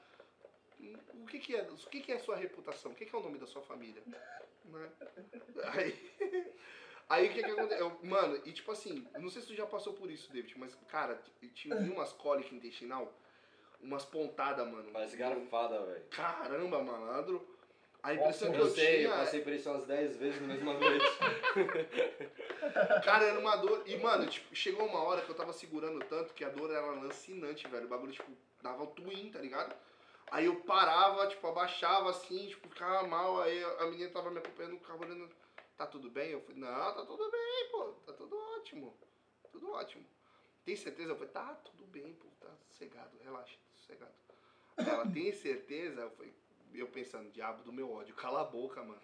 o 1.14 1.26
que, 1.26 1.38
que 1.38 1.54
é? 1.54 1.62
O 1.62 1.76
que, 1.76 2.00
que 2.00 2.12
é 2.12 2.16
a 2.16 2.20
sua 2.20 2.36
reputação? 2.36 2.90
O 2.90 2.94
que, 2.94 3.06
que 3.06 3.14
é 3.14 3.18
o 3.18 3.22
nome 3.22 3.38
da 3.38 3.46
sua 3.46 3.62
família? 3.62 4.02
Né? 4.64 4.90
Aí. 5.74 6.14
Aí 7.06 7.28
o 7.28 7.34
que 7.34 7.42
que 7.42 7.50
aconteceu? 7.50 7.98
Mano, 8.02 8.40
e 8.46 8.52
tipo 8.52 8.72
assim, 8.72 9.06
não 9.18 9.28
sei 9.28 9.42
se 9.42 9.48
tu 9.48 9.54
já 9.54 9.66
passou 9.66 9.92
por 9.92 10.10
isso, 10.10 10.32
David, 10.32 10.58
mas, 10.58 10.74
cara, 10.88 11.22
tinha 11.52 11.76
umas 11.76 12.14
cólicas 12.14 12.50
intestinal, 12.50 13.12
umas 13.84 14.04
pontadas, 14.04 14.66
mano. 14.66 14.90
Parece 14.92 15.16
garfada, 15.16 15.80
velho. 15.84 16.04
Caramba, 16.10 16.82
malandro. 16.82 17.46
A 18.02 18.12
impressão 18.12 18.48
Nossa, 18.52 18.58
que 18.58 18.62
Eu 18.62 18.66
eu, 18.66 18.74
sei, 18.74 18.94
eu 18.96 19.08
tinha. 19.08 19.16
passei 19.16 19.40
por 19.40 19.52
isso 19.54 19.70
umas 19.70 19.86
10 19.86 20.16
vezes 20.16 20.40
na 20.42 20.48
mesma 20.48 20.74
noite. 20.74 21.06
Cara, 23.04 23.24
era 23.24 23.38
uma 23.38 23.56
dor. 23.56 23.82
E, 23.86 23.96
mano, 23.96 24.26
tipo, 24.26 24.54
chegou 24.54 24.86
uma 24.86 25.02
hora 25.04 25.22
que 25.22 25.30
eu 25.30 25.34
tava 25.34 25.52
segurando 25.54 26.04
tanto 26.06 26.34
que 26.34 26.44
a 26.44 26.50
dor 26.50 26.70
era 26.70 26.84
lancinante, 26.86 27.66
velho. 27.66 27.86
O 27.86 27.88
bagulho, 27.88 28.12
tipo, 28.12 28.30
dava 28.62 28.82
o 28.82 28.88
twin, 28.88 29.30
tá 29.30 29.38
ligado? 29.38 29.74
Aí 30.30 30.46
eu 30.46 30.56
parava, 30.62 31.26
tipo, 31.28 31.46
abaixava 31.46 32.10
assim, 32.10 32.48
tipo, 32.48 32.68
ficava 32.68 33.06
mal. 33.06 33.40
Aí 33.40 33.62
a 33.78 33.86
menina 33.86 34.10
tava 34.10 34.30
me 34.30 34.38
acompanhando, 34.38 34.78
ficava 34.78 35.02
olhando, 35.04 35.30
tá 35.76 35.86
tudo 35.86 36.10
bem? 36.10 36.30
Eu 36.30 36.40
falei, 36.42 36.60
não, 36.60 36.68
tá 36.94 37.06
tudo 37.06 37.30
bem, 37.30 37.68
pô, 37.70 37.84
tá 38.06 38.12
tudo 38.12 38.36
ótimo. 38.58 38.94
Tudo 39.50 39.70
ótimo. 39.72 40.04
Tem 40.64 40.76
certeza? 40.76 41.10
Eu 41.10 41.16
falei, 41.16 41.30
tá 41.32 41.54
tudo 41.64 41.84
bem, 41.86 42.12
pô, 42.14 42.26
tá 42.40 42.50
sossegado, 42.70 43.16
relaxa, 43.22 43.56
sossegado. 43.84 44.12
Ela 44.76 45.06
tem 45.06 45.32
certeza? 45.32 46.00
Eu 46.00 46.10
falei, 46.10 46.34
eu 46.74 46.88
pensando, 46.88 47.30
diabo 47.30 47.62
do 47.62 47.72
meu 47.72 47.92
ódio, 47.92 48.14
cala 48.14 48.40
a 48.40 48.44
boca, 48.44 48.82
mano. 48.82 49.00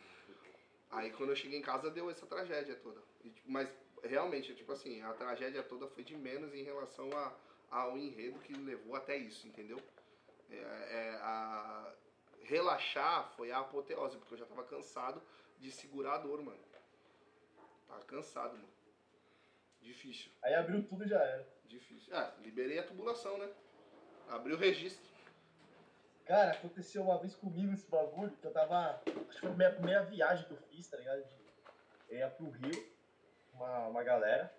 Aí 0.90 1.10
quando 1.12 1.30
eu 1.30 1.36
cheguei 1.36 1.58
em 1.58 1.62
casa 1.62 1.90
deu 1.90 2.10
essa 2.10 2.26
tragédia 2.26 2.74
toda. 2.76 3.00
Tipo, 3.22 3.50
mas 3.50 3.68
realmente, 4.02 4.54
tipo 4.54 4.72
assim, 4.72 5.02
a 5.02 5.12
tragédia 5.12 5.62
toda 5.62 5.86
foi 5.86 6.02
de 6.02 6.16
menos 6.16 6.52
em 6.52 6.64
relação 6.64 7.08
a, 7.16 7.32
ao 7.70 7.96
enredo 7.96 8.40
que 8.40 8.52
levou 8.54 8.96
até 8.96 9.16
isso, 9.16 9.46
entendeu? 9.46 9.78
É, 10.50 10.56
é, 10.56 11.18
a, 11.22 11.94
relaxar 12.42 13.30
foi 13.36 13.52
a 13.52 13.60
apoteose, 13.60 14.16
porque 14.16 14.34
eu 14.34 14.38
já 14.38 14.46
tava 14.46 14.64
cansado 14.64 15.22
de 15.60 15.70
segurar 15.70 16.14
a 16.14 16.18
dor, 16.18 16.42
mano. 16.42 16.58
Tava 17.86 18.04
cansado, 18.04 18.54
mano. 18.54 18.68
Difícil, 19.80 20.30
Aí 20.42 20.54
abriu 20.54 20.86
tudo 20.86 21.04
e 21.04 21.08
já 21.08 21.22
era. 21.22 21.48
difícil. 21.64 22.14
Ah, 22.14 22.34
liberei 22.42 22.78
a 22.78 22.82
tubulação, 22.82 23.38
né? 23.38 23.48
Abri 24.30 24.54
o 24.54 24.56
registro. 24.56 25.04
Cara, 26.24 26.52
aconteceu 26.52 27.02
uma 27.02 27.18
vez 27.18 27.34
comigo 27.34 27.72
esse 27.72 27.90
bagulho, 27.90 28.30
que 28.30 28.46
eu 28.46 28.52
tava. 28.52 29.02
Acho 29.04 29.34
que 29.34 29.40
foi 29.40 29.50
a 29.50 29.54
minha 29.54 29.72
primeira 29.72 30.04
viagem 30.04 30.46
que 30.46 30.52
eu 30.52 30.56
fiz, 30.56 30.88
tá 30.88 30.96
ligado? 30.96 31.24
Eu 32.08 32.18
ia 32.18 32.30
pro 32.30 32.48
Rio, 32.48 32.88
uma, 33.52 33.88
uma 33.88 34.02
galera. 34.04 34.54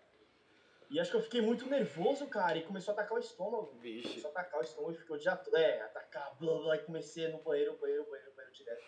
E 0.90 1.00
acho 1.00 1.10
que 1.10 1.16
eu 1.16 1.22
fiquei 1.22 1.42
muito 1.42 1.66
nervoso, 1.68 2.28
cara, 2.28 2.58
e 2.58 2.64
começou 2.64 2.92
a 2.92 2.96
atacar 2.96 3.18
o 3.18 3.22
estômago. 3.22 3.72
Vixe. 3.80 4.10
Começou 4.10 4.28
a 4.28 4.32
atacar 4.32 4.60
o 4.60 4.64
estômago 4.64 4.94
e 4.94 4.98
ficou 4.98 5.18
já. 5.18 5.42
É, 5.54 5.82
atacar, 5.84 6.36
blá 6.38 6.54
blá, 6.56 6.76
e 6.76 6.80
comecei 6.80 7.30
no 7.30 7.42
banheiro, 7.42 7.78
banheiro, 7.78 8.04
banheiro, 8.10 8.34
banheiro 8.36 8.54
direto. 8.54 8.84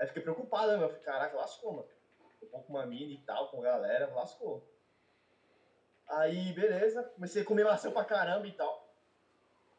Aí 0.00 0.06
fiquei 0.08 0.22
preocupado, 0.22 0.72
né, 0.72 0.78
meu? 0.78 0.88
Falei, 0.88 1.04
caraca, 1.04 1.36
lascou, 1.36 1.74
mano. 1.74 1.88
Eu 2.42 2.48
tô 2.48 2.58
com 2.58 2.72
uma 2.72 2.84
mina 2.84 3.12
e 3.12 3.18
tal, 3.18 3.48
com 3.50 3.60
a 3.60 3.64
galera, 3.64 4.12
lascou. 4.12 4.68
Aí, 6.08 6.52
beleza, 6.52 7.04
comecei 7.04 7.42
a 7.42 7.44
comer 7.44 7.64
maçã 7.64 7.92
pra 7.92 8.04
caramba 8.04 8.48
e 8.48 8.52
tal. 8.52 8.87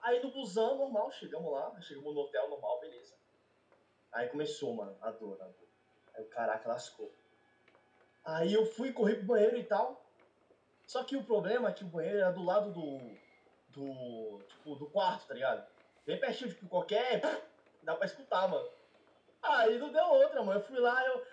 Aí 0.02 0.22
no 0.22 0.32
busão, 0.32 0.78
normal, 0.78 1.12
chegamos 1.12 1.52
lá, 1.52 1.80
chegamos 1.82 2.14
no 2.14 2.22
hotel 2.22 2.50
normal, 2.50 2.80
beleza. 2.80 3.16
Aí 4.12 4.28
começou, 4.30 4.74
mano, 4.74 4.96
a 5.02 5.12
dor, 5.12 5.38
a 5.42 5.46
dor. 5.46 5.68
Aí 6.16 6.24
o 6.24 6.28
caraca 6.28 6.68
lascou. 6.68 7.12
Aí 8.24 8.54
eu 8.54 8.66
fui 8.66 8.92
correr 8.92 9.16
pro 9.16 9.26
banheiro 9.26 9.58
e 9.58 9.64
tal. 9.64 10.04
Só 10.86 11.04
que 11.04 11.16
o 11.16 11.24
problema 11.24 11.70
é 11.70 11.74
que 11.74 11.84
o 11.84 11.88
banheiro 11.88 12.20
era 12.20 12.32
do 12.32 12.44
lado 12.44 12.72
do. 12.72 12.98
do. 13.70 14.44
tipo, 14.48 14.76
do 14.76 14.90
quarto, 14.90 15.28
tá 15.28 15.34
ligado? 15.34 15.66
Bem 16.06 16.20
pertinho, 16.20 16.50
tipo, 16.50 16.68
qualquer. 16.68 17.22
dá 17.84 17.96
pra 17.96 18.06
escutar, 18.06 18.48
mano. 18.48 18.68
Aí 19.42 19.78
não 19.78 19.92
deu 19.92 20.06
outra, 20.06 20.44
mano. 20.44 20.60
Eu 20.60 20.64
fui 20.64 20.80
lá, 20.80 21.06
eu. 21.06 21.26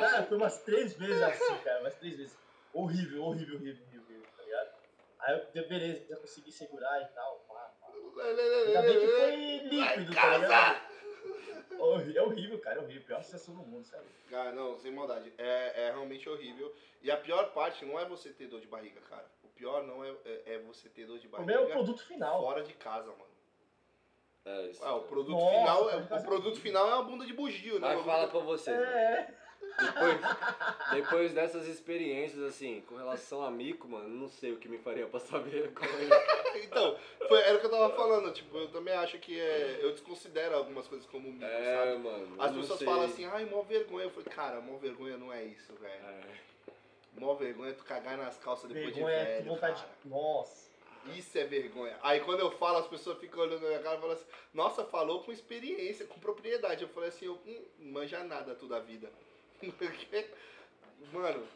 Cara, 0.00 0.22
foi 0.24 0.36
umas 0.36 0.58
três 0.62 0.94
vezes 0.94 1.22
assim, 1.22 1.58
cara, 1.58 1.80
umas 1.80 1.94
três 1.96 2.16
vezes. 2.16 2.36
Horrível, 2.72 3.22
horrível, 3.24 3.56
horrível, 3.56 3.84
horrível, 3.86 4.22
tá 4.36 4.42
ligado? 4.42 4.70
Aí 5.20 5.34
eu, 5.34 5.46
deu 5.52 5.68
beleza, 5.68 6.06
já 6.08 6.16
consegui 6.16 6.52
segurar 6.52 7.00
e 7.00 7.06
tal. 7.14 7.44
pá, 7.48 7.70
pá. 7.80 7.92
Ainda 8.22 8.82
bem 8.82 9.00
que 9.00 9.06
foi 9.06 9.36
líquido, 9.68 10.14
tá 10.14 10.38
ligado? 10.38 10.86
É 12.16 12.22
horrível, 12.22 12.58
cara, 12.60 12.80
é 12.80 12.82
horrível. 12.82 13.02
Pior 13.06 13.22
sensação 13.22 13.54
do 13.54 13.62
mundo, 13.62 13.84
sabe? 13.84 14.04
Cara, 14.30 14.52
não, 14.52 14.78
sem 14.78 14.92
maldade. 14.92 15.32
É, 15.36 15.86
é 15.86 15.90
realmente 15.90 16.28
horrível. 16.28 16.74
E 17.02 17.10
a 17.10 17.16
pior 17.16 17.52
parte 17.52 17.84
não 17.84 17.98
é 17.98 18.04
você 18.04 18.30
ter 18.30 18.46
dor 18.46 18.60
de 18.60 18.66
barriga, 18.66 19.00
cara. 19.02 19.26
O 19.44 19.48
pior 19.48 19.82
não 19.82 20.04
é, 20.04 20.14
é, 20.24 20.54
é 20.54 20.58
você 20.58 20.88
ter 20.88 21.06
dor 21.06 21.18
de 21.18 21.26
O 21.26 21.30
barriga 21.30 21.52
meu 21.52 21.62
é 21.62 21.64
o 21.66 21.70
produto 21.70 22.02
final. 22.06 22.40
fora 22.40 22.62
de 22.62 22.72
casa, 22.74 23.08
mano. 23.10 23.35
É, 24.46 24.66
isso. 24.68 24.84
Ah, 24.84 24.94
o 24.94 25.02
produto 25.02 25.32
Nossa, 25.32 25.58
final, 25.58 25.90
é, 25.90 25.96
o 25.96 26.14
é 26.14 26.20
produto 26.20 26.60
final 26.60 26.88
é 26.88 26.94
uma 26.94 27.02
bunda 27.02 27.26
de 27.26 27.32
bugio, 27.32 27.74
né? 27.80 27.88
Mas 27.88 28.00
O 28.00 28.04
fala 28.04 28.26
bagulho- 28.26 28.30
pra 28.30 28.40
você. 28.56 28.70
É, 28.70 29.28
Depois, 29.78 30.20
depois 30.92 31.32
dessas 31.34 31.66
experiências, 31.66 32.40
assim, 32.42 32.80
com 32.88 32.96
relação 32.96 33.42
a 33.42 33.50
mico, 33.50 33.86
mano, 33.88 34.08
não 34.08 34.28
sei 34.28 34.52
o 34.52 34.56
que 34.56 34.68
me 34.68 34.78
faria 34.78 35.06
pra 35.06 35.18
saber 35.20 35.70
como 35.74 35.90
é. 35.90 36.36
Então, 36.64 36.96
foi, 37.28 37.40
era 37.40 37.56
o 37.56 37.60
que 37.60 37.66
eu 37.66 37.70
tava 37.70 37.94
falando. 37.94 38.32
Tipo, 38.32 38.56
eu 38.56 38.68
também 38.68 38.94
acho 38.94 39.18
que 39.18 39.38
é, 39.38 39.80
eu 39.82 39.90
desconsidero 39.92 40.54
algumas 40.56 40.86
coisas 40.86 41.06
como 41.08 41.30
mico, 41.30 41.44
É, 41.44 41.86
sabe? 41.88 41.98
mano. 41.98 42.36
As 42.42 42.52
pessoas 42.52 42.78
sei. 42.78 42.86
falam 42.88 43.04
assim, 43.04 43.24
ai, 43.26 43.44
mó 43.46 43.62
vergonha. 43.62 44.04
Eu 44.04 44.10
falei, 44.10 44.28
cara, 44.32 44.60
mó 44.60 44.78
vergonha 44.78 45.16
não 45.18 45.30
é 45.32 45.42
isso, 45.44 45.74
velho. 45.74 45.92
É. 46.06 46.20
Mó 47.18 47.34
vergonha 47.34 47.70
é 47.70 47.74
tu 47.74 47.84
cagar 47.84 48.16
nas 48.16 48.38
calças 48.38 48.68
depois 48.70 48.94
vergonha, 48.94 49.18
de 49.18 49.24
que 49.26 49.32
velho, 49.32 49.48
vontade. 49.50 49.82
cara. 49.82 49.92
Nossa. 50.04 50.65
Isso 51.14 51.36
é 51.38 51.44
vergonha. 51.44 51.98
Aí 52.02 52.20
quando 52.20 52.40
eu 52.40 52.50
falo, 52.50 52.78
as 52.78 52.86
pessoas 52.86 53.18
ficam 53.18 53.40
olhando 53.40 53.62
na 53.62 53.68
minha 53.68 53.82
cara 53.82 53.96
e 53.96 54.00
falam 54.00 54.14
assim, 54.16 54.26
nossa, 54.54 54.84
falou 54.84 55.22
com 55.22 55.32
experiência, 55.32 56.06
com 56.06 56.18
propriedade. 56.18 56.82
Eu 56.82 56.88
falei 56.88 57.08
assim, 57.10 57.26
eu 57.26 57.34
hum, 57.46 57.64
manja 57.78 58.22
nada 58.24 58.54
toda 58.54 58.76
a 58.76 58.80
vida. 58.80 59.10
Porque, 59.78 60.30
mano, 61.12 61.46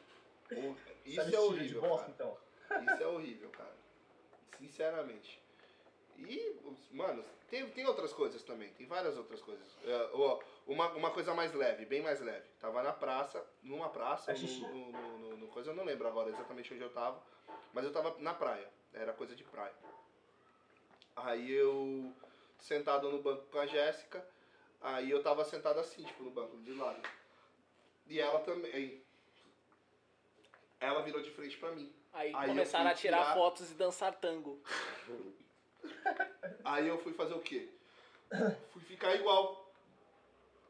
o- 0.53 0.77
isso 1.05 1.17
Sabe 1.17 1.35
é 1.35 1.41
horrível, 1.41 1.81
bosta, 1.81 2.13
cara. 2.13 2.13
então. 2.15 2.51
Isso 2.95 3.03
é 3.03 3.07
horrível, 3.07 3.51
cara. 3.51 3.75
Sinceramente. 4.59 5.41
E, 6.19 6.57
mano, 6.93 7.25
tem, 7.49 7.67
tem 7.71 7.87
outras 7.87 8.13
coisas 8.13 8.43
também. 8.43 8.69
Tem 8.75 8.87
várias 8.87 9.17
outras 9.17 9.41
coisas. 9.41 9.67
Ó, 10.13 10.39
uma, 10.67 10.89
uma 10.93 11.11
coisa 11.11 11.35
mais 11.35 11.53
leve, 11.55 11.85
bem 11.87 12.03
mais 12.03 12.21
leve. 12.21 12.47
Tava 12.61 12.83
na 12.83 12.93
praça, 12.93 13.45
numa 13.63 13.89
praça, 13.89 14.31
É 14.31 14.35
no, 14.35 14.93
no- 14.93 15.19
no- 15.19 15.37
no 15.39 15.49
coisa, 15.49 15.71
eu 15.71 15.75
não 15.75 15.85
lembro 15.85 16.07
agora 16.07 16.29
exatamente 16.29 16.73
onde 16.75 16.83
eu 16.83 16.91
tava. 16.91 17.21
Mas 17.73 17.85
eu 17.85 17.93
tava 17.93 18.17
na 18.19 18.35
praia. 18.35 18.69
Era 18.93 19.13
coisa 19.13 19.35
de 19.35 19.45
praia. 19.45 19.75
Aí 21.17 21.51
eu, 21.53 22.13
sentado 22.59 23.11
no 23.11 23.23
banco 23.23 23.45
com 23.47 23.59
a 23.59 23.67
Jéssica, 23.67 24.25
aí 24.81 25.11
eu 25.11 25.23
tava 25.23 25.45
sentado 25.45 25.79
assim, 25.81 26.03
tipo, 26.03 26.23
no 26.23 26.31
banco 26.31 26.57
de 26.59 26.73
lado. 26.73 27.03
E 28.07 28.21
ela 28.21 28.41
também. 28.41 29.03
Ela 30.81 31.03
virou 31.03 31.23
de 31.23 31.31
frente 31.31 31.57
pra 31.59 31.73
mim. 31.73 31.93
Aí, 32.13 32.33
Aí 32.35 32.49
começaram 32.49 32.91
a 32.91 32.95
tirar 32.95 33.19
tirar- 33.19 33.35
fotos 33.35 33.71
e 33.71 33.75
dançar 33.75 34.13
tango. 34.19 34.61
Aí 36.65 36.89
eu 36.89 36.99
fui 36.99 37.13
fazer 37.13 37.35
o 37.35 37.41
quê? 37.41 37.69
Fui 38.73 38.83
ficar 38.83 39.15
igual. 39.15 39.71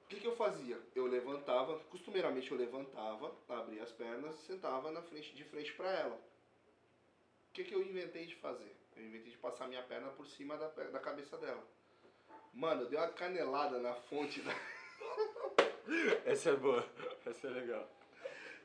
O 0.05 0.09
que, 0.09 0.21
que 0.21 0.27
eu 0.27 0.37
fazia? 0.37 0.79
Eu 0.95 1.07
levantava, 1.07 1.79
costumeiramente 1.85 2.51
eu 2.51 2.59
levantava, 2.59 3.33
abria 3.49 3.83
as 3.85 3.93
pernas 3.93 4.35
e 4.41 4.47
sentava 4.47 4.91
na 4.91 5.01
frente, 5.03 5.35
de 5.35 5.45
frente 5.45 5.73
pra 5.75 5.89
ela. 5.91 6.21
O 7.51 7.53
que, 7.53 7.65
que 7.65 7.75
eu 7.75 7.83
inventei 7.83 8.27
de 8.27 8.37
fazer? 8.37 8.77
Eu 8.97 9.03
inventei 9.03 9.33
de 9.33 9.39
passar 9.39 9.67
minha 9.67 9.83
perna 9.83 10.09
por 10.11 10.25
cima 10.25 10.57
da, 10.57 10.69
da 10.69 11.01
cabeça 11.01 11.37
dela. 11.37 11.63
Mano, 12.55 12.83
eu 12.83 12.89
dei 12.89 12.97
uma 12.97 13.09
canelada 13.09 13.81
na 13.81 13.93
fonte 13.93 14.41
da. 14.41 14.55
Essa 16.25 16.51
é 16.51 16.57
boa. 16.57 16.87
Essa 17.27 17.49
é 17.49 17.51
legal. 17.51 17.89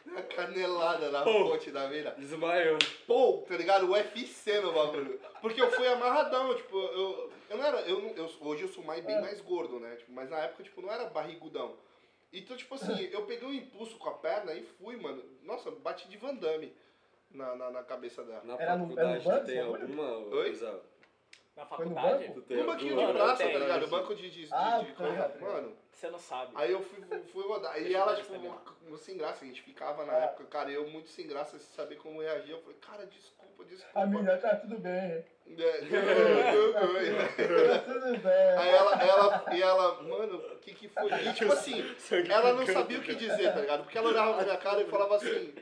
Uma 0.06 0.22
canelada 0.22 1.10
na 1.10 1.24
fonte 1.24 1.72
da 1.72 1.88
veia. 1.88 2.12
Desmaiou. 2.12 2.78
Pô, 3.08 3.44
tá 3.48 3.58
ligado? 3.58 3.88
O 3.88 3.94
UFC 3.94 4.62
no 4.62 4.72
bagulho. 4.72 5.20
Porque 5.42 5.60
eu 5.60 5.72
fui 5.72 5.88
amarradão, 5.88 6.56
tipo, 6.56 6.78
eu, 6.78 7.34
eu 7.50 7.58
não 7.58 7.66
era. 7.66 7.82
Eu, 7.82 8.16
eu, 8.16 8.32
hoje 8.42 8.62
eu 8.62 8.68
sou 8.68 8.84
mais, 8.84 9.04
bem 9.04 9.20
mais 9.20 9.42
gordo, 9.42 9.80
né? 9.80 9.96
Tipo, 9.96 10.12
mas 10.12 10.30
na 10.30 10.38
época, 10.42 10.62
tipo, 10.62 10.80
não 10.84 10.92
era 10.92 11.10
barrigudão. 11.10 11.76
Então, 12.32 12.56
tipo 12.56 12.76
assim, 12.76 13.10
eu 13.12 13.26
peguei 13.26 13.48
um 13.48 13.54
impulso 13.54 13.98
com 13.98 14.10
a 14.10 14.14
perna 14.14 14.54
e 14.54 14.62
fui, 14.62 14.96
mano. 14.96 15.24
Nossa, 15.42 15.72
bati 15.72 16.08
de 16.08 16.18
Van 16.18 16.36
Damme 16.36 16.72
na, 17.32 17.56
na, 17.56 17.72
na 17.72 17.84
cabeça 17.84 18.24
dela. 18.24 18.44
Na 18.44 18.56
Era 18.56 18.76
no- 18.78 18.84
faculdade 18.84 19.10
era 19.10 19.18
no 19.20 19.24
banco, 19.24 19.46
tem 19.46 19.60
alguma, 19.60 20.18
Oi? 20.36 20.50
Isao? 20.52 20.82
Na 21.56 21.66
Foi 21.66 21.86
no 21.86 21.96
faculdade? 21.96 22.28
banco? 22.28 22.54
No 22.54 22.66
banquinho 22.66 22.98
de 23.08 23.14
praça, 23.14 23.44
tá 23.50 23.60
ligado? 23.60 23.86
O 23.86 23.88
banco 23.88 24.14
de. 24.16 24.30
de, 24.30 24.46
de, 24.46 24.54
Ah, 24.54 24.80
de- 24.80 24.92
tô 24.94 25.06
ligado. 25.08 25.40
Mano. 25.40 25.78
Você 25.90 26.10
não 26.10 26.20
sabe. 26.20 26.52
Aí 26.56 26.72
eu 26.72 26.82
fui, 26.82 27.02
fui 27.32 27.44
rodar. 27.48 27.82
E 27.82 27.96
ela, 27.96 28.14
tipo, 28.18 28.34
tá 28.34 28.40
mu- 28.90 28.98
sem 28.98 29.18
graça, 29.18 29.46
a 29.46 29.48
gente 29.48 29.62
ficava 29.62 30.06
na 30.06 30.12
Ah. 30.14 30.24
época, 30.26 30.44
cara, 30.46 30.70
eu 30.70 30.86
muito 30.90 31.08
sem 31.08 31.26
graça, 31.26 31.58
sem 31.58 31.74
saber 31.74 31.96
como 31.96 32.22
reagir. 32.22 32.52
Eu 32.52 32.60
falei, 32.62 32.76
cara, 32.82 33.06
desculpa, 33.06 33.64
desculpa. 33.64 34.02
A 34.02 34.06
menina 34.06 34.36
tá 34.38 34.56
tudo 34.58 34.78
bem. 34.80 34.92
É, 34.92 35.24
Tá 37.70 37.80
tudo 37.80 38.18
bem. 38.18 38.58
Aí 38.58 38.70
ela, 38.70 38.94
ela, 39.02 39.46
e 39.56 39.62
ela, 39.62 40.02
mano, 40.04 40.38
o 40.38 40.58
que 40.58 40.74
que 40.74 40.90
foi? 40.90 41.10
E 41.12 41.34
tipo 41.34 41.52
assim, 41.56 41.96
ela 42.30 42.54
não 42.54 42.66
sabia 42.66 42.98
o 42.98 43.02
que 43.02 43.16
dizer, 43.16 43.54
tá 43.54 43.62
ligado? 43.62 43.84
Porque 43.84 43.98
ela 43.98 44.10
olhava 44.10 44.34
pra 44.34 44.44
minha 44.44 44.58
cara 44.58 44.82
e 44.82 44.86
falava 44.86 45.16
assim, 45.16 45.54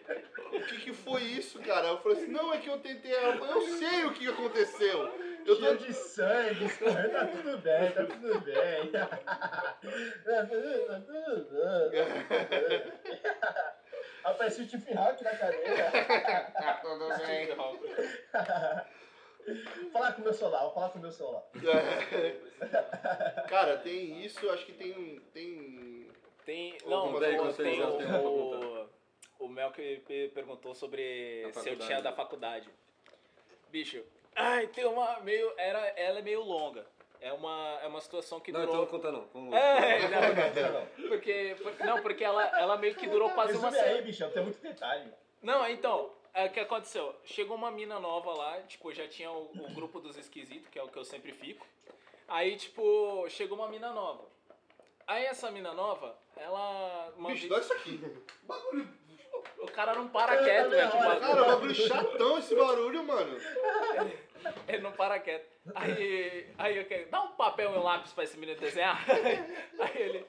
o 0.51 0.61
que 0.61 0.77
que 0.79 0.93
foi 0.93 1.21
isso, 1.21 1.59
cara? 1.59 1.89
Eu 1.89 1.97
falei 1.99 2.17
assim, 2.17 2.31
não, 2.31 2.51
é 2.53 2.57
que 2.57 2.69
eu 2.69 2.79
tentei, 2.79 3.13
ela 3.13 3.37
falou, 3.37 3.61
eu 3.61 3.77
sei 3.77 4.05
o 4.05 4.13
que 4.13 4.27
aconteceu. 4.27 5.11
Eu 5.45 5.59
tô... 5.59 5.75
de 5.75 5.93
sangue, 5.93 6.69
tá 7.11 7.25
tudo 7.27 7.57
bem, 7.59 7.91
tá 7.91 8.05
tudo 8.05 8.39
bem. 8.41 8.91
Tá 10.23 10.45
tudo, 10.45 10.87
tá 10.87 11.01
tudo 11.01 11.49
bem. 11.89 12.93
Apareceu 14.23 14.63
o 14.63 14.67
Tiff 14.67 14.97
Hawk 14.97 15.23
na 15.23 15.35
cadeira. 15.35 15.91
Ah, 16.55 16.73
tudo 16.81 17.09
bem. 17.25 17.47
Falar 19.91 20.13
com 20.13 20.21
o 20.21 20.23
meu 20.23 20.33
celular, 20.33 20.61
vou 20.63 20.73
falar 20.73 20.89
com 20.89 20.99
o 20.99 21.01
meu 21.01 21.11
celular. 21.11 21.43
Cara, 23.49 23.77
tem 23.77 24.23
isso, 24.25 24.49
acho 24.51 24.65
que 24.65 24.71
tem, 24.73 25.19
tem 25.33 26.09
Tem. 26.45 26.77
Não, 26.85 27.11
conta 27.13 27.25
aí, 27.25 27.35
o- 27.35 27.39
conta 27.39 27.61
aí, 27.61 27.69
tem 27.69 27.77
já 27.77 27.91
tem 27.91 28.05
uma 28.05 28.19
pra 28.19 28.29
o, 28.29 28.89
o 29.39 29.47
Mel 29.49 29.71
que 29.71 29.97
pe- 30.07 30.31
perguntou 30.33 30.73
sobre 30.73 31.49
se 31.53 31.69
eu 31.69 31.77
tinha 31.77 32.01
da 32.01 32.13
faculdade. 32.13 32.69
Bicho, 33.69 34.01
ai, 34.35 34.67
tem 34.67 34.85
uma 34.85 35.19
meio. 35.21 35.51
Era, 35.57 35.79
ela 35.97 36.19
é 36.19 36.21
meio 36.21 36.41
longa. 36.41 36.85
É 37.21 37.31
uma, 37.31 37.79
é 37.81 37.87
uma 37.87 38.01
situação 38.01 38.39
que 38.41 38.51
Não, 38.51 38.59
durou. 38.65 38.73
então 38.75 38.81
não 38.85 38.91
conta 38.91 39.11
não. 39.11 39.27
Vamos 39.33 39.53
É, 39.55 39.99
Não, 40.09 40.21
não, 40.21 40.79
não, 40.81 41.07
porque, 41.07 41.55
por- 41.61 41.85
não, 41.85 42.01
porque 42.01 42.23
ela, 42.23 42.43
ela 42.59 42.77
meio 42.77 42.95
que 42.95 43.07
durou 43.07 43.29
quase 43.29 43.53
uma 43.57 43.69
Resume 43.69 43.77
aí, 43.81 43.87
semana. 43.89 44.05
bichão, 44.05 44.29
tem 44.31 44.43
muito 44.43 44.61
detalhe. 44.61 45.09
Não, 45.41 45.65
então, 45.69 46.11
é, 46.33 46.45
o 46.47 46.49
que 46.49 46.59
aconteceu? 46.59 47.15
Chegou 47.23 47.55
uma 47.55 47.71
mina 47.71 47.97
nova 47.97 48.33
lá, 48.33 48.59
tipo, 48.63 48.91
já 48.91 49.07
tinha 49.07 49.31
o, 49.31 49.49
o 49.53 49.73
grupo 49.73 50.01
dos 50.01 50.17
esquisitos, 50.17 50.67
que 50.69 50.77
é 50.77 50.83
o 50.83 50.89
que 50.89 50.97
eu 50.97 51.05
sempre 51.05 51.31
fico. 51.31 51.65
Aí, 52.27 52.57
tipo, 52.57 53.25
chegou 53.29 53.57
uma 53.57 53.69
mina 53.69 53.91
nova. 53.93 54.25
Aí 55.07 55.23
essa 55.25 55.49
mina 55.49 55.73
nova, 55.73 56.17
ela. 56.35 57.13
uma 57.17 57.29
Bicho, 57.29 57.47
vez- 57.47 57.51
dá 57.53 57.59
isso 57.59 57.73
aqui. 57.73 58.01
Bagulho. 58.43 58.87
O 59.59 59.67
cara 59.71 59.93
não 59.95 60.09
para 60.09 60.43
quieto, 60.43 60.69
velho. 60.69 60.91
tipo, 60.91 61.03
Cara, 61.19 61.43
bagulho 61.45 61.73
chatão 61.75 62.37
esse 62.37 62.53
barulho, 62.55 63.01
mano. 63.03 63.37
Ele 64.67 64.79
não 64.81 64.91
para 64.91 65.19
quieto. 65.19 65.47
Aí, 65.75 66.47
aí 66.57 66.77
eu 66.77 66.85
quero. 66.85 67.09
Dá 67.09 67.21
um 67.21 67.29
papel 67.33 67.73
e 67.73 67.77
um 67.77 67.83
lápis 67.83 68.11
pra 68.13 68.23
esse 68.23 68.37
menino 68.37 68.59
desenhar. 68.59 69.03
Aí 69.79 70.01
ele. 70.01 70.25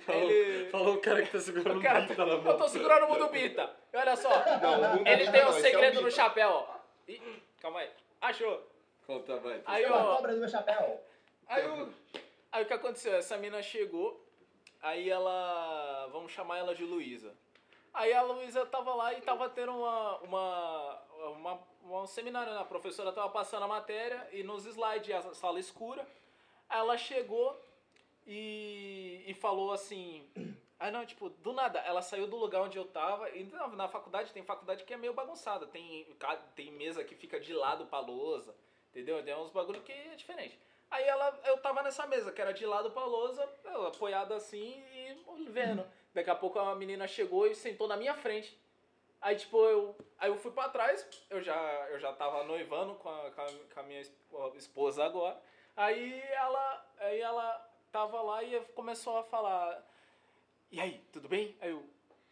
Falou, 0.00 0.30
ele 0.30 0.70
falou 0.70 0.94
o 0.94 1.00
cara 1.00 1.22
que 1.22 1.32
tá 1.32 1.38
segurando 1.40 1.78
o 1.78 1.82
cara, 1.82 2.00
o 2.00 2.06
bita 2.06 2.24
na 2.26 2.32
eu 2.34 2.42
mão. 2.42 2.56
tô 2.58 2.68
segurando 2.68 3.06
o 3.06 3.08
mundo 3.08 3.28
Bita. 3.28 3.74
E 3.92 3.96
olha 3.96 4.14
só. 4.16 4.28
Não, 4.60 4.80
o 4.80 4.96
mundo 4.98 5.08
ele 5.08 5.30
tem 5.30 5.40
não, 5.42 5.48
um 5.50 5.56
esse 5.56 5.66
é 5.66 5.68
o 5.68 5.72
segredo 5.72 6.00
no 6.02 6.10
chapéu, 6.10 6.48
ó. 6.50 6.76
Ih, 7.08 7.42
calma 7.60 7.80
aí. 7.80 7.90
Achou. 8.20 8.62
Conta, 9.06 9.36
vai. 9.38 9.60
Aí, 9.66 9.86
Uma 9.86 9.96
ó. 10.12 10.16
cobra 10.16 10.32
do 10.34 10.38
meu 10.40 10.48
chapéu. 10.48 11.00
Aí, 11.48 11.66
o- 11.66 11.92
aí 12.52 12.62
o 12.62 12.66
que 12.66 12.72
aconteceu? 12.74 13.14
Essa 13.14 13.36
mina 13.38 13.62
chegou, 13.62 14.24
aí 14.82 15.08
ela. 15.10 16.08
Vamos 16.12 16.30
chamar 16.30 16.58
ela 16.58 16.74
de 16.74 16.84
Luísa. 16.84 17.34
Aí 17.92 18.12
a 18.12 18.22
Luísa 18.22 18.64
tava 18.66 18.94
lá 18.94 19.12
e 19.14 19.20
tava 19.22 19.48
tendo 19.48 19.72
uma. 19.72 20.18
uma, 20.18 21.02
uma 21.36 21.60
um 21.82 22.06
seminário, 22.06 22.52
né? 22.52 22.60
A 22.60 22.64
professora 22.64 23.12
tava 23.12 23.28
passando 23.30 23.64
a 23.64 23.68
matéria 23.68 24.28
e 24.32 24.42
nos 24.42 24.64
slides, 24.66 25.14
a 25.14 25.34
sala 25.34 25.58
escura. 25.58 26.06
Ela 26.68 26.96
chegou 26.96 27.58
e, 28.26 29.24
e 29.26 29.34
falou 29.34 29.72
assim. 29.72 30.28
Aí 30.78 30.90
não, 30.92 31.04
tipo, 31.04 31.28
do 31.28 31.52
nada, 31.52 31.78
ela 31.80 32.02
saiu 32.02 32.26
do 32.26 32.36
lugar 32.36 32.62
onde 32.62 32.78
eu 32.78 32.84
tava. 32.84 33.30
E 33.30 33.44
na, 33.44 33.68
na 33.68 33.88
faculdade, 33.88 34.32
tem 34.32 34.42
faculdade 34.42 34.84
que 34.84 34.94
é 34.94 34.96
meio 34.96 35.12
bagunçada. 35.12 35.66
Tem, 35.66 36.06
tem 36.54 36.72
mesa 36.72 37.04
que 37.04 37.14
fica 37.14 37.40
de 37.40 37.52
lado 37.52 37.86
pra 37.86 38.00
lousa. 38.00 38.54
Entendeu? 38.90 39.22
Tem 39.22 39.34
uns 39.36 39.50
bagulho 39.50 39.82
que 39.82 39.92
é 39.92 40.14
diferente. 40.14 40.58
Aí 40.90 41.04
ela, 41.04 41.38
eu 41.44 41.56
tava 41.58 41.82
nessa 41.82 42.06
mesa, 42.06 42.32
que 42.32 42.40
era 42.40 42.52
de 42.52 42.66
lado 42.66 42.90
pra 42.90 43.04
lousa, 43.04 43.48
eu 43.64 43.86
apoiado 43.86 44.34
assim 44.34 44.82
e 44.92 45.48
vendo. 45.48 45.86
Daqui 46.12 46.30
a 46.30 46.34
pouco 46.34 46.58
a 46.58 46.74
menina 46.74 47.06
chegou 47.06 47.46
e 47.46 47.54
sentou 47.54 47.86
na 47.86 47.96
minha 47.96 48.14
frente. 48.14 48.58
Aí, 49.20 49.36
tipo, 49.36 49.58
eu, 49.66 49.96
aí 50.18 50.30
eu 50.30 50.38
fui 50.38 50.50
pra 50.50 50.68
trás, 50.70 51.06
eu 51.28 51.42
já, 51.42 51.54
eu 51.90 51.98
já 52.00 52.12
tava 52.12 52.42
noivando 52.44 52.94
com 52.94 53.08
a, 53.10 53.30
com 53.30 53.80
a, 53.80 53.82
minha 53.82 54.00
esp- 54.00 54.16
esposa 54.56 55.04
agora. 55.04 55.38
Aí 55.76 56.20
ela, 56.32 56.86
aí 56.98 57.20
ela 57.20 57.70
tava 57.92 58.20
lá 58.22 58.42
e 58.42 58.58
começou 58.74 59.18
a 59.18 59.22
falar: 59.24 59.86
E 60.70 60.80
aí, 60.80 61.04
tudo 61.12 61.28
bem? 61.28 61.56
Aí 61.60 61.70
eu: 61.70 61.84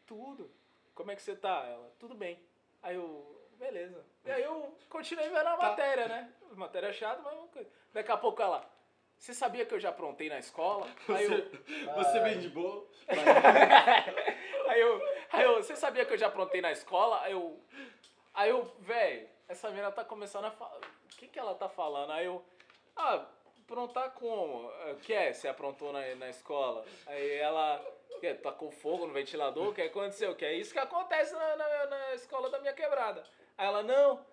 Tudo. 0.06 0.50
Como 0.94 1.10
é 1.10 1.16
que 1.16 1.22
você 1.22 1.36
tá? 1.36 1.64
Ela: 1.66 1.90
Tudo 1.98 2.14
bem. 2.14 2.40
Aí 2.82 2.96
eu: 2.96 3.38
Beleza. 3.58 4.04
E 4.24 4.30
aí 4.30 4.42
eu 4.42 4.74
continuei 4.88 5.28
vendo 5.28 5.46
a 5.46 5.56
matéria, 5.56 6.08
né? 6.08 6.32
Matéria 6.52 6.92
chata, 6.92 7.20
mas 7.22 7.34
uma 7.34 7.48
coisa. 7.48 7.68
Daqui 7.92 8.10
a 8.10 8.16
pouco 8.16 8.40
ela: 8.42 8.64
Você 9.18 9.34
sabia 9.34 9.64
que 9.66 9.74
eu 9.74 9.80
já 9.80 9.90
aprontei 9.90 10.28
na 10.28 10.38
escola? 10.38 10.86
Aí 11.08 11.24
eu. 11.24 11.94
Você 11.96 12.20
vem 12.20 12.38
de 12.40 12.48
boa? 12.48 12.86
aí 14.68 14.80
eu, 14.80 15.00
aí 15.32 15.44
eu, 15.44 15.56
você 15.62 15.76
sabia 15.76 16.04
que 16.04 16.12
eu 16.12 16.18
já 16.18 16.26
aprontei 16.28 16.60
na 16.60 16.72
escola? 16.72 17.20
Aí 17.22 17.32
eu, 17.32 17.60
aí 18.34 18.50
eu, 18.50 18.64
velho, 18.80 19.28
essa 19.48 19.68
menina 19.70 19.90
tá 19.92 20.04
começando 20.04 20.44
a 20.46 20.50
falar, 20.50 20.76
o 20.78 21.16
que 21.16 21.26
que 21.28 21.38
ela 21.38 21.54
tá 21.54 21.68
falando? 21.68 22.12
Aí 22.12 22.26
eu, 22.26 22.44
ah, 22.96 23.26
aprontar 23.62 24.10
como? 24.12 24.68
O 24.92 24.96
que 25.02 25.12
é? 25.12 25.32
Você 25.32 25.46
aprontou 25.48 25.92
na, 25.92 26.14
na 26.14 26.28
escola? 26.30 26.84
Aí 27.06 27.32
ela, 27.36 27.84
que 28.20 28.34
tacou 28.34 28.70
fogo 28.70 29.06
no 29.06 29.12
ventilador? 29.12 29.68
O 29.68 29.74
que 29.74 29.82
aconteceu? 29.82 30.34
Que 30.34 30.44
é 30.44 30.54
isso 30.54 30.72
que 30.72 30.78
acontece 30.78 31.32
na, 31.34 31.56
na, 31.56 31.86
na 31.86 32.14
escola 32.14 32.48
da 32.50 32.58
minha 32.60 32.72
quebrada. 32.72 33.22
Aí 33.56 33.66
ela, 33.66 33.82
não, 33.82 34.24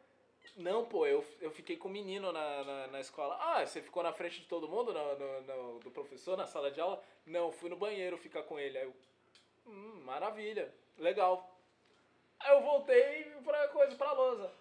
não, 0.55 0.85
pô, 0.85 1.05
eu, 1.05 1.25
eu 1.41 1.51
fiquei 1.51 1.75
com 1.75 1.87
o 1.87 1.91
menino 1.91 2.31
na, 2.31 2.63
na, 2.63 2.87
na 2.87 2.99
escola. 3.01 3.37
Ah, 3.41 3.65
você 3.65 3.81
ficou 3.81 4.01
na 4.03 4.13
frente 4.13 4.39
de 4.41 4.47
todo 4.47 4.67
mundo, 4.69 4.93
no, 4.93 5.15
no- 5.17 5.41
no- 5.41 5.79
do 5.79 5.91
professor, 5.91 6.37
na 6.37 6.45
sala 6.45 6.71
de 6.71 6.79
aula? 6.79 7.01
Não, 7.25 7.51
fui 7.51 7.69
no 7.69 7.75
banheiro 7.75 8.17
ficar 8.17 8.43
com 8.43 8.57
ele. 8.59 8.77
Aí 8.77 8.85
eu, 8.85 8.93
hum, 9.65 10.01
maravilha, 10.05 10.73
legal. 10.97 11.59
Aí 12.39 12.51
eu 12.51 12.61
voltei 12.61 13.23
pra 13.43 13.67
coisa, 13.69 13.95
pra 13.95 14.11
lousa. 14.11 14.51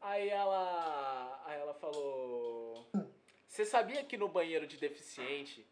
Aí 0.00 0.28
ela, 0.28 1.42
aí 1.46 1.60
ela 1.60 1.74
falou, 1.74 2.86
você 3.46 3.64
sabia 3.64 4.04
que 4.04 4.16
no 4.16 4.28
banheiro 4.28 4.66
de 4.66 4.76
deficiente 4.76 5.66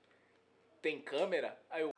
tem 0.80 1.00
câmera? 1.00 1.60
Aí 1.68 1.82
eu, 1.82 1.92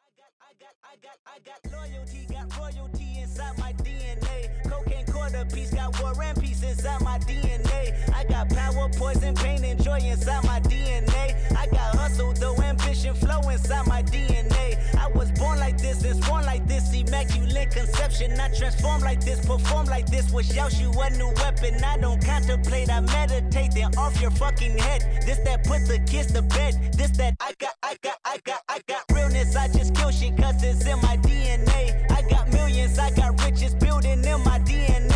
got 5.82 6.00
war 6.00 6.22
and 6.22 6.40
peace 6.40 6.62
inside 6.62 7.00
my 7.00 7.18
DNA. 7.20 7.94
I 8.14 8.24
got 8.24 8.48
power, 8.50 8.88
poison, 8.96 9.34
pain, 9.34 9.64
and 9.64 9.82
joy 9.82 9.98
inside 9.98 10.44
my 10.44 10.60
DNA. 10.60 11.34
I 11.56 11.66
got 11.66 11.96
hustle, 11.96 12.32
though 12.34 12.56
ambition, 12.62 13.14
flow 13.14 13.40
inside 13.48 13.86
my 13.86 14.02
DNA. 14.02 14.78
I 14.96 15.08
was 15.08 15.30
born 15.32 15.58
like 15.58 15.78
this 15.78 16.04
and 16.04 16.22
sworn 16.24 16.44
like 16.44 16.66
this, 16.68 16.92
immaculate 16.94 17.70
conception. 17.70 18.38
I 18.38 18.48
transform 18.56 19.00
like 19.00 19.24
this, 19.24 19.44
perform 19.44 19.86
like 19.86 20.06
this. 20.06 20.30
Wish 20.32 20.56
out 20.56 20.78
you 20.78 20.90
a 20.90 21.10
new 21.10 21.32
weapon. 21.36 21.82
I 21.82 21.98
don't 21.98 22.24
contemplate, 22.24 22.90
I 22.90 23.00
meditate, 23.00 23.72
then 23.74 23.96
off 23.96 24.20
your 24.20 24.30
fucking 24.30 24.78
head. 24.78 25.22
This 25.26 25.38
that 25.38 25.64
put 25.64 25.86
the 25.86 25.98
kids 26.06 26.32
to 26.32 26.42
bed. 26.42 26.74
This 26.96 27.10
that 27.18 27.34
I 27.40 27.54
got, 27.58 27.74
I 27.82 27.96
got, 28.02 28.18
I 28.24 28.38
got, 28.44 28.60
I 28.68 28.80
got 28.86 29.02
realness. 29.12 29.56
I 29.56 29.68
just 29.68 29.94
kill 29.94 30.10
shit 30.10 30.36
cause 30.36 30.62
it's 30.62 30.86
in 30.86 31.00
my 31.00 31.16
DNA. 31.16 32.10
I 32.10 32.22
got 32.28 32.52
millions, 32.52 32.98
I 32.98 33.10
got 33.10 33.42
riches 33.42 33.74
building 33.74 34.24
in 34.24 34.44
my 34.44 34.58
DNA. 34.60 35.11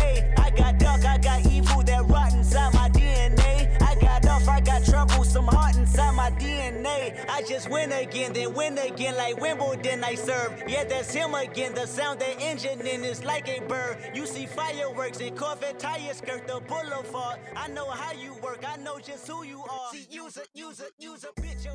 I 1.05 1.17
got 1.17 1.45
evil 1.45 1.83
that 1.83 2.07
rot 2.07 2.33
inside 2.33 2.73
my 2.73 2.89
DNA. 2.89 3.81
I 3.81 3.95
got 3.95 4.25
off, 4.27 4.47
I 4.47 4.59
got 4.61 4.83
trouble, 4.85 5.23
some 5.23 5.47
heart 5.47 5.75
inside 5.77 6.15
my 6.15 6.31
DNA. 6.31 7.25
I 7.29 7.41
just 7.43 7.69
win 7.69 7.91
again, 7.91 8.33
then 8.33 8.53
win 8.53 8.77
again 8.77 9.15
like 9.15 9.39
Wimbledon 9.39 10.03
I 10.03 10.15
serve. 10.15 10.63
Yeah, 10.67 10.83
that's 10.83 11.13
him 11.13 11.33
again. 11.35 11.73
The 11.73 11.85
sound 11.85 12.19
that 12.21 12.41
engine 12.41 12.85
in 12.85 13.03
is 13.03 13.23
like 13.23 13.47
a 13.47 13.59
bird. 13.61 13.97
You 14.13 14.25
see 14.25 14.45
fireworks 14.45 15.19
and 15.19 15.37
Corvette 15.37 15.79
tires 15.79 16.17
skirt 16.17 16.47
the 16.47 16.59
boulevard. 16.67 17.39
I 17.55 17.67
know 17.67 17.89
how 17.89 18.13
you 18.13 18.33
work, 18.43 18.63
I 18.67 18.77
know 18.77 18.99
just 18.99 19.27
who 19.27 19.43
you 19.43 19.61
are. 19.61 19.91
See, 19.91 20.07
use 20.09 20.37
a, 20.37 20.43
use 20.53 20.79
a, 20.81 20.85
use 20.99 21.23
a 21.23 21.41
bitch, 21.41 21.67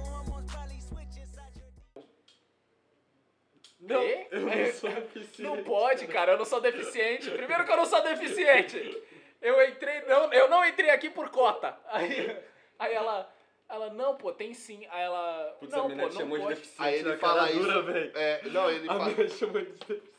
Não, 3.82 4.02
eu 4.02 4.40
não 4.40 4.72
sou 4.72 4.90
deficiente. 4.90 5.42
não 5.42 5.64
pode, 5.64 6.06
cara, 6.06 6.32
eu 6.32 6.38
não 6.38 6.44
sou 6.44 6.60
deficiente. 6.60 7.30
Primeiro 7.30 7.64
que 7.64 7.72
eu 7.72 7.76
não 7.76 7.84
sou 7.86 8.00
deficiente. 8.02 9.02
Eu 9.40 9.60
entrei, 9.68 10.02
não, 10.02 10.32
eu 10.32 10.48
não 10.48 10.64
entrei 10.64 10.90
aqui 10.90 11.10
por 11.10 11.28
cota. 11.30 11.76
Aí, 11.88 12.36
aí 12.78 12.94
ela, 12.94 13.28
ela, 13.68 13.90
não, 13.90 14.16
pô, 14.16 14.32
tem 14.32 14.54
sim. 14.54 14.86
Aí 14.88 15.02
ela, 15.02 15.56
Putz, 15.58 15.74
a 15.74 15.76
não, 15.78 15.88
menina 15.88 16.06
pô, 16.06 16.12
não 16.14 16.20
chamou 16.20 16.38
de 16.38 16.44
pode. 16.44 16.54
deficiente 16.60 16.82
Aí 16.88 16.94
ele 17.00 17.16
fala 17.16 17.50
isso. 17.50 17.60
dura, 17.60 17.82
velho. 17.82 18.12
É, 18.16 18.42
não, 18.50 18.70
ele 18.70 18.88
A 18.88 18.92
fala, 18.94 19.28
chamou 19.28 19.60
de 19.60 19.66
deficiente. 19.72 20.12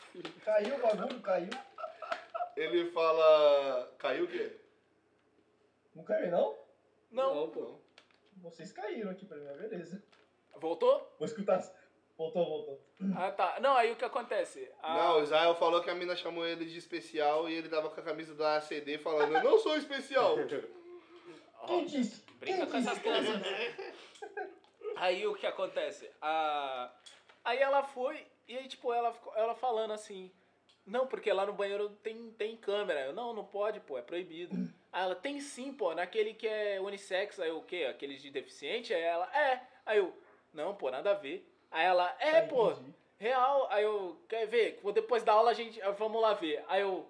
Caiu 0.43 0.76
o 0.76 0.80
bagulho, 0.80 1.20
caiu. 1.22 1.49
ele 2.57 2.91
fala. 2.91 3.95
Caiu 3.97 4.26
o 4.26 4.28
quê? 4.28 4.57
Não 5.95 6.03
caiu, 6.03 6.30
não? 6.32 6.57
Não, 7.11 7.36
Não, 7.36 7.49
pô. 7.49 7.80
vocês 8.41 8.72
caíram 8.74 9.09
aqui 9.11 9.26
pra 9.26 9.38
mim, 9.38 9.45
beleza. 9.57 10.03
Voltou? 10.57 11.16
Vou 11.18 11.26
escutar. 11.26 11.61
Voltou, 12.32 12.45
voltou. 12.45 12.82
Ah, 13.17 13.32
tá. 13.32 13.59
Não, 13.59 13.76
aí 13.76 13.91
o 13.91 13.95
que 13.97 14.05
acontece? 14.05 14.69
A- 14.82 14.93
Não, 14.93 15.19
o 15.19 15.24
Israel 15.24 15.55
falou 15.55 15.82
que 15.82 15.89
a 15.89 15.95
mina 15.95 16.15
chamou 16.15 16.45
ele 16.45 16.63
de 16.65 16.78
especial 16.78 17.49
e 17.49 17.53
ele 17.53 17.67
tava 17.67 17.89
com 17.89 17.99
a 17.99 18.03
camisa 18.03 18.34
da 18.34 18.55
ACD 18.57 18.97
falando, 18.97 19.34
eu 19.36 19.43
não 19.43 19.57
sou 19.59 19.76
especial. 19.76 20.36
Quem 21.67 21.86
disse? 21.86 22.24
Brinca 22.39 22.65
Quem 22.65 22.67
com 22.71 22.78
essas 22.78 22.99
crianças. 22.99 23.41
Aí 24.95 25.26
o 25.28 25.34
que 25.36 25.45
acontece? 25.47 26.09
A... 26.21 26.91
Aí 27.43 27.57
ela 27.59 27.84
foi, 27.84 28.26
e 28.47 28.57
aí, 28.57 28.67
tipo, 28.67 28.93
ela, 28.93 29.11
ficou- 29.13 29.34
ela 29.36 29.53
falando 29.55 29.91
assim, 29.91 30.32
não, 30.86 31.07
porque 31.07 31.32
lá 31.32 31.45
no 31.45 31.53
banheiro 31.53 31.89
tem, 32.01 32.32
tem 32.32 32.55
câmera. 32.55 33.01
Eu, 33.07 33.13
não, 33.13 33.34
não 33.34 33.43
pode, 33.45 33.80
pô, 33.82 33.97
é 33.97 34.01
proibido. 34.01 34.55
Aí 34.91 35.03
ela, 35.03 35.15
tem 35.15 35.39
sim, 35.41 35.74
pô, 35.74 35.93
naquele 35.93 36.34
que 36.34 36.47
é 36.47 36.80
unissex, 36.80 37.39
aí 37.39 37.51
o 37.51 37.61
quê? 37.63 37.86
Aqueles 37.89 38.21
de 38.21 38.30
deficiente? 38.30 38.93
Aí 38.93 39.01
ela, 39.01 39.26
é. 39.38 39.61
Aí 39.86 39.97
eu, 39.97 40.17
não, 40.53 40.76
pô, 40.76 40.89
nada 40.91 41.11
a 41.11 41.15
ver. 41.15 41.49
Aí 41.74 41.86
ela, 41.86 42.15
é, 42.19 42.41
Tá, 42.41 42.47
pô, 42.47 42.71
entendi. 42.71 42.93
real. 43.19 43.67
Aí 43.71 43.84
eu, 43.84 44.17
quer 44.30 44.45
ver? 44.47 44.80
Depois 44.93 45.24
da 45.24 45.34
aula 45.34 45.51
a 45.51 45.53
gente, 45.53 45.80
vamos 45.97 46.21
lá 46.21 46.34
ver. 46.34 46.63
Aí 46.67 46.82
eu, 46.82 47.05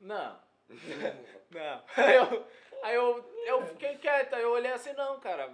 não. 0.00 0.38
Não. 1.50 1.82
Aí 1.96 2.14
eu, 2.16 2.46
aí 2.82 2.94
eu, 2.94 3.34
eu 3.46 3.66
fiquei 3.66 3.96
quieta, 3.98 4.36
eu 4.40 4.50
olhei 4.50 4.72
assim, 4.72 4.92
não, 4.94 5.20
cara, 5.20 5.52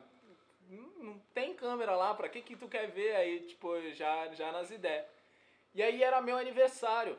não, 0.69 1.19
tem 1.35 1.53
câmera 1.55 1.95
lá, 1.97 2.15
pra 2.15 2.29
que 2.29 2.41
que 2.41 2.57
tu 2.57 2.69
quer 2.69 2.87
ver? 2.89 3.17
Aí, 3.17 3.41
tipo, 3.41 3.79
já, 3.93 4.29
já 4.29 4.51
nas 4.53 4.71
ideias. 4.71 5.05
E 5.75 5.83
aí 5.83 6.03
era 6.03 6.21
meu 6.23 6.37
aniversário. 6.39 7.19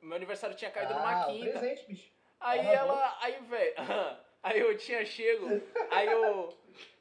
Meu 0.00 0.16
aniversário 0.16 0.56
tinha 0.56 0.70
caído 0.70 0.94
numa 0.94 1.12
Ah, 1.12 1.26
o 1.28 1.32
quinta. 1.32 1.50
presente, 1.58 1.84
bicho. 1.86 2.10
Aí 2.40 2.60
Arrasou. 2.60 2.74
ela, 2.96 3.18
aí, 3.20 3.40
velho, 3.42 3.74
aí 4.42 4.58
eu 4.60 4.76
tinha 4.78 5.04
chego, 5.04 5.46
aí 5.90 6.06
eu, 6.08 6.56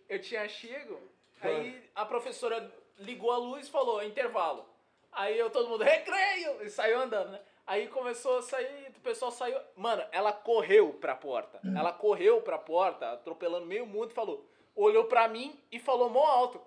eu 0.09 0.19
tinha 0.21 0.47
chego, 0.49 0.99
aí 1.41 1.89
a 1.95 2.05
professora 2.05 2.69
ligou 2.99 3.31
a 3.31 3.37
luz 3.37 3.67
e 3.67 3.71
falou, 3.71 4.03
intervalo. 4.03 4.65
Aí 5.11 5.37
eu, 5.37 5.49
todo 5.49 5.69
mundo, 5.69 5.83
recreio, 5.83 6.63
e 6.63 6.69
saiu 6.69 6.99
andando, 6.99 7.31
né? 7.31 7.41
Aí 7.67 7.87
começou 7.87 8.37
a 8.37 8.41
sair, 8.41 8.91
o 8.95 8.99
pessoal 9.01 9.31
saiu, 9.31 9.59
mano, 9.75 10.03
ela 10.11 10.33
correu 10.33 10.93
pra 10.93 11.15
porta, 11.15 11.59
ela 11.75 11.93
correu 11.93 12.41
pra 12.41 12.57
porta, 12.57 13.11
atropelando 13.11 13.65
meio 13.65 13.85
mundo 13.85 14.11
e 14.11 14.13
falou, 14.13 14.45
olhou 14.75 15.05
pra 15.05 15.27
mim 15.27 15.57
e 15.71 15.79
falou 15.79 16.09
mó 16.09 16.25
alto, 16.25 16.61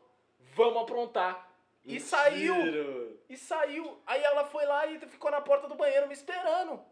vamos 0.54 0.82
aprontar. 0.82 1.50
E 1.84 2.00
saiu, 2.00 2.54
e 3.28 3.36
saiu. 3.36 4.00
Aí 4.06 4.22
ela 4.22 4.44
foi 4.46 4.64
lá 4.64 4.86
e 4.86 4.98
ficou 5.00 5.30
na 5.30 5.42
porta 5.42 5.68
do 5.68 5.74
banheiro 5.74 6.06
me 6.06 6.14
esperando. 6.14 6.82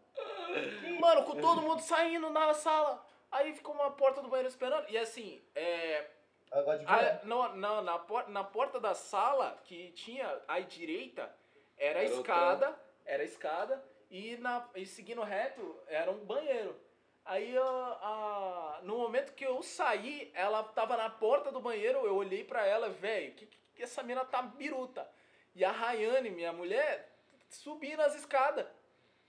Mano, 0.99 1.23
com 1.23 1.35
todo 1.41 1.63
mundo 1.63 1.81
saindo 1.81 2.29
na 2.29 2.53
sala. 2.53 3.03
Aí 3.31 3.53
ficou 3.53 3.73
uma 3.73 3.89
porta 3.89 4.21
do 4.21 4.29
banheiro 4.29 4.49
esperando. 4.49 4.87
E 4.89 4.97
assim, 4.97 5.41
é. 5.55 6.07
Agora 6.53 6.77
de 6.79 6.85
a- 6.85 6.95
verdade. 6.95 7.27
no- 7.27 7.81
na, 7.81 7.99
por- 7.99 8.29
na 8.29 8.43
porta 8.43 8.79
da 8.79 8.93
sala 8.93 9.57
que 9.63 9.91
tinha 9.91 10.41
à 10.47 10.59
direita 10.59 11.33
era 11.77 11.99
a 11.99 12.03
escada. 12.03 12.79
Era 13.05 13.23
a 13.23 13.25
escada. 13.25 13.83
E, 14.09 14.37
na, 14.37 14.67
e 14.75 14.85
seguindo 14.85 15.21
reto 15.23 15.79
era 15.87 16.11
um 16.11 16.23
banheiro. 16.25 16.79
Aí 17.25 17.57
a, 17.57 17.61
a- 17.63 18.79
no 18.83 18.97
momento 18.97 19.33
que 19.33 19.45
eu 19.45 19.61
saí, 19.63 20.31
ela 20.35 20.61
tava 20.63 20.95
na 20.95 21.09
porta 21.09 21.51
do 21.51 21.59
banheiro, 21.59 22.05
eu 22.05 22.15
olhei 22.15 22.43
pra 22.43 22.65
ela, 22.65 22.89
velho, 22.89 23.33
que, 23.33 23.45
que 23.73 23.81
essa 23.83 24.03
mina 24.03 24.23
tá 24.23 24.41
biruta. 24.41 25.09
E 25.55 25.63
a 25.65 25.71
Rayane, 25.71 26.29
minha 26.29 26.51
mulher, 26.53 27.09
subindo 27.49 28.01
as 28.01 28.13
escadas. 28.15 28.65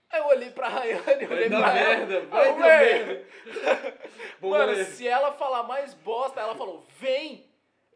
Aí 0.09 0.19
eu 0.21 0.27
olhei 0.27 0.49
pra 0.51 0.67
Rayane, 0.69 1.27
olhei 1.27 1.49
pra 1.49 1.73
merda, 1.73 2.13
ela. 2.15 2.25
vai 2.27 2.55
dar 2.57 2.67
"Véi, 2.67 3.05
merda. 3.05 3.27
Mano, 4.41 4.75
Bom, 4.77 4.83
se 4.85 5.07
ela 5.07 5.31
falar 5.33 5.63
mais 5.63 5.93
bosta, 5.95 6.39
ela 6.39 6.55
falou, 6.55 6.85
vem! 6.99 7.49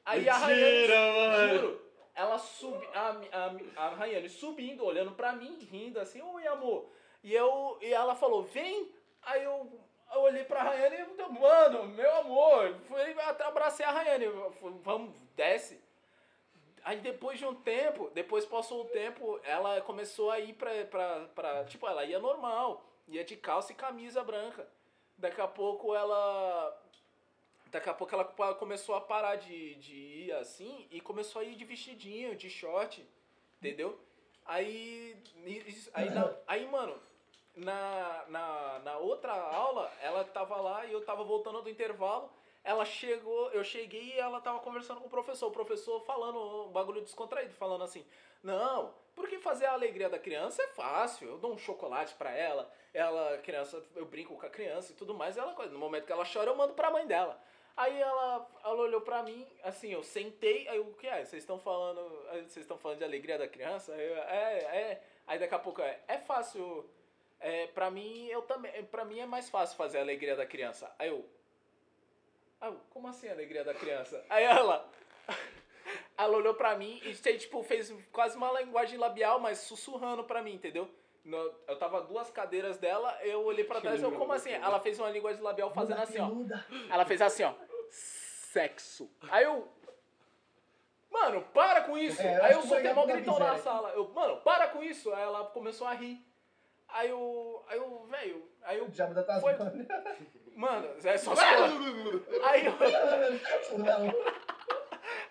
Aí 0.05 0.27
a 0.27 0.33
Rayane, 0.37 0.61
Mentira, 0.63 0.99
mano. 1.13 1.53
juro, 1.59 1.81
ela 2.15 2.37
subi, 2.39 2.87
a, 2.93 3.15
a, 3.77 3.85
a 3.85 3.89
Rayane 3.89 4.27
subindo, 4.29 4.83
olhando 4.83 5.11
pra 5.11 5.31
mim, 5.33 5.57
rindo 5.71 5.99
assim, 5.99 6.21
oi 6.21 6.47
amor. 6.47 6.89
E, 7.23 7.33
eu, 7.33 7.77
e 7.81 7.93
ela 7.93 8.15
falou, 8.15 8.43
vem! 8.43 8.91
Aí 9.21 9.43
eu, 9.43 9.79
eu 10.15 10.21
olhei 10.21 10.43
pra 10.43 10.63
Rayane 10.63 10.95
e 10.95 11.19
eu, 11.21 11.31
mano, 11.31 11.85
meu 11.89 12.15
amor, 12.17 12.75
fui, 12.87 13.01
até 13.21 13.43
abracei 13.43 13.85
a 13.85 13.91
Rayane, 13.91 14.25
vamos, 14.83 15.13
desce. 15.35 15.79
Aí 16.83 16.99
depois 16.99 17.37
de 17.39 17.45
um 17.45 17.53
tempo, 17.55 18.09
depois 18.13 18.45
passou 18.45 18.81
o 18.81 18.85
tempo, 18.89 19.39
ela 19.43 19.81
começou 19.81 20.31
a 20.31 20.39
ir 20.39 20.53
pra, 20.53 20.85
pra, 20.85 21.25
pra. 21.35 21.65
Tipo, 21.65 21.87
ela 21.87 22.03
ia 22.05 22.19
normal, 22.19 22.83
ia 23.07 23.23
de 23.23 23.35
calça 23.35 23.71
e 23.71 23.75
camisa 23.75 24.23
branca. 24.23 24.67
Daqui 25.17 25.41
a 25.41 25.47
pouco 25.47 25.93
ela. 25.95 26.81
Daqui 27.67 27.89
a 27.89 27.93
pouco 27.93 28.13
ela 28.15 28.25
começou 28.55 28.95
a 28.95 29.01
parar 29.01 29.35
de, 29.35 29.75
de 29.75 29.93
ir 29.95 30.31
assim 30.33 30.87
e 30.89 30.99
começou 30.99 31.41
a 31.41 31.45
ir 31.45 31.55
de 31.55 31.65
vestidinho, 31.65 32.35
de 32.35 32.49
short, 32.49 33.05
entendeu? 33.57 33.99
Aí. 34.45 35.15
Aí, 35.93 36.09
na- 36.09 36.35
aí 36.47 36.65
mano, 36.67 36.95
na, 37.55 38.25
na, 38.27 38.79
na 38.79 38.97
outra 38.97 39.33
aula, 39.33 39.91
ela 40.01 40.23
tava 40.23 40.55
lá 40.57 40.85
e 40.85 40.91
eu 40.93 41.05
tava 41.05 41.23
voltando 41.23 41.61
do 41.61 41.69
intervalo. 41.69 42.31
Ela 42.63 42.85
chegou, 42.85 43.49
eu 43.51 43.63
cheguei 43.63 44.13
e 44.15 44.19
ela 44.19 44.41
tava 44.41 44.59
conversando 44.59 44.99
com 44.99 45.07
o 45.07 45.09
professor. 45.09 45.47
O 45.47 45.51
professor 45.51 46.01
falando 46.01 46.67
um 46.67 46.71
bagulho 46.71 47.01
descontraído, 47.01 47.53
falando 47.53 47.83
assim: 47.83 48.05
Não, 48.43 48.93
porque 49.15 49.39
fazer 49.39 49.65
a 49.65 49.73
alegria 49.73 50.09
da 50.09 50.19
criança 50.19 50.61
é 50.61 50.67
fácil. 50.67 51.29
Eu 51.29 51.37
dou 51.37 51.53
um 51.53 51.57
chocolate 51.57 52.13
pra 52.15 52.31
ela, 52.31 52.71
ela, 52.93 53.37
criança, 53.39 53.83
eu 53.95 54.05
brinco 54.05 54.35
com 54.35 54.45
a 54.45 54.49
criança 54.49 54.91
e 54.91 54.95
tudo 54.95 55.13
mais. 55.13 55.37
Ela, 55.37 55.53
no 55.67 55.79
momento 55.79 56.05
que 56.05 56.11
ela 56.11 56.25
chora, 56.25 56.49
eu 56.49 56.55
mando 56.55 56.73
pra 56.73 56.91
mãe 56.91 57.07
dela. 57.07 57.41
Aí 57.79 57.97
ela, 57.97 58.45
ela 58.61 58.75
olhou 58.75 58.99
pra 58.99 59.23
mim, 59.23 59.47
assim, 59.63 59.93
eu 59.93 60.03
sentei, 60.03 60.67
aí 60.67 60.79
o 60.79 60.93
que 60.95 61.07
é? 61.07 61.23
Vocês 61.23 61.41
estão 61.43 61.57
falando, 61.57 62.01
vocês 62.29 62.57
estão 62.57 62.77
falando 62.77 62.97
de 62.97 63.05
alegria 63.05 63.37
da 63.37 63.47
criança? 63.47 63.93
Eu, 63.93 64.17
é, 64.23 64.57
é. 64.57 65.03
Aí 65.25 65.39
daqui 65.39 65.55
a 65.55 65.59
pouco 65.59 65.81
é, 65.81 65.97
é 66.05 66.17
fácil. 66.17 66.89
É, 67.39 67.67
pra 67.67 67.89
mim, 67.89 68.27
eu 68.27 68.41
também, 68.41 68.83
pra 68.83 69.05
mim 69.05 69.19
é 69.19 69.25
mais 69.25 69.49
fácil 69.49 69.77
fazer 69.77 69.99
a 69.99 70.01
alegria 70.01 70.35
da 70.35 70.45
criança. 70.45 70.93
Aí 70.99 71.07
eu, 71.07 71.25
ah, 72.61 72.73
como 72.89 73.07
assim 73.07 73.27
a 73.27 73.31
alegria 73.31 73.63
da 73.63 73.73
criança? 73.73 74.23
Aí 74.29 74.43
ela, 74.43 74.87
ela 76.17 76.37
olhou 76.37 76.53
pra 76.53 76.75
mim 76.75 77.01
e 77.03 77.13
tipo, 77.13 77.63
fez 77.63 77.93
quase 78.11 78.35
uma 78.35 78.59
linguagem 78.59 78.97
labial, 78.97 79.39
mas 79.39 79.59
sussurrando 79.59 80.23
pra 80.23 80.41
mim, 80.41 80.53
entendeu? 80.53 80.89
Eu 81.67 81.77
tava 81.77 82.01
duas 82.01 82.29
cadeiras 82.31 82.77
dela, 82.77 83.17
eu 83.23 83.43
olhei 83.43 83.63
pra 83.63 83.81
trás 83.81 84.01
e 84.01 84.03
eu, 84.03 84.11
como 84.11 84.33
assim? 84.33 84.51
Ela 84.51 84.79
fez 84.79 84.99
uma 84.99 85.09
linguagem 85.09 85.41
labial 85.41 85.69
fazendo 85.71 86.01
assim, 86.01 86.19
ó. 86.19 86.29
Ela 86.89 87.05
fez 87.05 87.21
assim, 87.21 87.43
ó. 87.43 87.53
Sexo. 87.89 89.11
Aí 89.29 89.43
eu. 89.43 89.67
Mano, 91.11 91.41
para 91.53 91.81
com 91.81 91.97
isso. 91.97 92.21
É, 92.21 92.41
aí 92.41 92.53
eu 92.53 92.61
soltei 92.63 92.93
dar 92.93 93.05
gritão 93.05 93.37
na 93.37 93.57
sala. 93.57 93.89
Eu, 93.89 94.07
mano, 94.09 94.37
para 94.41 94.69
com 94.69 94.81
isso. 94.81 95.13
Aí 95.13 95.21
ela 95.21 95.45
começou 95.47 95.85
a 95.87 95.93
rir. 95.93 96.25
Aí 96.87 97.09
eu. 97.09 97.63
Aí 97.67 97.77
eu, 97.77 98.05
velho. 98.05 98.48
Aí 98.69 98.77
eu. 98.77 98.85
O 98.85 98.89
diabo 98.89 99.15
da 99.15 99.41
Foi-. 99.41 99.55
Mano, 100.55 100.87
é 101.03 101.17
só 101.17 101.33
Aí 102.43 102.65
eu. 102.67 102.73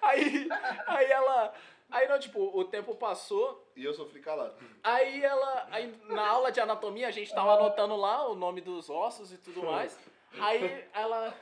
Aí. 0.03 0.49
Aí 0.86 1.07
ela. 1.07 1.55
Aí 1.89 2.09
não, 2.09 2.18
tipo, 2.18 2.41
o 2.41 2.64
tempo 2.64 2.97
passou. 2.97 3.70
E 3.76 3.84
eu 3.84 3.95
sofri 3.95 4.20
calado. 4.20 4.57
Aí 4.82 5.24
ela. 5.24 5.68
Aí 5.70 5.95
na 6.09 6.26
aula 6.26 6.51
de 6.51 6.59
anatomia 6.61 7.07
a 7.07 7.12
gente 7.12 7.32
tava 7.32 7.55
anotando 7.55 7.95
lá 7.95 8.28
o 8.28 8.34
nome 8.34 8.61
dos 8.61 8.91
ossos 8.91 9.32
e 9.32 9.39
tudo 9.39 9.62
mais. 9.62 9.97
Aí 10.41 10.84
ela. 10.93 11.32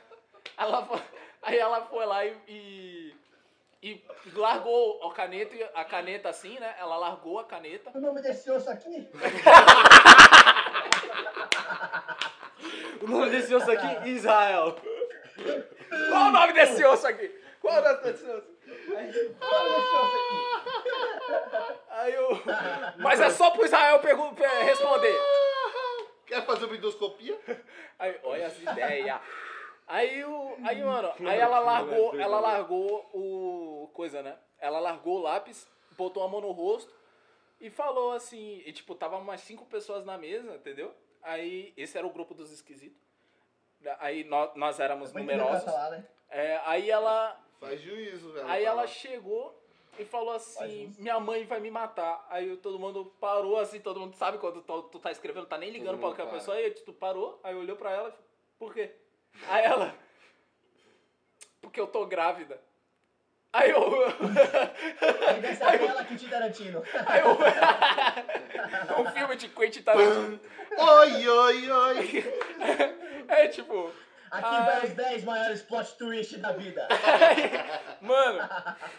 ela 0.55 0.87
aí 1.41 1.57
ela 1.57 1.81
foi 1.87 2.05
lá 2.05 2.23
e. 2.23 2.37
e, 2.47 3.15
e 3.81 4.03
largou 4.35 5.03
a 5.03 5.13
caneta, 5.15 5.71
a 5.73 5.83
caneta 5.83 6.29
assim, 6.29 6.59
né? 6.59 6.75
Ela 6.77 6.95
largou 6.97 7.39
a 7.39 7.43
caneta. 7.43 7.89
O 7.95 7.99
nome 7.99 8.21
desse 8.21 8.51
osso 8.51 8.69
aqui? 8.69 9.09
O 13.01 13.07
nome 13.07 13.29
desse 13.29 13.53
osso 13.53 13.71
aqui, 13.71 14.09
Israel. 14.09 14.75
Qual 16.09 16.27
o 16.27 16.31
nome 16.31 16.53
desse 16.53 16.83
osso 16.85 17.07
aqui? 17.07 17.27
Qual 17.61 17.77
o 17.77 17.81
nome 17.81 18.03
desse 18.03 18.25
osso? 18.25 18.47
O 18.67 18.89
nome 18.89 19.07
desse 19.07 19.25
osso 19.25 20.15
aqui? 20.15 20.57
Aí 21.89 22.13
eu. 22.13 22.41
Mas 22.97 23.19
é 23.19 23.29
só 23.29 23.51
pro 23.51 23.65
Israel 23.65 23.99
responder. 24.65 25.19
Quer 26.25 26.45
fazer 26.45 26.65
uma 26.65 26.75
endoscopia? 26.75 27.39
Aí, 27.97 28.19
olha 28.23 28.47
as 28.47 28.61
ideias. 28.61 29.19
Aí 29.87 30.23
o. 30.25 30.57
Aí, 30.63 30.83
mano, 30.83 31.13
aí 31.19 31.39
ela 31.39 31.59
largou, 31.59 32.19
ela 32.19 32.39
largou 32.39 33.09
o. 33.13 33.89
coisa, 33.93 34.21
né? 34.21 34.37
Ela 34.59 34.79
largou 34.79 35.19
o 35.19 35.21
lápis, 35.21 35.67
botou 35.97 36.23
a 36.23 36.27
mão 36.27 36.41
no 36.41 36.51
rosto 36.51 36.93
e 37.61 37.69
falou 37.69 38.11
assim. 38.11 38.61
E 38.65 38.73
tipo, 38.73 38.93
tava 38.95 39.17
umas 39.17 39.41
cinco 39.41 39.65
pessoas 39.65 40.03
na 40.05 40.17
mesa, 40.17 40.55
entendeu? 40.55 40.93
Aí, 41.27 41.73
esse 41.75 41.97
era 41.97 42.07
o 42.07 42.09
grupo 42.09 42.33
dos 42.33 42.51
esquisitos. 42.51 43.05
Aí 43.99 44.23
nós, 44.23 44.55
nós 44.55 44.79
éramos 44.79 45.09
entender 45.09 45.37
numerosos. 45.37 45.65
falar, 45.65 45.91
né? 45.91 46.07
É, 46.29 46.61
aí 46.65 46.89
ela. 46.89 47.37
Faz 47.59 47.81
juízo, 47.81 48.31
velho. 48.31 48.47
Aí 48.47 48.63
ela 48.63 48.87
chegou 48.87 49.53
e 49.99 50.05
falou 50.05 50.33
assim. 50.33 50.93
Minha 50.97 51.19
mãe 51.19 51.45
vai 51.45 51.59
me 51.59 51.69
matar. 51.69 52.25
Aí 52.29 52.55
todo 52.57 52.79
mundo 52.79 53.13
parou 53.19 53.59
assim, 53.59 53.79
todo 53.79 53.99
mundo 53.99 54.15
sabe 54.15 54.37
quando 54.37 54.61
tu, 54.61 54.83
tu 54.83 54.99
tá 54.99 55.11
escrevendo, 55.11 55.47
tá 55.47 55.57
nem 55.57 55.69
ligando 55.69 55.99
pra 55.99 56.11
para. 56.11 56.27
pessoa. 56.27 56.55
Aí 56.55 56.71
tu 56.71 56.93
parou, 56.93 57.39
aí 57.43 57.53
olhou 57.53 57.75
pra 57.75 57.91
ela 57.91 58.09
e 58.09 58.11
falou: 58.11 58.27
Por 58.57 58.73
quê? 58.73 58.95
Aí 59.47 59.65
ela: 59.65 59.93
Porque 61.61 61.79
eu 61.79 61.87
tô 61.87 62.05
grávida. 62.05 62.59
Aí 63.57 63.71
eu. 63.71 64.05
Aí 65.27 65.41
desce 65.41 65.63
a 65.63 65.77
tela 65.77 66.05
que 66.05 66.15
te 66.15 66.27
Tarantino. 66.27 66.83
Aí 67.07 67.21
eu. 67.21 67.37
É 68.95 69.01
um 69.01 69.11
filme 69.11 69.35
de 69.35 69.49
Quentin 69.49 69.81
Tarantino. 69.81 70.39
Oi, 70.77 71.27
oi, 71.27 71.71
oi. 71.71 72.33
É 73.27 73.47
tipo. 73.47 73.91
Aqui 74.29 74.45
Ai. 74.45 74.65
vai 74.65 74.85
os 74.85 74.93
10 74.93 75.23
maiores 75.23 75.61
plot 75.63 75.97
twists 75.97 76.39
da 76.39 76.51
vida. 76.51 76.87
Mano, 78.01 78.47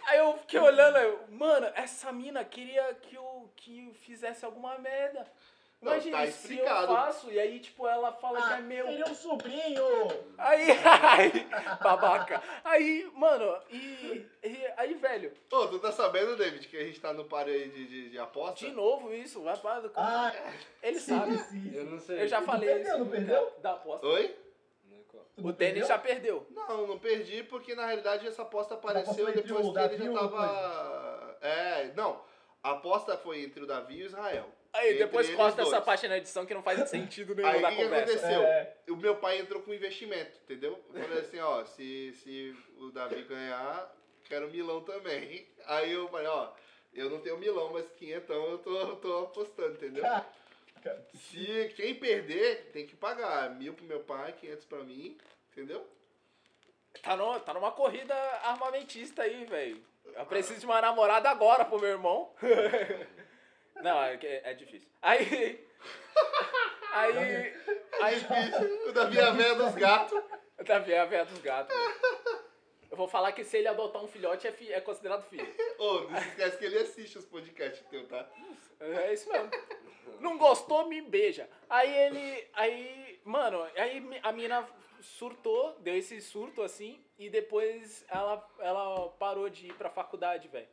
aí 0.06 0.18
eu 0.18 0.38
fiquei 0.38 0.58
olhando, 0.58 0.96
aí 0.96 1.04
eu, 1.04 1.22
mano, 1.28 1.70
essa 1.74 2.10
mina 2.10 2.42
queria 2.44 2.94
que 2.94 3.14
eu, 3.14 3.52
que 3.54 3.86
eu 3.86 3.94
fizesse 3.94 4.44
alguma 4.44 4.78
merda. 4.78 5.26
Não, 5.80 5.92
Imagina, 5.92 6.16
tá 6.18 6.22
se 6.24 6.28
eu 6.28 6.34
explicado. 6.56 6.92
faço, 6.92 7.30
e 7.30 7.38
aí, 7.38 7.60
tipo, 7.60 7.86
ela 7.86 8.10
fala 8.12 8.42
que 8.42 8.52
Ah, 8.52 8.58
é 8.58 8.62
meu. 8.62 8.86
seria 8.86 9.04
um 9.06 9.14
sobrinho. 9.14 9.84
Aí, 10.36 10.70
aí, 10.70 11.46
babaca. 11.82 12.42
Aí, 12.64 13.08
mano, 13.14 13.56
e, 13.70 14.26
e 14.42 14.66
aí, 14.76 14.94
velho, 14.94 15.32
Ô, 15.52 15.66
tu 15.68 15.78
tá 15.78 15.92
sabendo, 15.92 16.36
David, 16.36 16.66
que 16.66 16.76
a 16.76 16.84
gente 16.84 17.00
tá 17.00 17.12
no 17.12 17.24
páreo 17.26 17.52
aí 17.54 17.68
de, 17.68 17.86
de, 17.86 18.10
de 18.10 18.18
aposta? 18.18 18.64
de 18.66 18.72
novo 18.72 19.12
isso, 19.12 19.40
vai 19.42 19.56
para 19.56 19.80
do 19.80 19.92
Ah, 19.94 20.32
Ele 20.82 20.98
sim, 20.98 21.16
sabe. 21.16 21.38
sim. 21.38 21.70
Eu 21.74 21.84
não 21.86 21.98
sei. 22.00 22.22
Eu 22.22 22.28
já 22.28 22.42
falei 22.42 22.68
perdeu, 22.68 22.88
isso. 22.94 22.98
não 22.98 23.10
perdeu? 23.10 23.52
Da 23.62 23.72
aposta. 23.72 24.06
Oi? 24.06 24.36
É 24.90 25.40
O 25.40 25.52
perdeu? 25.52 25.86
já 25.86 25.98
perdeu. 25.98 26.46
Não, 26.50 26.86
não 26.88 26.98
perdi 26.98 27.42
porque 27.44 27.74
na 27.76 27.86
realidade 27.86 28.26
essa 28.26 28.42
aposta 28.42 28.74
apareceu 28.74 29.26
depois 29.32 29.46
que 29.46 29.78
ele 29.94 30.12
já 30.12 30.12
tava. 30.12 31.38
É, 31.40 31.92
não. 31.94 32.20
A 32.62 32.72
aposta 32.72 33.16
foi 33.16 33.42
entre 33.44 33.62
o 33.62 33.66
Davi 33.66 33.98
e 33.98 34.02
o 34.02 34.06
Israel. 34.06 34.48
Aí, 34.72 34.92
Entre 34.92 35.04
depois 35.04 35.30
corta 35.34 35.62
essa 35.62 35.80
parte 35.80 36.06
na 36.06 36.18
edição 36.18 36.44
que 36.44 36.54
não 36.54 36.62
faz 36.62 36.86
sentido 36.90 37.34
nenhum 37.34 37.48
Aí 37.48 37.60
na 37.60 37.68
o 37.68 37.70
que, 37.70 37.76
que 37.76 37.84
conversa. 37.84 38.12
aconteceu? 38.12 38.42
É. 38.42 38.76
O 38.88 38.96
meu 38.96 39.16
pai 39.16 39.38
entrou 39.38 39.62
com 39.62 39.72
investimento, 39.72 40.38
entendeu? 40.44 40.82
Eu 40.94 41.02
falei 41.02 41.18
assim, 41.20 41.38
ó, 41.40 41.64
se, 41.64 42.12
se 42.14 42.56
o 42.78 42.90
Davi 42.90 43.22
ganhar, 43.22 43.94
quero 44.26 44.50
milão 44.50 44.82
também. 44.82 45.48
Aí 45.66 45.92
eu 45.92 46.08
falei, 46.08 46.26
ó, 46.26 46.52
eu 46.92 47.10
não 47.10 47.20
tenho 47.20 47.38
milão, 47.38 47.72
mas 47.72 47.90
quinhentão 47.92 48.44
eu 48.50 48.58
tô, 48.58 48.96
tô 48.96 49.18
apostando, 49.24 49.72
entendeu? 49.72 50.04
Se 51.14 51.72
quem 51.76 51.94
perder, 51.94 52.70
tem 52.72 52.86
que 52.86 52.94
pagar. 52.96 53.50
Mil 53.50 53.74
pro 53.74 53.84
meu 53.84 54.00
pai, 54.00 54.32
quinhentos 54.32 54.64
pra 54.64 54.78
mim, 54.84 55.18
entendeu? 55.52 55.86
Tá, 57.02 57.16
no, 57.16 57.38
tá 57.40 57.52
numa 57.54 57.72
corrida 57.72 58.14
armamentista 58.42 59.22
aí, 59.22 59.44
velho. 59.44 59.82
Eu 60.14 60.26
preciso 60.26 60.60
de 60.60 60.66
uma 60.66 60.80
namorada 60.80 61.28
agora 61.28 61.64
pro 61.64 61.80
meu 61.80 61.90
irmão. 61.90 62.32
Não, 63.82 64.02
é, 64.02 64.16
que- 64.16 64.26
é 64.26 64.54
difícil. 64.54 64.88
Aí. 65.02 65.66
Aí. 66.92 67.54
Aí. 68.00 68.16
O 68.88 68.92
Davi 68.92 69.18
é 69.18 69.22
a 69.22 69.30
véia 69.30 69.54
dos 69.54 69.74
gatos. 69.74 70.20
Tá 70.66 70.78
vendo 70.80 70.98
a 71.00 71.04
véia 71.04 71.24
dos 71.24 71.38
gatos. 71.40 71.74
Eu 72.90 72.96
vou 72.96 73.06
falar 73.06 73.32
que 73.32 73.44
se 73.44 73.58
ele 73.58 73.68
adotar 73.68 74.02
um 74.02 74.08
filhote 74.08 74.46
é, 74.48 74.52
fi- 74.52 74.72
é 74.72 74.80
considerado 74.80 75.22
filho. 75.28 75.46
Ô, 75.78 76.00
não 76.00 76.20
se 76.20 76.28
esquece 76.28 76.58
que 76.58 76.64
ele 76.64 76.78
assiste 76.78 77.18
os 77.18 77.24
podcasts 77.26 77.86
teu, 77.88 78.06
tá? 78.08 78.28
É 78.80 79.12
isso 79.12 79.30
mesmo. 79.30 79.50
Não 80.20 80.36
gostou, 80.38 80.88
me 80.88 81.00
beija. 81.02 81.48
Aí 81.70 81.94
ele. 81.96 82.48
Aí. 82.54 83.20
Mano, 83.24 83.62
aí 83.76 84.02
a 84.22 84.32
mina 84.32 84.66
surtou, 85.00 85.76
deu 85.80 85.96
esse 85.96 86.20
surto 86.20 86.62
assim, 86.62 87.00
e 87.18 87.28
depois 87.30 88.04
ela, 88.08 88.44
ela 88.58 89.08
parou 89.10 89.48
de 89.48 89.66
ir 89.68 89.74
pra 89.74 89.90
faculdade, 89.90 90.48
velho. 90.48 90.66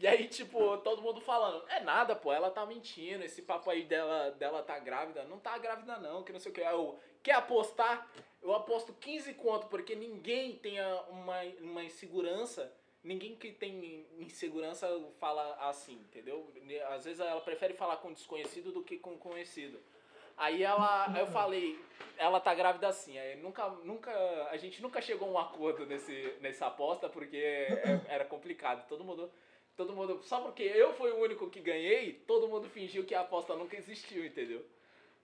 E 0.00 0.06
aí, 0.06 0.26
tipo, 0.28 0.78
todo 0.78 1.02
mundo 1.02 1.20
falando, 1.20 1.62
é 1.68 1.80
nada, 1.80 2.16
pô, 2.16 2.32
ela 2.32 2.50
tá 2.50 2.64
mentindo, 2.64 3.22
esse 3.22 3.42
papo 3.42 3.68
aí 3.68 3.84
dela, 3.84 4.30
dela 4.30 4.62
tá 4.62 4.78
grávida. 4.78 5.24
Não 5.24 5.38
tá 5.38 5.58
grávida 5.58 5.98
não, 5.98 6.22
que 6.22 6.32
não 6.32 6.40
sei 6.40 6.50
o 6.50 6.54
que. 6.54 6.62
Eu, 6.62 6.98
quer 7.22 7.34
apostar? 7.34 8.10
Eu 8.42 8.54
aposto 8.54 8.94
15 8.94 9.34
conto, 9.34 9.66
porque 9.66 9.94
ninguém 9.94 10.56
tenha 10.56 11.02
uma, 11.10 11.42
uma 11.60 11.84
insegurança. 11.84 12.72
Ninguém 13.04 13.36
que 13.36 13.52
tem 13.52 14.06
insegurança 14.18 14.88
fala 15.18 15.54
assim, 15.68 15.96
entendeu? 15.96 16.50
Às 16.88 17.04
vezes 17.04 17.20
ela 17.20 17.40
prefere 17.42 17.74
falar 17.74 17.98
com 17.98 18.10
desconhecido 18.10 18.72
do 18.72 18.82
que 18.82 18.96
com 18.96 19.18
conhecido. 19.18 19.78
Aí 20.34 20.62
ela, 20.62 21.14
eu 21.18 21.26
falei, 21.26 21.78
ela 22.16 22.40
tá 22.40 22.54
grávida 22.54 22.88
assim. 22.88 23.18
Aí 23.18 23.36
nunca, 23.36 23.68
nunca, 23.84 24.10
a 24.50 24.56
gente 24.56 24.80
nunca 24.80 25.02
chegou 25.02 25.28
a 25.28 25.32
um 25.32 25.38
acordo 25.38 25.84
nesse, 25.84 26.34
nessa 26.40 26.68
aposta 26.68 27.06
porque 27.10 27.36
é- 27.36 28.00
era 28.08 28.24
complicado. 28.24 28.88
Todo 28.88 29.04
mundo, 29.04 29.30
todo 29.80 29.94
mundo, 29.94 30.20
só 30.22 30.40
porque 30.40 30.62
eu 30.62 30.92
fui 30.92 31.10
o 31.10 31.20
único 31.22 31.48
que 31.48 31.58
ganhei, 31.60 32.12
todo 32.26 32.46
mundo 32.48 32.68
fingiu 32.68 33.02
que 33.04 33.14
a 33.14 33.22
aposta 33.22 33.54
nunca 33.54 33.76
existiu, 33.78 34.26
entendeu? 34.26 34.62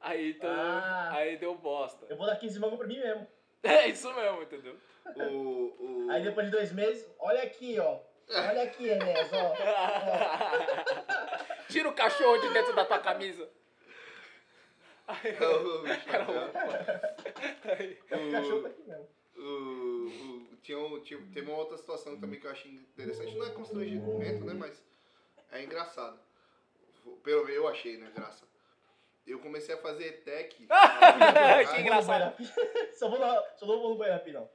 Aí, 0.00 0.32
todo- 0.32 0.48
Ah. 0.50 1.10
aí 1.12 1.36
deu 1.36 1.54
bosta. 1.54 2.06
Eu 2.08 2.16
vou 2.16 2.26
dar 2.26 2.36
15 2.36 2.58
mangos 2.58 2.78
pra 2.78 2.86
mim 2.86 2.98
mesmo. 2.98 3.26
É 3.62 3.88
isso 3.88 4.10
mesmo, 4.14 4.42
entendeu? 4.42 4.76
O, 5.16 6.06
o... 6.06 6.10
Aí 6.10 6.22
depois 6.22 6.46
de 6.46 6.52
dois 6.52 6.72
meses, 6.72 7.06
olha 7.18 7.42
aqui, 7.42 7.78
ó. 7.80 7.98
Olha 8.30 8.62
aqui, 8.62 8.88
Enéas, 8.88 9.30
ó. 9.32 9.52
Tira 11.68 11.88
o 11.88 11.92
cachorro 11.94 12.38
de 12.38 12.48
dentro 12.54 12.74
da 12.74 12.84
tua 12.84 12.98
camisa. 13.00 13.48
Aí, 15.08 15.36
o, 15.38 15.86
Era 15.86 16.26
Aí, 17.78 17.98
O 18.04 18.30
cachorro 18.32 18.62
tá 18.62 18.68
aqui 18.68 18.82
mesmo. 18.82 19.08
o, 19.36 19.40
tinha, 20.66 20.78
um- 20.80 21.00
tinha, 21.00 21.20
teve 21.32 21.48
uma 21.48 21.58
outra 21.58 21.76
situação 21.78 22.18
também 22.20 22.40
que 22.40 22.46
eu 22.46 22.50
achei 22.50 22.72
interessante. 22.72 23.34
Não 23.36 23.46
é 23.46 23.50
constrangimento, 23.50 24.44
né? 24.44 24.52
Mas 24.52 24.82
é 25.52 25.62
engraçado. 25.62 26.18
Pelo 27.22 27.48
eu 27.48 27.68
achei, 27.68 27.96
né? 27.98 28.10
Graça. 28.14 28.44
Eu 29.24 29.38
comecei 29.38 29.74
a 29.74 29.78
fazer 29.78 30.22
tech. 30.24 30.56
Que 31.74 31.80
engraçado. 31.80 32.34
Só 32.94 33.08
vou 33.08 33.18
no, 33.20 33.26
só 33.56 33.66
não 33.66 33.80
vou 33.80 33.90
no 33.90 33.96
banheiro 33.96 34.18
rapidão. 34.18 34.50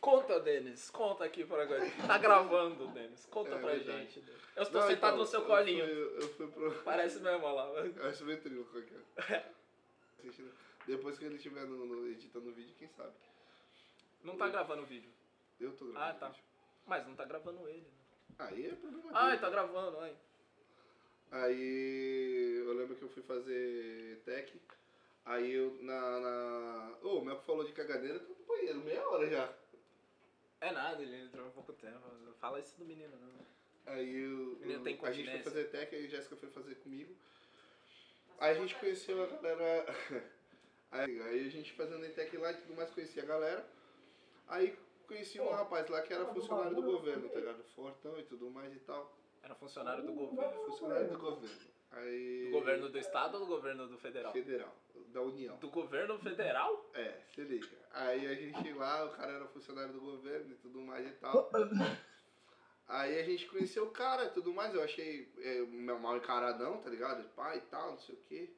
Conta, 0.00 0.38
Denis. 0.40 0.90
Conta 0.90 1.24
aqui 1.24 1.44
pra 1.44 1.62
agora. 1.62 1.82
Tá 2.06 2.18
gravando, 2.18 2.88
Denis. 2.88 3.26
Conta 3.26 3.54
É 3.54 3.58
pra 3.58 3.70
verdade. 3.72 3.98
gente. 3.98 4.24
Eu 4.56 4.62
estou 4.62 4.80
Não, 4.80 4.88
sentado 4.88 5.14
então, 5.14 5.18
no 5.18 5.26
seu 5.26 5.40
eu 5.40 5.46
colinho. 5.46 5.84
fui- 5.86 6.16
Eu 6.24 6.28
fui 6.30 6.46
pro. 6.48 6.72
Parece 6.82 7.20
mesmo, 7.20 7.44
olha 7.44 7.54
lá. 7.54 7.80
Eu 7.80 8.08
acho 8.08 8.24
ventríloco 8.24 8.78
aqui. 8.78 8.96
Depois 10.86 11.18
que 11.18 11.24
ele 11.24 11.36
estiver 11.36 11.66
no, 11.66 11.86
no- 11.86 12.08
editando 12.08 12.50
o 12.50 12.52
vídeo, 12.52 12.74
quem 12.78 12.88
sabe? 12.88 13.12
Não 14.22 14.36
tá 14.36 14.48
gravando 14.48 14.82
o 14.82 14.86
vídeo. 14.86 15.10
Eu 15.60 15.72
tô 15.76 15.86
gravando. 15.86 16.04
Ah, 16.04 16.14
tá. 16.18 16.26
o 16.28 16.30
vídeo. 16.30 16.44
Mas 16.86 17.06
não 17.06 17.14
tá 17.14 17.24
gravando 17.24 17.68
ele. 17.68 17.80
né? 17.80 17.88
Aí 18.38 18.66
é 18.66 18.74
problema 18.74 19.12
dele. 19.26 19.38
tá 19.38 19.50
gravando, 19.50 19.98
ai. 20.00 20.16
Aí 21.30 22.62
eu 22.64 22.74
lembro 22.74 22.96
que 22.96 23.02
eu 23.02 23.08
fui 23.08 23.22
fazer 23.22 24.20
tech. 24.24 24.60
Aí 25.24 25.52
eu 25.52 25.78
na. 25.82 26.20
na... 26.20 26.98
Ô, 27.02 27.18
o 27.18 27.24
Melco 27.24 27.42
falou 27.44 27.64
de 27.64 27.72
caganeira, 27.72 28.20
tô 28.20 28.34
no 28.34 28.44
banheiro, 28.44 28.80
meia 28.84 29.08
hora 29.08 29.28
já. 29.28 29.52
É 30.60 30.70
nada, 30.72 31.02
ele 31.02 31.16
entrou 31.16 31.46
há 31.46 31.50
pouco 31.50 31.72
tempo. 31.72 32.00
Fala 32.40 32.60
isso 32.60 32.76
do 32.78 32.84
menino, 32.84 33.16
não. 33.18 33.92
Aí 33.92 34.14
eu, 34.16 34.56
Menino 34.60 34.82
tem 34.82 34.98
a 35.02 35.12
gente 35.12 35.30
foi 35.30 35.42
fazer 35.42 35.64
tech, 35.70 35.94
aí 35.94 36.06
a 36.06 36.08
Jéssica 36.08 36.36
foi 36.36 36.48
fazer 36.50 36.74
comigo. 36.76 37.14
Aí 38.38 38.50
a 38.56 38.60
gente 38.60 38.74
conheceu 38.76 39.22
a 39.22 39.26
galera. 39.26 39.86
Aí, 40.94 41.20
aí 41.22 41.46
a 41.46 41.50
gente 41.50 41.72
fazendo 41.72 42.08
tech 42.14 42.36
lá 42.36 42.52
e 42.52 42.56
tudo 42.56 42.76
mais, 42.76 42.88
conhecia 42.90 43.24
a 43.24 43.26
galera. 43.26 43.66
Aí 44.46 44.78
conheci 45.08 45.40
um 45.40 45.50
rapaz 45.50 45.88
lá 45.88 46.00
que 46.02 46.12
era 46.12 46.24
funcionário 46.26 46.76
do 46.76 46.82
governo, 46.82 47.28
tá 47.28 47.40
ligado? 47.40 47.64
Fortão 47.74 48.18
e 48.18 48.22
tudo 48.22 48.48
mais 48.48 48.72
e 48.72 48.78
tal. 48.78 49.12
Era 49.42 49.56
funcionário 49.56 50.04
do 50.04 50.12
governo. 50.12 50.64
Funcionário 50.66 51.08
do 51.08 51.18
governo. 51.18 51.74
Aí. 51.90 52.44
Do 52.46 52.52
governo 52.52 52.88
do 52.88 52.98
estado 52.98 53.34
ou 53.34 53.40
do 53.40 53.46
governo 53.46 53.88
do 53.88 53.98
federal? 53.98 54.32
Federal, 54.32 54.72
da 55.12 55.20
União. 55.20 55.56
Do 55.58 55.68
governo 55.68 56.16
federal? 56.20 56.88
É, 56.94 57.20
se 57.34 57.42
liga. 57.42 57.68
Aí 57.92 58.26
a 58.26 58.34
gente 58.34 58.72
lá, 58.72 59.04
o 59.04 59.10
cara 59.10 59.32
era 59.32 59.46
funcionário 59.48 59.92
do 59.92 60.00
governo 60.00 60.52
e 60.52 60.56
tudo 60.56 60.80
mais 60.80 61.06
e 61.06 61.12
tal. 61.14 61.50
Aí 62.86 63.18
a 63.18 63.24
gente 63.24 63.46
conheceu 63.46 63.84
o 63.84 63.90
cara 63.90 64.26
e 64.26 64.30
tudo 64.30 64.52
mais, 64.52 64.74
eu 64.74 64.82
achei 64.82 65.32
é, 65.38 65.60
meu 65.62 65.98
mal 65.98 66.18
encaradão, 66.18 66.78
tá 66.78 66.90
ligado? 66.90 67.28
Pai 67.30 67.58
e 67.58 67.62
tal, 67.62 67.92
não 67.92 67.98
sei 67.98 68.14
o 68.14 68.18
quê. 68.28 68.50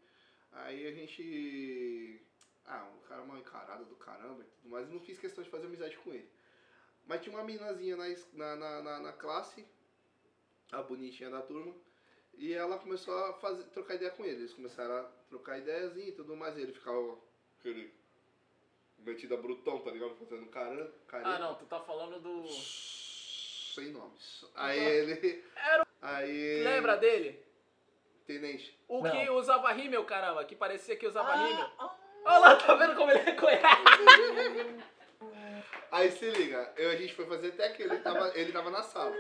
Aí 0.53 0.87
a 0.87 0.93
gente. 0.93 2.21
Ah, 2.67 2.89
um 2.97 3.09
cara 3.09 3.25
mal 3.25 3.39
encarado 3.39 3.85
do 3.85 3.97
caramba 3.97 4.43
e 4.43 4.47
tudo 4.47 4.71
mais, 4.71 4.89
não 4.89 5.01
fiz 5.01 5.19
questão 5.19 5.43
de 5.43 5.51
fazer 5.51 5.67
amizade 5.67 5.97
com 5.99 6.13
ele. 6.13 6.29
Mas 7.07 7.23
tinha 7.23 7.37
uma 7.37 7.45
minazinha 7.45 7.97
na, 7.97 8.07
na, 8.33 8.57
na, 8.57 8.83
na, 8.83 9.01
na 9.01 9.13
classe, 9.13 9.65
a 10.73 10.83
bonitinha 10.83 11.31
da 11.31 11.41
turma, 11.43 11.75
e 12.35 12.53
ela 12.53 12.79
começou 12.79 13.17
a 13.27 13.35
fazer, 13.35 13.65
trocar 13.71 13.95
ideia 13.95 14.11
com 14.11 14.25
ele. 14.25 14.41
Eles 14.41 14.53
começaram 14.53 14.97
a 14.97 15.05
trocar 15.29 15.59
ideiazinha 15.59 16.09
e 16.09 16.13
tudo 16.13 16.37
mais, 16.37 16.57
e 16.57 16.63
ele 16.63 16.73
ficava 16.73 17.17
aquele 17.61 17.95
metido 18.99 19.35
a 19.35 19.37
brutão, 19.37 19.79
tá 19.81 19.91
ligado? 19.91 20.17
Fazendo 20.17 20.47
caramba. 20.47 20.93
Ah, 21.13 21.39
não, 21.39 21.55
tu 21.55 21.65
tá 21.67 21.81
falando 21.81 22.21
do. 22.21 22.49
Sem 22.49 23.93
nomes. 23.93 24.45
Aí 24.55 24.79
ele. 24.79 25.45
Aí. 26.03 26.63
Lembra 26.65 26.97
dele? 26.97 27.45
Tenente. 28.27 28.77
O 28.89 29.03
Não. 29.03 29.11
que 29.11 29.31
usava 29.31 29.73
rímel, 29.73 30.05
caramba, 30.05 30.45
que 30.45 30.57
parecia 30.57 30.97
que 30.97 31.07
usava 31.07 31.35
rímel. 31.37 31.71
Ah, 31.79 31.97
Olha 32.27 32.39
lá, 32.39 32.57
tá 32.57 32.75
vendo 32.75 32.97
como 32.97 33.11
ele 33.11 33.21
reconhece? 33.21 33.65
Aí 35.93 36.11
se 36.11 36.29
liga, 36.29 36.73
eu, 36.77 36.91
a 36.91 36.97
gente 36.97 37.15
foi 37.15 37.25
fazer 37.25 37.53
tech, 37.53 37.81
ele 37.81 37.99
tava, 37.99 38.37
ele 38.37 38.53
tava 38.53 38.69
na 38.71 38.83
sala. 38.83 39.15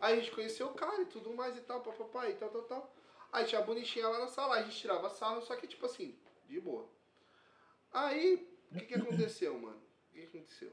Aí 0.00 0.14
a 0.14 0.16
gente 0.16 0.30
conheceu 0.30 0.68
o 0.68 0.74
cara 0.74 1.02
e 1.02 1.06
tudo 1.06 1.34
mais 1.34 1.56
e 1.56 1.60
tal, 1.62 1.80
papapá 1.80 2.30
e 2.30 2.34
tal, 2.34 2.48
tal, 2.48 2.62
tal. 2.62 2.94
Aí 3.32 3.44
tinha 3.44 3.60
a 3.60 3.64
bonitinha 3.64 4.08
lá 4.08 4.20
na 4.20 4.28
sala, 4.28 4.54
a 4.54 4.62
gente 4.62 4.76
tirava 4.76 5.10
sarro, 5.10 5.42
só 5.42 5.56
que 5.56 5.66
tipo 5.66 5.84
assim, 5.84 6.16
de 6.46 6.60
boa. 6.60 6.88
Aí, 7.92 8.48
o 8.70 8.78
que 8.78 8.86
que 8.86 8.94
aconteceu, 8.94 9.58
mano? 9.58 9.82
O 10.10 10.14
que 10.14 10.20
que 10.20 10.36
aconteceu? 10.36 10.72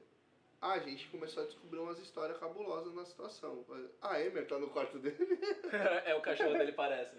a 0.61 0.77
gente 0.77 1.07
começou 1.07 1.41
a 1.41 1.45
descobrir 1.47 1.79
umas 1.79 1.97
histórias 1.97 2.37
cabulosas 2.37 2.93
na 2.93 3.03
situação. 3.03 3.65
A 3.99 4.21
Emer 4.21 4.45
tá 4.45 4.59
no 4.59 4.69
quarto 4.69 4.99
dele. 4.99 5.17
é 6.05 6.13
o 6.13 6.21
cachorro 6.21 6.55
dele 6.55 6.71
parece. 6.71 7.15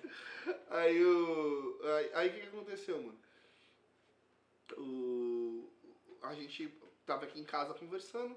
Aí 0.71 1.05
o. 1.05 1.81
Aí 1.83 2.11
aí 2.15 2.29
o 2.29 2.33
que, 2.33 2.41
que 2.41 2.47
aconteceu, 2.47 3.03
mano? 3.03 3.19
O, 4.79 5.69
a 6.23 6.35
gente 6.35 6.69
tava 7.07 7.25
aqui 7.25 7.41
em 7.41 7.45
casa 7.45 7.75
conversando. 7.75 8.37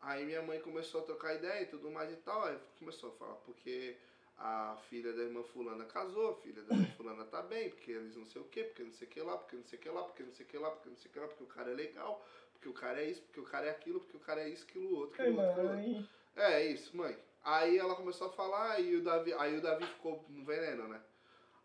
Aí 0.00 0.24
minha 0.24 0.42
mãe 0.42 0.60
começou 0.60 1.02
a 1.02 1.04
trocar 1.04 1.34
ideia 1.34 1.62
e 1.62 1.66
tudo 1.66 1.90
mais 1.90 2.10
e 2.10 2.16
tal. 2.16 2.44
Aí 2.44 2.58
começou 2.78 3.10
a 3.10 3.12
falar, 3.12 3.34
porque 3.36 3.96
a 4.38 4.76
filha 4.88 5.12
da 5.12 5.22
irmã 5.22 5.42
fulana 5.44 5.84
casou, 5.84 6.30
a 6.30 6.34
filha 6.36 6.62
da 6.62 6.74
irmã 6.74 6.86
fulana 6.96 7.24
tá 7.24 7.42
bem, 7.42 7.70
porque 7.70 7.92
eles 7.92 8.16
não 8.16 8.26
sei 8.26 8.42
o 8.42 8.44
que, 8.46 8.64
porque 8.64 8.82
não 8.82 8.92
sei 8.92 9.06
o 9.06 9.10
que 9.10 9.20
lá, 9.20 9.36
porque 9.36 9.56
não 9.56 9.64
sei 9.64 9.78
o 9.78 9.82
que 9.82 9.88
lá, 9.88 10.02
porque 10.02 10.22
não 10.22 10.32
sei 10.32 10.44
o 10.44 10.48
que 10.48 10.58
lá, 10.58 10.70
porque 10.70 10.88
não 10.88 10.96
sei 10.96 11.10
o 11.10 11.12
que 11.12 11.20
lá, 11.20 11.28
porque 11.28 11.44
o 11.44 11.46
cara 11.46 11.70
é 11.70 11.74
legal, 11.74 12.26
porque 12.52 12.68
o 12.68 12.72
cara 12.72 13.00
é 13.00 13.10
isso, 13.10 13.22
porque 13.22 13.40
o 13.40 13.44
cara 13.44 13.66
é 13.66 13.70
aquilo, 13.70 14.00
porque 14.00 14.16
o 14.16 14.20
cara 14.20 14.40
é 14.42 14.48
isso, 14.48 14.64
aquilo, 14.64 14.96
outro, 14.96 15.22
aquilo, 15.22 15.40
outro, 15.40 15.68
aquilo, 15.70 15.96
outro. 15.96 16.08
É, 16.36 16.52
é 16.62 16.66
isso, 16.66 16.96
mãe. 16.96 17.16
Aí 17.44 17.76
ela 17.76 17.94
começou 17.94 18.28
a 18.28 18.32
falar 18.32 18.80
e 18.80 18.96
o 18.96 19.02
Davi, 19.02 19.32
aí 19.34 19.56
o 19.56 19.60
Davi 19.60 19.84
ficou 19.86 20.24
no 20.28 20.44
veneno, 20.44 20.88
né? 20.88 21.00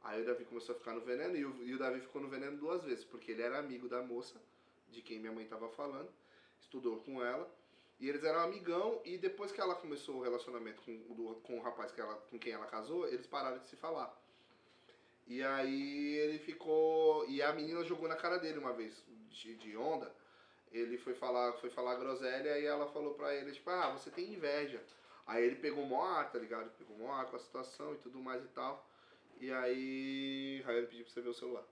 Aí 0.07 0.21
o 0.21 0.25
Davi 0.25 0.45
começou 0.45 0.73
a 0.75 0.77
ficar 0.79 0.93
no 0.93 1.01
veneno 1.01 1.35
e 1.37 1.45
o, 1.45 1.51
e 1.63 1.73
o 1.75 1.79
Davi 1.79 1.99
ficou 2.01 2.21
no 2.21 2.29
veneno 2.29 2.57
duas 2.57 2.83
vezes, 2.83 3.03
porque 3.05 3.31
ele 3.31 3.41
era 3.43 3.59
amigo 3.59 3.87
da 3.89 4.01
moça, 4.01 4.41
de 4.89 5.01
quem 5.01 5.19
minha 5.19 5.31
mãe 5.33 5.45
tava 5.45 5.69
falando, 5.69 6.09
estudou 6.59 6.97
com 7.03 7.23
ela, 7.23 7.47
e 7.99 8.07
eles 8.09 8.23
eram 8.23 8.39
amigão, 8.41 9.01
e 9.05 9.17
depois 9.17 9.51
que 9.51 9.61
ela 9.61 9.75
começou 9.75 10.15
o 10.17 10.23
relacionamento 10.23 10.81
com, 10.83 10.97
do- 11.13 11.35
com 11.43 11.57
o 11.59 11.61
rapaz 11.61 11.91
que 11.91 12.01
ela, 12.01 12.15
com 12.29 12.39
quem 12.39 12.53
ela 12.53 12.65
casou, 12.67 13.07
eles 13.07 13.27
pararam 13.27 13.59
de 13.59 13.67
se 13.67 13.75
falar. 13.75 14.09
E 15.27 15.43
aí 15.43 16.15
ele 16.17 16.39
ficou. 16.39 17.27
E 17.29 17.41
a 17.41 17.51
menina 17.53 17.83
jogou 17.83 18.07
na 18.07 18.15
cara 18.15 18.37
dele 18.37 18.57
uma 18.59 18.73
vez, 18.73 19.03
de, 19.29 19.55
de 19.55 19.75
onda. 19.77 20.11
Ele 20.71 20.97
foi 20.97 21.13
falar, 21.15 21.53
foi 21.53 21.69
falar 21.69 21.95
groselha 21.95 22.57
e 22.59 22.65
ela 22.65 22.87
falou 22.87 23.13
pra 23.15 23.33
ele, 23.35 23.51
tipo, 23.53 23.69
ah, 23.69 23.91
você 23.91 24.11
tem 24.11 24.33
inveja. 24.33 24.83
Aí 25.25 25.43
ele 25.45 25.55
pegou 25.55 25.85
mó 25.85 26.03
ar, 26.05 26.31
tá 26.31 26.39
ligado? 26.39 26.69
Pegou 26.77 26.97
mó 26.97 27.11
ar 27.13 27.25
com 27.27 27.35
a 27.35 27.39
situação 27.39 27.93
e 27.93 27.97
tudo 27.97 28.19
mais 28.21 28.43
e 28.43 28.49
tal. 28.49 28.87
E 29.39 29.51
aí. 29.51 30.63
Aí 30.65 30.85
pediu 30.87 31.05
pra 31.05 31.13
você 31.13 31.21
ver 31.21 31.29
o 31.29 31.33
celular. 31.33 31.63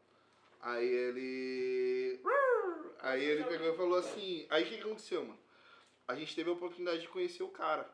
Aí 0.62 0.86
ele. 0.88 2.20
Aí 3.00 3.24
ele 3.24 3.44
pegou 3.44 3.74
e 3.74 3.78
falou 3.78 3.98
assim. 3.98 4.46
Aí 4.50 4.64
o 4.64 4.68
que, 4.68 4.76
que 4.78 4.82
aconteceu, 4.84 5.24
mano? 5.24 5.40
A 6.08 6.16
gente 6.16 6.36
teve 6.36 6.50
a 6.50 6.54
oportunidade 6.54 7.02
de 7.02 7.08
conhecer 7.08 7.44
o 7.44 7.50
cara. 7.50 7.90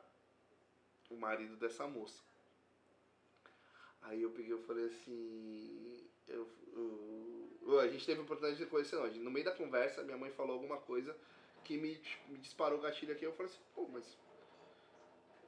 O 1.10 1.16
marido 1.18 1.56
dessa 1.58 1.88
moça. 1.88 2.22
Aí 4.02 4.22
eu 4.22 4.32
peguei 4.32 4.56
e 4.56 4.64
falei 4.64 4.86
assim. 4.86 6.10
Eu, 6.28 6.48
eu- 6.74 7.80
a 7.80 7.88
gente 7.88 8.06
teve 8.06 8.20
a 8.20 8.24
oportunidade 8.24 8.62
de 8.64 8.70
conhecer, 8.70 8.96
não. 8.96 9.08
No 9.08 9.32
meio 9.32 9.46
da 9.46 9.52
conversa, 9.56 10.04
minha 10.04 10.18
mãe 10.18 10.32
falou 10.32 10.54
alguma 10.54 10.78
coisa 10.78 11.16
que 11.64 11.78
me, 11.78 12.00
me 12.28 12.38
disparou 12.40 12.80
o 12.80 12.82
gatilho 12.82 13.14
aqui. 13.14 13.24
Eu 13.26 13.34
falei 13.34 13.52
assim, 13.52 13.62
pô, 13.76 13.88
mas. 13.88 14.18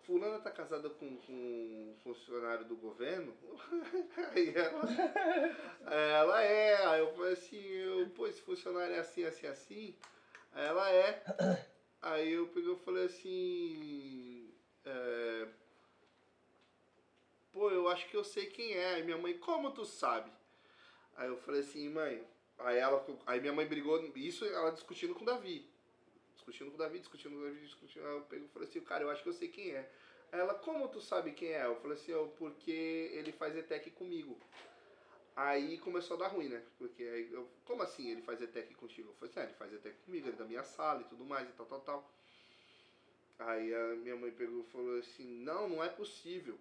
Fulana 0.06 0.40
tá 0.40 0.52
casada 0.52 0.90
com, 0.90 1.18
com 1.18 1.34
um 1.34 1.96
funcionário 2.04 2.66
do 2.66 2.76
governo? 2.76 3.34
Aí 4.36 4.54
ela. 4.56 4.82
Ela 5.92 6.44
é. 6.44 6.86
Aí 6.88 7.00
eu 7.00 7.14
falei 7.14 7.34
assim, 7.34 7.62
eu, 7.62 8.10
pô, 8.10 8.28
esse 8.28 8.42
funcionário 8.42 8.96
é 8.96 9.00
assim, 9.00 9.24
assim, 9.24 9.48
assim. 9.48 9.96
Aí 10.54 10.66
ela 10.66 10.92
é. 10.92 11.24
Aí 12.02 12.34
eu 12.34 12.48
peguei 12.48 12.74
e 12.74 12.80
falei 12.80 13.06
assim. 13.06 14.54
é, 14.86 15.48
Pô, 17.54 17.70
eu 17.70 17.88
acho 17.88 18.10
que 18.10 18.18
eu 18.18 18.24
sei 18.24 18.48
quem 18.48 18.74
é. 18.74 18.96
Aí 18.96 19.04
minha 19.04 19.18
mãe, 19.18 19.38
como 19.38 19.72
tu 19.72 19.86
sabe? 19.86 20.32
Aí 21.16 21.28
eu 21.28 21.38
falei 21.38 21.62
assim, 21.62 21.88
mãe. 21.90 22.28
Aí 22.58 22.78
ela. 22.78 23.06
Aí 23.26 23.40
minha 23.40 23.54
mãe 23.54 23.66
brigou. 23.66 24.04
Isso 24.16 24.44
ela 24.44 24.72
discutindo 24.72 25.16
com 25.16 25.22
o 25.22 25.26
Davi. 25.26 25.72
Discutindo 26.44 26.72
com 26.72 26.76
o 26.76 26.78
Davi, 26.78 27.00
discutindo 27.00 27.32
com 27.36 27.40
o 27.40 27.44
Davi, 27.46 27.62
discutindo. 27.62 28.06
Aí 28.06 28.14
eu 28.16 28.22
peguei 28.24 28.48
falei 28.50 28.68
assim, 28.68 28.82
cara, 28.82 29.04
eu 29.04 29.10
acho 29.10 29.24
que 29.24 29.30
eu 29.30 29.34
sei 29.34 29.48
quem 29.48 29.72
é. 29.72 29.90
Aí 30.30 30.40
ela, 30.42 30.54
como 30.54 30.90
tu 30.90 31.00
sabe 31.00 31.32
quem 31.32 31.54
é? 31.54 31.66
Eu 31.66 31.78
falei 31.78 31.96
assim, 31.98 32.14
ó, 32.14 32.26
porque 32.38 32.72
ele 33.14 33.32
faz 33.32 33.56
ETEC 33.56 33.92
comigo. 33.92 34.38
Aí 35.36 35.78
começou 35.80 36.16
a 36.16 36.20
dar 36.20 36.28
ruim, 36.28 36.50
né? 36.50 36.62
Porque 36.78 37.04
aí 37.04 37.32
eu, 37.32 37.48
como 37.66 37.82
assim 37.84 38.10
ele 38.10 38.22
faz 38.22 38.42
ETEC 38.42 38.74
contigo? 38.76 39.10
Eu 39.10 39.14
falei 39.16 39.32
assim, 39.32 39.40
ah, 39.40 39.44
ele 39.44 39.54
faz 39.54 39.74
ETEC 39.74 39.98
comigo, 40.06 40.28
ele 40.28 40.36
é 40.36 40.40
da 40.40 40.46
minha 40.46 40.64
sala 40.64 41.02
e 41.02 41.06
tudo 41.06 41.26
mais 41.26 41.50
e 41.50 41.54
tal, 41.54 41.66
tal, 41.66 41.80
tal. 41.82 42.14
Aí 43.40 43.74
a 43.74 43.96
minha 43.96 44.16
mãe 44.16 44.32
pegou 44.32 44.62
e 44.62 44.72
falou 44.72 44.98
assim, 45.00 45.26
não, 45.44 45.68
não 45.68 45.84
é 45.84 45.90
possível. 45.90 46.58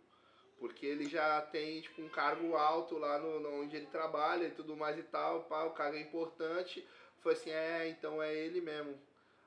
Porque 0.59 0.87
ele 0.87 1.09
já 1.09 1.41
tem, 1.43 1.81
tipo, 1.81 2.03
um 2.03 2.09
cargo 2.09 2.55
alto 2.57 2.99
lá 2.99 3.19
no, 3.19 3.41
no- 3.41 3.63
onde 3.63 3.77
ele 3.77 3.87
trabalha 3.87 4.47
e 4.47 4.51
tudo 4.53 4.77
mais 4.77 4.99
e 4.99 5.03
tal, 5.03 5.43
pá, 5.45 5.65
o 5.65 5.73
cargo 5.73 5.97
é 5.97 6.01
importante. 6.01 6.87
Foi 7.21 7.33
assim, 7.35 7.51
é, 7.51 7.89
então 7.89 8.23
é 8.23 8.35
ele 8.35 8.61
mesmo. 8.61 8.99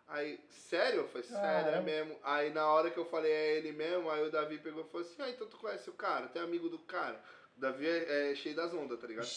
Aí, 0.08 0.40
sério? 0.50 1.02
Eu 1.02 1.08
falei, 1.08 1.28
sério, 1.28 1.72
é 1.76 1.82
mesmo. 1.82 2.18
Aí 2.24 2.52
na 2.52 2.68
hora 2.68 2.92
que 2.92 2.98
eu 2.98 3.06
falei, 3.06 3.32
é 3.32 3.58
ele 3.58 3.72
mesmo, 3.72 4.10
aí 4.10 4.24
o 4.24 4.32
Davi 4.32 4.58
pegou 4.60 4.84
e 4.84 4.88
falou 4.90 5.06
assim, 5.06 5.16
ah, 5.20 5.30
então 5.30 5.48
tu 5.48 5.58
conhece 5.58 5.90
o 5.90 5.94
cara, 5.94 6.28
tu 6.28 6.38
é 6.38 6.42
amigo 6.42 6.70
do 6.70 6.80
cara. 6.80 7.20
O 7.58 7.60
Davi 7.60 7.88
é, 7.88 8.32
é 8.32 8.36
cheio 8.36 8.56
das 8.56 8.74
ondas, 8.74 9.00
tá 9.00 9.08
ligado? 9.08 9.28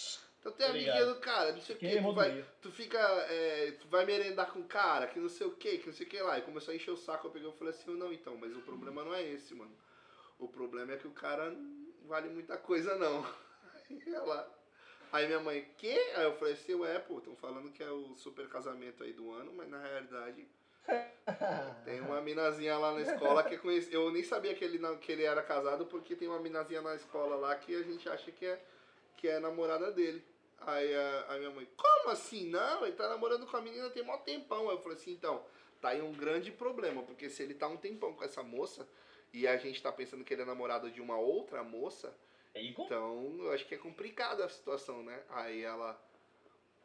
Então 0.41 0.53
tu 0.53 0.63
é 0.63 0.67
amiguinha 0.67 1.07
do 1.07 1.17
cara, 1.17 1.53
não 1.53 1.61
sei 1.61 1.75
o 1.75 1.79
que, 1.79 2.01
tu 2.01 2.13
vai, 2.13 2.45
tu 2.63 2.71
fica, 2.71 2.99
é, 2.99 3.73
tu 3.73 3.89
vai 3.89 4.05
merendar 4.05 4.53
com 4.53 4.61
o 4.61 4.65
cara, 4.65 5.07
que 5.07 5.19
não 5.19 5.29
sei 5.29 5.47
o 5.47 5.57
que, 5.57 5.79
que 5.79 5.87
não 5.87 5.93
sei 5.93 6.07
o 6.07 6.09
que 6.09 6.21
lá. 6.21 6.39
E 6.39 6.43
começou 6.43 6.73
a 6.73 6.77
encher 6.77 6.91
o 6.91 6.97
saco, 6.97 7.27
eu 7.27 7.31
peguei 7.31 7.49
e 7.49 7.53
falei 7.53 7.75
assim, 7.75 7.91
não, 7.97 8.13
então, 8.13 8.37
mas 8.37 8.55
o 8.57 8.61
problema 8.61 9.05
não 9.05 9.15
é 9.15 9.23
esse, 9.23 9.55
mano. 9.55 9.75
O 10.39 10.49
problema 10.49 10.93
é 10.93 10.97
que 10.97 11.09
o 11.09 11.13
cara 11.13 11.51
não 11.51 12.07
vale 12.07 12.29
muita 12.29 12.57
coisa, 12.57 12.95
não. 12.97 13.25
Aí 13.91 14.03
ela... 14.15 14.58
Aí 15.11 15.27
minha 15.27 15.41
mãe, 15.41 15.67
quê? 15.79 15.99
Aí 16.17 16.25
eu 16.25 16.35
falei 16.37 16.55
assim, 16.55 16.75
ué, 16.75 16.99
pô, 16.99 17.19
estão 17.19 17.35
falando 17.37 17.71
que 17.73 17.83
é 17.83 17.91
o 17.91 18.15
super 18.17 18.49
casamento 18.49 19.03
aí 19.03 19.13
do 19.13 19.33
ano, 19.33 19.53
mas 19.55 19.69
na 19.69 19.79
realidade 19.81 20.47
tem 21.85 22.01
uma 22.01 22.21
minazinha 22.21 22.77
lá 22.77 22.93
na 22.93 23.01
escola 23.03 23.43
que 23.43 23.55
eu 23.55 23.59
conheci. 23.59 23.93
Eu 23.93 24.11
nem 24.11 24.23
sabia 24.23 24.55
que 24.55 24.65
ele, 24.65 24.79
não- 24.79 24.97
que 24.99 25.11
ele 25.13 25.25
era 25.25 25.43
casado 25.43 25.87
porque 25.87 26.15
tem 26.15 26.29
uma 26.29 26.39
minazinha 26.39 26.83
na 26.83 26.95
escola 26.95 27.37
lá 27.37 27.55
que 27.57 27.75
a 27.75 27.83
gente 27.83 28.09
acha 28.09 28.31
que 28.31 28.45
é, 28.47 28.61
que 29.17 29.29
é 29.29 29.39
namorada 29.39 29.91
dele. 29.91 30.23
Aí 30.61 30.95
a, 30.95 31.27
a 31.31 31.39
minha 31.39 31.51
mãe, 31.51 31.67
como 31.77 32.11
assim? 32.11 32.49
Não, 32.51 32.85
ele 32.85 32.97
tá 32.97 33.09
namorando 33.09 33.47
com 33.47 33.57
a 33.57 33.61
menina 33.63 33.89
tem 33.91 34.03
mó 34.03 34.17
tempão. 34.19 34.69
Aí 34.69 34.77
eu 34.77 34.81
falei 34.81 34.99
assim, 34.99 35.13
então, 35.13 35.43
tá 35.81 35.91
aí 35.91 36.03
um 36.03 36.13
grande 36.13 36.51
problema, 36.51 37.03
porque 37.03 37.31
se 37.31 37.43
ele 37.43 37.55
tá 37.55 37.67
um 37.69 37.77
tempão 37.77 38.13
com 38.13 38.25
essa 38.25 38.43
moça 38.43 38.87
e 39.33 39.47
a 39.47 39.57
gente 39.57 39.81
tá 39.83 39.93
pensando 39.93 40.25
que 40.25 40.35
ele 40.35 40.43
é 40.43 40.45
namorado 40.45 40.91
de 40.91 41.01
uma 41.01 41.17
outra 41.17 41.63
moça, 41.63 42.15
então, 42.55 43.37
eu 43.41 43.53
acho 43.53 43.67
que 43.67 43.75
é 43.75 43.79
complicada 43.79 44.45
a 44.45 44.49
situação, 44.49 45.03
né? 45.03 45.23
Aí 45.31 45.63
ela. 45.63 46.01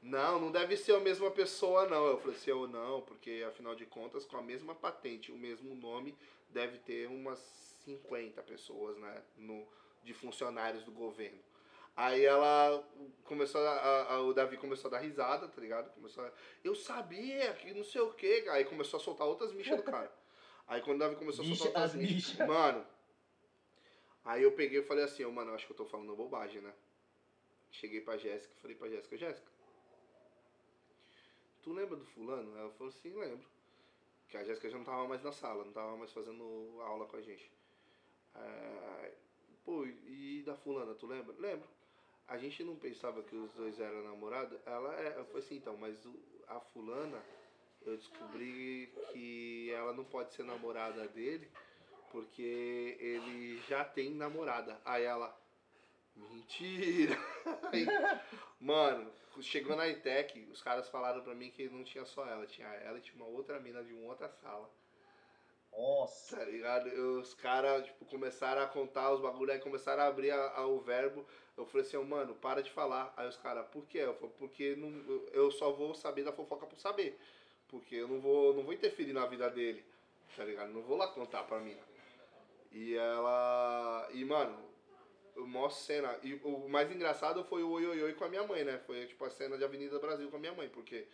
Não, 0.01 0.37
não 0.39 0.51
deve 0.51 0.75
ser 0.75 0.93
a 0.95 0.99
mesma 0.99 1.31
pessoa, 1.31 1.87
não. 1.87 2.05
Eu 2.07 2.17
falei 2.19 2.35
assim, 2.35 2.49
eu 2.51 2.67
não, 2.67 3.01
porque 3.01 3.43
afinal 3.47 3.73
de 3.73 3.85
contas, 3.85 4.25
com 4.25 4.37
a 4.37 4.41
mesma 4.41 4.75
patente, 4.75 5.31
o 5.31 5.37
mesmo 5.37 5.73
nome, 5.75 6.13
deve 6.49 6.77
ter 6.79 7.07
umas 7.07 7.39
50 7.85 8.41
pessoas, 8.43 8.97
né? 8.97 9.21
No, 9.37 9.65
de 10.03 10.13
funcionários 10.13 10.83
do 10.83 10.91
governo. 10.91 11.39
Aí 11.95 12.25
ela 12.25 12.83
começou 13.23 13.61
a, 13.61 14.13
a- 14.13 14.21
O 14.21 14.33
Davi 14.33 14.57
começou 14.57 14.89
a 14.89 14.91
dar 14.91 14.99
risada, 14.99 15.47
tá 15.47 15.61
ligado? 15.61 15.89
Começou 15.93 16.25
a. 16.25 16.31
Eu 16.63 16.75
sabia 16.75 17.53
que 17.53 17.73
não 17.73 17.83
sei 17.83 18.01
o 18.01 18.11
quê. 18.13 18.45
Aí 18.49 18.65
começou 18.65 18.99
a 18.99 19.03
soltar 19.03 19.25
outras 19.27 19.53
michas 19.53 19.77
do 19.77 19.83
cara. 19.83 20.11
Aí 20.67 20.81
quando 20.81 20.95
o 20.97 20.99
Davi 20.99 21.15
começou 21.15 21.45
a 21.45 21.47
soltar 21.55 21.83
as 21.83 21.93
outras 21.93 22.11
michas. 22.11 22.47
Mano. 22.47 22.85
Aí 24.25 24.43
eu 24.43 24.51
peguei 24.51 24.79
e 24.79 24.83
falei 24.83 25.03
assim, 25.03 25.23
ô 25.25 25.31
mano, 25.31 25.53
acho 25.53 25.65
que 25.65 25.71
eu 25.73 25.77
tô 25.77 25.85
falando 25.85 26.15
bobagem, 26.15 26.61
né? 26.61 26.73
Cheguei 27.71 28.01
pra 28.01 28.17
Jéssica 28.17 28.53
e 28.57 28.61
falei 28.61 28.75
pra 28.77 28.89
Jéssica, 28.89 29.17
Jéssica, 29.17 29.51
tu 31.61 31.73
lembra 31.73 31.95
do 31.97 32.05
fulano? 32.05 32.55
Ela 32.57 32.69
falou 32.71 32.89
assim, 32.89 33.09
lembro. 33.13 33.45
Que 34.29 34.37
a 34.37 34.43
Jéssica 34.43 34.69
já 34.69 34.77
não 34.77 34.85
tava 34.85 35.07
mais 35.07 35.23
na 35.23 35.31
sala, 35.31 35.63
não 35.65 35.73
tava 35.73 35.95
mais 35.97 36.11
fazendo 36.11 36.43
aula 36.81 37.05
com 37.05 37.17
a 37.17 37.21
gente. 37.21 37.51
É, 38.35 39.13
Pô, 39.65 39.85
e 39.85 40.43
da 40.45 40.55
fulana, 40.55 40.93
tu 40.95 41.07
lembra? 41.07 41.35
Lembro. 41.39 41.67
A 42.27 42.37
gente 42.37 42.63
não 42.63 42.75
pensava 42.75 43.23
que 43.23 43.35
os 43.35 43.51
dois 43.53 43.79
eram 43.79 44.03
namorados. 44.03 44.59
Ela 44.65 44.95
é, 45.01 45.19
eu 45.19 45.25
falei 45.25 45.41
assim, 45.43 45.55
então, 45.57 45.77
mas 45.77 46.05
o- 46.05 46.19
a 46.47 46.59
fulana, 46.59 47.21
eu 47.85 47.97
descobri 47.97 48.89
que 49.11 49.71
ela 49.71 49.93
não 49.93 50.03
pode 50.05 50.33
ser 50.33 50.43
namorada 50.43 51.07
dele 51.09 51.49
porque 52.13 52.95
ele 52.99 53.59
já 53.67 53.83
tem 53.83 54.11
namorada. 54.11 54.79
Aí 54.85 55.03
ela, 55.03 55.35
mentira. 56.15 57.17
Aí, 57.73 57.87
mano, 58.61 59.11
chegou 59.41 59.75
na 59.75 59.87
ITEC, 59.87 60.47
os 60.51 60.61
caras 60.61 60.87
falaram 60.89 61.21
pra 61.23 61.33
mim 61.33 61.49
que 61.49 61.67
não 61.67 61.83
tinha 61.83 62.05
só 62.05 62.25
ela, 62.27 62.45
tinha 62.45 62.67
ela 62.67 62.99
e 62.99 63.01
tinha 63.01 63.15
uma 63.15 63.25
outra 63.25 63.59
mina 63.59 63.83
de 63.83 63.91
uma 63.93 64.09
outra 64.09 64.29
sala. 64.29 64.69
Nossa. 65.75 66.37
Tá 66.37 66.45
ligado? 66.45 66.87
Eu- 66.89 67.19
os 67.19 67.33
caras, 67.33 67.83
tipo, 67.87 68.05
começaram 68.05 68.61
a 68.61 68.67
contar 68.67 69.11
os 69.11 69.19
bagulho, 69.19 69.51
aí 69.51 69.59
começaram 69.59 70.03
a 70.03 70.05
abrir 70.05 70.29
a- 70.29 70.51
a- 70.57 70.67
o 70.67 70.79
verbo. 70.79 71.25
Eu 71.57 71.65
falei 71.65 71.85
assim, 71.85 71.97
mano, 71.97 72.35
para 72.35 72.61
de 72.61 72.69
falar. 72.69 73.11
Aí 73.17 73.27
os 73.27 73.37
caras, 73.37 73.67
por 73.69 73.83
quê? 73.87 73.97
Eu 73.99 74.13
falei, 74.13 74.35
porque 74.37 74.75
não, 74.75 74.89
eu- 75.11 75.29
eu 75.33 75.51
só 75.51 75.71
vou 75.71 75.95
saber 75.95 76.23
da 76.23 76.31
fofoca 76.31 76.67
por 76.67 76.77
saber. 76.79 77.19
Porque 77.69 77.95
eu 77.95 78.07
não 78.07 78.19
vou, 78.19 78.53
não 78.53 78.61
vou 78.63 78.71
interferir 78.71 79.13
na 79.13 79.25
vida 79.25 79.49
dele. 79.49 79.83
Tá 80.37 80.43
ligado? 80.43 80.69
Não 80.71 80.83
vou 80.83 80.95
lá 80.95 81.07
contar 81.07 81.43
pra 81.43 81.59
mim. 81.59 81.75
E 82.73 82.95
ela. 82.95 84.09
E, 84.13 84.25
mano, 84.25 84.57
mostro 85.37 85.83
cena. 85.85 86.17
E 86.23 86.35
o 86.43 86.67
mais 86.69 86.91
engraçado 86.91 87.43
foi 87.45 87.63
o 87.63 87.71
oi, 87.71 87.85
oi, 87.85 88.03
oi 88.03 88.13
com 88.13 88.25
a 88.25 88.29
minha 88.29 88.43
mãe, 88.45 88.63
né? 88.63 88.79
Foi 88.85 89.05
tipo 89.05 89.23
a 89.25 89.29
cena 89.29 89.57
de 89.57 89.63
Avenida 89.63 89.99
Brasil 89.99 90.29
com 90.29 90.37
a 90.37 90.39
minha 90.39 90.53
mãe, 90.53 90.69
porque 90.69 91.07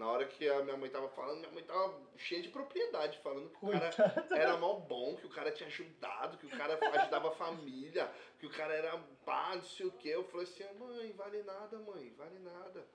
Na 0.00 0.06
hora 0.08 0.24
que 0.24 0.48
a 0.48 0.62
minha 0.62 0.78
mãe 0.78 0.88
tava 0.88 1.10
falando, 1.10 1.40
minha 1.40 1.52
mãe 1.52 1.62
tava 1.62 1.94
cheia 2.16 2.40
de 2.40 2.48
propriedade, 2.48 3.18
falando 3.18 3.50
que 3.50 3.66
o 3.66 3.70
cara 3.70 3.90
era 4.30 4.56
mal 4.56 4.80
bom, 4.80 5.14
que 5.16 5.26
o 5.26 5.28
cara 5.28 5.52
tinha 5.52 5.66
ajudado, 5.66 6.38
que 6.38 6.46
o 6.46 6.50
cara 6.50 6.78
ajudava 7.00 7.28
a 7.28 7.32
família, 7.32 8.10
que 8.38 8.46
o 8.46 8.50
cara 8.50 8.72
era 8.72 8.98
pá, 9.26 9.52
não 9.54 9.62
sei 9.62 9.84
o 9.84 9.92
que. 9.92 10.08
Eu 10.08 10.24
falei 10.24 10.46
assim, 10.46 10.64
mãe, 10.78 11.12
vale 11.12 11.42
nada, 11.42 11.78
mãe, 11.80 12.14
vale 12.16 12.38
nada. 12.38 12.86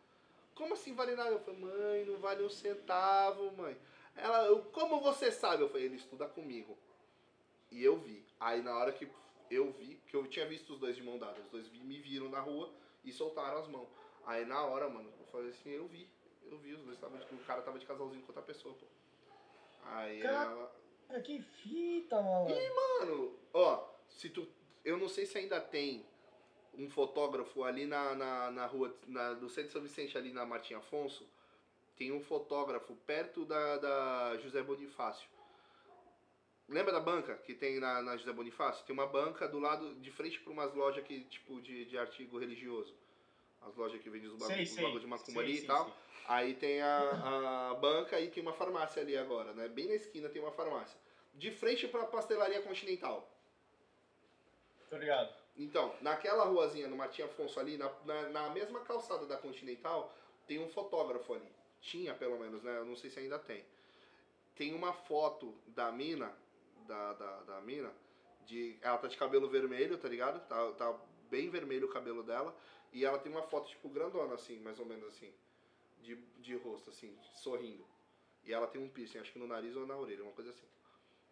Como 0.55 0.73
assim 0.73 0.95
vale 0.95 1.15
nada? 1.15 1.29
Eu 1.29 1.39
falei, 1.41 1.59
mãe, 1.59 2.05
não 2.05 2.17
vale 2.17 2.43
um 2.43 2.49
centavo, 2.49 3.51
mãe. 3.51 3.77
Ela, 4.15 4.45
eu, 4.47 4.63
como 4.71 4.99
você 4.99 5.31
sabe? 5.31 5.61
Eu 5.61 5.69
falei, 5.69 5.85
ele 5.85 5.97
estuda 5.97 6.27
comigo. 6.27 6.75
E 7.75 7.83
eu 7.83 7.97
vi. 7.97 8.25
Aí 8.39 8.61
na 8.61 8.73
hora 8.77 8.93
que 8.93 9.05
eu 9.51 9.69
vi, 9.73 10.01
que 10.07 10.15
eu 10.15 10.25
tinha 10.27 10.45
visto 10.47 10.71
os 10.73 10.79
dois 10.79 10.95
de 10.95 11.03
mão 11.03 11.17
dada, 11.19 11.41
os 11.41 11.49
dois 11.49 11.69
me 11.73 11.99
viram 11.99 12.29
na 12.29 12.39
rua 12.39 12.71
e 13.03 13.11
soltaram 13.11 13.57
as 13.59 13.67
mãos. 13.67 13.89
Aí 14.25 14.45
na 14.45 14.63
hora, 14.63 14.87
mano, 14.89 15.11
eu 15.19 15.25
falei 15.25 15.49
assim, 15.49 15.71
eu 15.71 15.85
vi. 15.87 16.07
Eu 16.49 16.57
vi, 16.57 16.73
os 16.73 16.81
dois 16.83 16.95
estavam 16.95 17.17
de, 17.19 17.25
o 17.35 17.37
cara 17.39 17.61
tava 17.61 17.77
de 17.77 17.85
casalzinho 17.85 18.21
com 18.21 18.27
outra 18.29 18.41
pessoa, 18.41 18.73
pô. 18.75 18.85
Aí 19.83 20.21
Cara- 20.21 20.51
ela. 20.51 20.75
Ah, 21.09 21.19
Que 21.19 21.41
fita, 21.41 22.21
mano. 22.21 22.47
Mano, 22.99 23.35
ó, 23.53 23.87
se 24.09 24.29
tu. 24.29 24.47
Eu 24.85 24.97
não 24.97 25.09
sei 25.09 25.25
se 25.25 25.37
ainda 25.37 25.59
tem 25.59 26.05
um 26.73 26.89
fotógrafo 26.89 27.63
ali 27.63 27.85
na, 27.85 28.15
na, 28.15 28.51
na 28.51 28.65
rua 28.67 28.95
na, 29.05 29.33
do 29.33 29.49
Centro 29.49 29.71
São 29.71 29.81
Vicente, 29.81 30.17
ali 30.17 30.31
na 30.31 30.45
Martim 30.45 30.75
Afonso. 30.75 31.27
Tem 31.97 32.11
um 32.11 32.21
fotógrafo 32.21 32.95
perto 33.05 33.43
da, 33.45 33.77
da 33.77 34.37
José 34.37 34.61
Bonifácio. 34.63 35.27
Lembra 36.67 36.91
da 36.91 36.99
banca 36.99 37.35
que 37.35 37.53
tem 37.53 37.79
na, 37.79 38.01
na 38.01 38.17
José 38.17 38.33
Bonifácio? 38.33 38.85
Tem 38.85 38.93
uma 38.93 39.05
banca 39.05 39.47
do 39.47 39.59
lado, 39.59 39.93
de 39.95 40.11
frente 40.11 40.39
para 40.39 40.51
umas 40.51 40.73
lojas 40.73 41.05
que, 41.05 41.23
tipo, 41.25 41.61
de, 41.61 41.85
de 41.85 41.97
artigo 41.97 42.39
religioso. 42.39 42.93
As 43.61 43.75
lojas 43.75 44.01
que 44.01 44.09
vendem 44.09 44.29
os 44.29 44.43
Sei, 44.43 44.65
bagulho, 44.83 44.99
de 44.99 45.07
macumba 45.07 45.41
Sei, 45.41 45.43
ali 45.43 45.57
e 45.59 45.65
tal. 45.65 45.85
sei. 45.85 45.93
Aí 46.27 46.53
tem 46.55 46.81
a, 46.81 47.69
a 47.71 47.73
banca 47.75 48.19
e 48.19 48.29
tem 48.29 48.41
uma 48.41 48.53
farmácia 48.53 49.01
ali 49.01 49.15
agora, 49.15 49.53
né? 49.53 49.67
Bem 49.67 49.87
na 49.87 49.93
esquina 49.95 50.27
tem 50.27 50.41
uma 50.41 50.51
farmácia. 50.51 50.97
De 51.35 51.51
frente 51.51 51.87
pra 51.87 52.05
pastelaria 52.05 52.61
continental. 52.61 53.29
Tô 54.89 54.97
ligado. 54.97 55.33
Então, 55.57 55.95
naquela 56.01 56.45
ruazinha 56.45 56.87
no 56.87 56.97
Martim 56.97 57.21
Afonso 57.21 57.59
ali, 57.59 57.77
na, 57.77 57.91
na, 58.05 58.29
na 58.29 58.49
mesma 58.49 58.81
calçada 58.81 59.25
da 59.25 59.37
Continental, 59.37 60.13
tem 60.47 60.59
um 60.59 60.67
fotógrafo 60.69 61.33
ali. 61.33 61.47
Tinha 61.81 62.13
pelo 62.13 62.39
menos, 62.39 62.63
né? 62.63 62.77
Eu 62.77 62.85
não 62.85 62.95
sei 62.95 63.09
se 63.09 63.19
ainda 63.19 63.39
tem. 63.39 63.63
Tem 64.55 64.73
uma 64.73 64.93
foto 64.93 65.53
da 65.67 65.91
mina, 65.91 66.35
da, 66.87 67.13
da, 67.13 67.41
da 67.41 67.61
mina, 67.61 67.91
de. 68.45 68.77
Ela 68.81 68.97
tá 68.97 69.07
de 69.07 69.17
cabelo 69.17 69.49
vermelho, 69.49 69.97
tá 69.97 70.07
ligado? 70.07 70.39
Tá, 70.47 70.71
tá 70.73 70.99
bem 71.29 71.49
vermelho 71.49 71.87
o 71.87 71.91
cabelo 71.91 72.23
dela. 72.23 72.55
E 72.93 73.03
ela 73.03 73.19
tem 73.19 73.31
uma 73.31 73.43
foto, 73.43 73.69
tipo, 73.69 73.89
grandona, 73.89 74.35
assim, 74.35 74.59
mais 74.59 74.79
ou 74.79 74.85
menos 74.85 75.05
assim. 75.09 75.33
De, 76.01 76.15
de 76.15 76.55
rosto, 76.55 76.89
assim, 76.89 77.17
sorrindo. 77.33 77.85
E 78.43 78.53
ela 78.53 78.67
tem 78.67 78.81
um 78.81 78.87
piercing, 78.87 79.17
acho 79.17 79.33
que 79.33 79.39
no 79.39 79.47
nariz 79.47 79.75
ou 79.75 79.85
na 79.87 79.97
orelha, 79.97 80.23
uma 80.23 80.31
coisa 80.31 80.51
assim. 80.51 80.67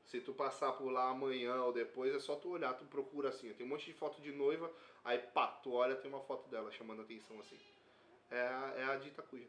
Se 0.06 0.20
tu 0.20 0.34
passar 0.34 0.74
por 0.74 0.90
lá 0.90 1.10
amanhã 1.10 1.64
ou 1.64 1.72
depois, 1.72 2.14
é 2.14 2.20
só 2.20 2.36
tu 2.36 2.50
olhar, 2.50 2.74
tu 2.74 2.86
procura 2.86 3.30
assim. 3.30 3.54
Tem 3.54 3.66
um 3.66 3.70
monte 3.70 3.86
de 3.86 3.94
foto 3.94 4.22
de 4.22 4.32
noiva, 4.32 4.72
aí 5.04 5.20
pá, 5.20 5.48
tu 5.48 5.72
olha, 5.72 5.96
tem 5.96 6.10
uma 6.12 6.22
foto 6.22 6.50
dela 6.50 6.72
chamando 6.72 7.02
atenção 7.02 7.40
assim. 7.40 7.58
É 8.30 8.42
a, 8.42 8.74
é 8.78 8.84
a 8.86 8.96
dita 8.98 9.22
cuja. 9.22 9.48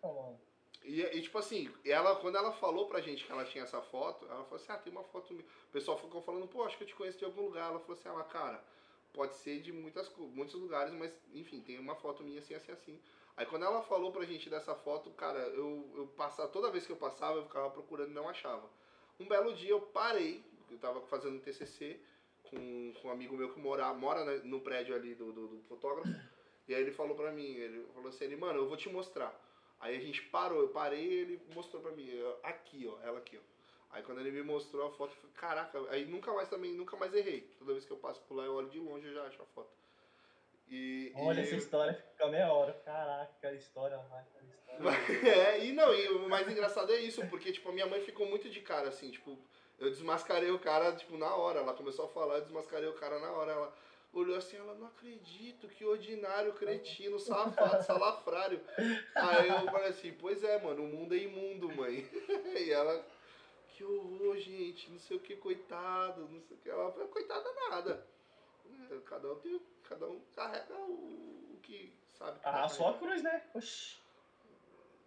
Tá, 0.00 0.08
mano. 0.08 0.40
E, 0.84 1.00
e, 1.00 1.22
tipo 1.22 1.38
assim, 1.38 1.72
ela, 1.84 2.16
quando 2.16 2.36
ela 2.36 2.52
falou 2.52 2.86
pra 2.86 3.00
gente 3.00 3.24
que 3.24 3.32
ela 3.32 3.44
tinha 3.44 3.64
essa 3.64 3.80
foto, 3.80 4.26
ela 4.26 4.44
falou 4.44 4.56
assim, 4.56 4.70
ah, 4.70 4.76
tem 4.76 4.92
uma 4.92 5.02
foto 5.04 5.32
minha. 5.32 5.46
O 5.68 5.72
pessoal 5.72 5.98
ficou 5.98 6.20
falando, 6.20 6.46
pô, 6.46 6.62
acho 6.62 6.76
que 6.76 6.84
eu 6.84 6.88
te 6.88 6.94
conheço 6.94 7.18
de 7.18 7.24
algum 7.24 7.42
lugar. 7.42 7.70
Ela 7.70 7.80
falou 7.80 7.94
assim, 7.94 8.08
ah, 8.08 8.12
mas, 8.12 8.26
cara, 8.30 8.62
pode 9.14 9.34
ser 9.36 9.60
de 9.60 9.72
muitas, 9.72 10.14
muitos 10.16 10.54
lugares, 10.54 10.92
mas 10.92 11.12
enfim, 11.32 11.60
tem 11.60 11.78
uma 11.78 11.94
foto 11.94 12.22
minha 12.22 12.40
assim, 12.40 12.54
assim, 12.54 12.72
assim. 12.72 13.00
Aí 13.36 13.46
quando 13.46 13.64
ela 13.64 13.82
falou 13.82 14.12
pra 14.12 14.24
gente 14.24 14.50
dessa 14.50 14.74
foto, 14.74 15.10
cara, 15.12 15.38
eu, 15.38 15.90
eu 15.96 16.06
passava, 16.08 16.48
toda 16.48 16.70
vez 16.70 16.86
que 16.86 16.92
eu 16.92 16.96
passava, 16.96 17.38
eu 17.38 17.44
ficava 17.44 17.70
procurando 17.70 18.10
e 18.10 18.14
não 18.14 18.28
achava. 18.28 18.68
Um 19.18 19.26
belo 19.26 19.54
dia 19.54 19.70
eu 19.70 19.80
parei, 19.80 20.44
eu 20.70 20.78
tava 20.78 21.00
fazendo 21.02 21.36
um 21.36 21.40
TCC 21.40 21.98
com, 22.42 22.92
com 23.00 23.08
um 23.08 23.10
amigo 23.10 23.36
meu 23.36 23.52
que 23.52 23.58
mora, 23.58 23.92
mora 23.94 24.24
no 24.42 24.60
prédio 24.60 24.94
ali 24.94 25.14
do, 25.14 25.32
do, 25.32 25.48
do 25.48 25.62
fotógrafo. 25.62 26.08
E 26.66 26.74
aí 26.74 26.82
ele 26.82 26.92
falou 26.92 27.16
pra 27.16 27.32
mim, 27.32 27.54
ele 27.54 27.86
falou 27.94 28.08
assim, 28.08 28.34
mano, 28.36 28.60
eu 28.60 28.68
vou 28.68 28.76
te 28.76 28.88
mostrar. 28.88 29.32
Aí 29.84 29.98
a 29.98 30.00
gente 30.00 30.22
parou, 30.22 30.62
eu 30.62 30.68
parei 30.70 31.04
e 31.04 31.12
ele 31.12 31.42
mostrou 31.54 31.82
pra 31.82 31.92
mim, 31.92 32.08
aqui, 32.42 32.86
ó, 32.88 32.98
ela 33.02 33.18
aqui, 33.18 33.36
ó. 33.36 33.40
Aí 33.94 34.02
quando 34.02 34.18
ele 34.18 34.30
me 34.30 34.42
mostrou 34.42 34.86
a 34.86 34.90
foto, 34.90 35.12
eu 35.12 35.16
falei, 35.16 35.36
caraca, 35.36 35.90
aí 35.90 36.06
nunca 36.06 36.32
mais 36.32 36.48
também, 36.48 36.72
nunca 36.72 36.96
mais 36.96 37.12
errei. 37.12 37.42
Toda 37.58 37.72
vez 37.74 37.84
que 37.84 37.92
eu 37.92 37.98
passo 37.98 38.22
por 38.22 38.34
lá, 38.34 38.44
eu 38.44 38.54
olho 38.54 38.70
de 38.70 38.78
longe 38.78 39.06
e 39.06 39.12
já 39.12 39.22
acho 39.24 39.42
a 39.42 39.46
foto. 39.46 39.70
E, 40.66 41.12
Olha, 41.14 41.40
e- 41.40 41.42
essa 41.42 41.56
história 41.56 41.92
fica 41.92 42.28
meia 42.28 42.50
hora. 42.50 42.72
Caraca, 42.82 43.52
história, 43.52 43.98
a 43.98 44.00
história. 44.00 44.80
É, 45.52 45.66
e 45.66 45.72
não, 45.74 45.92
e 45.92 46.08
o 46.08 46.30
mais 46.30 46.48
engraçado 46.48 46.90
é 46.90 46.96
isso, 47.00 47.24
porque, 47.26 47.52
tipo, 47.52 47.68
a 47.68 47.72
minha 47.72 47.86
mãe 47.86 48.00
ficou 48.00 48.26
muito 48.26 48.48
de 48.48 48.62
cara, 48.62 48.88
assim, 48.88 49.10
tipo, 49.10 49.38
eu 49.78 49.90
desmascarei 49.90 50.50
o 50.50 50.58
cara, 50.58 50.96
tipo, 50.96 51.18
na 51.18 51.34
hora. 51.36 51.60
Ela 51.60 51.74
começou 51.74 52.06
a 52.06 52.08
falar, 52.08 52.36
eu 52.36 52.42
desmascarei 52.42 52.88
o 52.88 52.94
cara 52.94 53.18
na 53.20 53.30
hora. 53.32 53.52
Ela 53.52 53.74
olhou 54.14 54.36
assim, 54.36 54.56
ela, 54.56 54.74
não 54.74 54.86
acredito, 54.86 55.68
que 55.68 55.84
ordinário, 55.84 56.52
cretino, 56.54 57.18
safado, 57.18 57.82
salafrário. 57.84 58.60
Aí 59.14 59.48
eu 59.48 59.64
falei 59.66 59.88
assim, 59.88 60.12
pois 60.12 60.42
é, 60.42 60.60
mano, 60.62 60.84
o 60.84 60.88
mundo 60.88 61.14
é 61.14 61.18
imundo, 61.18 61.74
mãe. 61.74 62.08
E 62.54 62.70
ela, 62.70 63.04
que 63.68 63.84
horror, 63.84 64.36
gente, 64.38 64.90
não 64.90 64.98
sei 64.98 65.16
o 65.16 65.20
que, 65.20 65.36
coitado, 65.36 66.28
não 66.30 66.40
sei 66.40 66.56
o 66.56 66.60
que. 66.60 66.70
Ela 66.70 66.90
falou, 66.92 67.08
coitada 67.08 67.52
nada. 67.68 68.06
É, 68.90 68.98
Cada 69.04 69.32
um, 69.32 69.36
tem, 69.36 69.60
cada 69.88 70.06
um 70.06 70.20
carrega 70.34 70.74
o, 70.74 71.54
o 71.54 71.58
que 71.62 71.92
sabe 72.12 72.38
que 72.38 72.46
Ah, 72.46 72.52
tá 72.52 72.68
só 72.68 72.90
a 72.90 72.98
cruz, 72.98 73.22
né? 73.22 73.42
Oxi. 73.54 74.04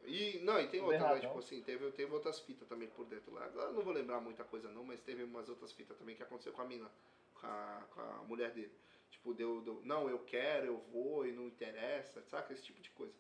E, 0.05 0.39
não, 0.39 0.60
e 0.60 0.68
tem 0.68 0.80
outra, 0.82 1.16
né? 1.16 1.20
Tipo 1.20 1.39
assim, 1.39 1.62
teve, 1.62 1.91
teve 1.91 2.14
outras 2.14 2.39
fitas 2.39 2.68
também 2.68 2.88
por 2.88 3.05
dentro 3.05 3.34
lá. 3.34 3.43
Agora 3.45 3.72
não 3.72 3.82
vou 3.82 3.91
lembrar 3.93 4.22
muita 4.22 4.43
coisa 4.43 4.70
não, 4.70 4.84
mas 4.84 5.01
teve 5.01 5.24
umas 5.24 5.49
outras 5.49 5.74
fitas 5.74 5.97
também 5.97 6.16
que 6.16 6.24
aconteceu 6.24 6.53
com 6.53 6.62
a 6.62 6.66
mina, 6.66 6.89
com 7.36 7.45
a, 7.45 7.84
com 7.93 8.01
a 8.01 8.24
mulher 8.24 8.51
dele. 8.51 8.72
Tipo, 9.12 9.34
deu, 9.34 9.62
deu, 9.62 9.82
não, 9.84 10.10
eu 10.10 10.20
quero, 10.20 10.68
eu 10.68 10.78
vou 10.91 11.26
e 11.26 11.32
não 11.32 11.47
interessa, 11.47 12.22
saca? 12.24 12.53
Esse 12.53 12.64
tipo 12.64 12.82
de 12.82 12.89
coisa. 12.91 13.14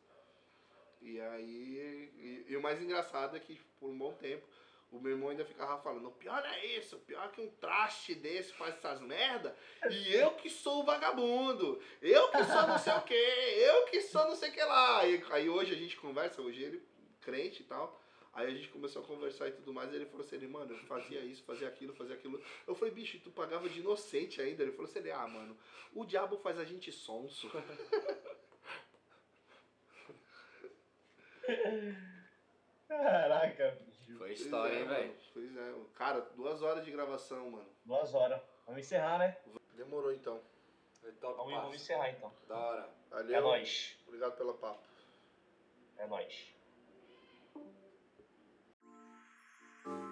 E 1.01 1.19
aí, 1.19 2.11
e, 2.17 2.45
e 2.49 2.57
o 2.57 2.61
mais 2.61 2.81
engraçado 2.81 3.35
é 3.35 3.39
que 3.39 3.55
tipo, 3.55 3.69
por 3.79 3.89
um 3.89 3.97
bom 3.97 4.13
tempo, 4.13 4.47
o 4.91 4.99
meu 4.99 5.11
irmão 5.11 5.29
ainda 5.29 5.45
ficava 5.45 5.81
falando, 5.81 6.07
o 6.07 6.11
pior 6.11 6.43
é 6.45 6.65
isso, 6.77 6.95
o 6.95 6.99
pior 6.99 7.25
é 7.25 7.27
que 7.29 7.41
um 7.41 7.49
traste 7.49 8.15
desse 8.15 8.53
faz 8.53 8.75
essas 8.75 9.01
merda, 9.01 9.55
e 9.89 10.13
eu 10.13 10.31
que 10.31 10.49
sou 10.49 10.81
o 10.81 10.85
vagabundo, 10.85 11.81
eu 12.01 12.29
que 12.29 12.43
sou 12.45 12.67
não 12.67 12.77
sei 12.77 12.93
o 12.93 13.01
que, 13.01 13.13
eu 13.13 13.85
que 13.85 14.01
sou 14.01 14.25
não 14.25 14.35
sei 14.35 14.49
o 14.49 14.53
que 14.53 14.63
lá. 14.63 14.99
Aí, 14.99 15.23
aí 15.31 15.49
hoje 15.49 15.73
a 15.73 15.77
gente 15.77 15.97
conversa, 15.97 16.41
hoje 16.41 16.63
ele, 16.63 16.81
crente 17.21 17.61
e 17.63 17.65
tal, 17.65 18.01
aí 18.37 18.47
a 18.47 18.55
gente 18.55 18.69
começou 18.69 19.01
a 19.01 19.05
conversar 19.05 19.47
e 19.47 19.51
tudo 19.51 19.73
mais, 19.73 19.91
e 19.91 19.95
ele 19.95 20.05
falou 20.05 20.23
assim, 20.23 20.37
mano, 20.47 20.71
eu 20.71 20.77
fazia 20.85 21.19
isso, 21.21 21.43
fazia 21.43 21.67
aquilo, 21.67 21.93
fazia 21.95 22.13
aquilo. 22.15 22.39
Eu 22.67 22.75
falei, 22.75 22.93
bicho, 22.93 23.19
tu 23.19 23.31
pagava 23.31 23.67
de 23.67 23.79
inocente 23.79 24.39
ainda. 24.39 24.61
Ele 24.61 24.71
falou 24.71 24.85
assim, 24.85 25.09
ah, 25.09 25.27
mano, 25.27 25.57
o 25.93 26.05
diabo 26.05 26.37
faz 26.37 26.59
a 26.59 26.63
gente 26.63 26.91
sonso. 26.91 27.49
Caraca, 32.87 33.71
bicho. 33.85 34.17
Foi 34.19 34.33
história, 34.33 34.79
hein, 34.79 34.85
Pois 34.85 34.97
é, 34.97 35.01
velho? 35.01 35.07
mano. 35.07 35.19
Pois 35.33 35.57
é, 35.57 35.73
cara, 35.95 36.21
duas 36.35 36.61
horas 36.61 36.85
de 36.85 36.91
gravação, 36.91 37.49
mano. 37.49 37.69
Duas 37.85 38.13
horas. 38.13 38.39
Vamos 38.67 38.81
encerrar, 38.81 39.17
né? 39.17 39.35
Demorou 39.73 40.11
então. 40.13 40.39
Vamos, 41.21 41.53
vamos 41.53 41.75
encerrar 41.75 42.09
então. 42.11 42.31
Da 42.47 42.57
hora. 42.57 42.89
Valeu. 43.09 43.35
É 43.35 43.41
nóis. 43.41 43.97
Obrigado 44.05 44.37
pelo 44.37 44.53
papo. 44.53 44.85
É 45.97 46.05
nóis. 46.05 46.56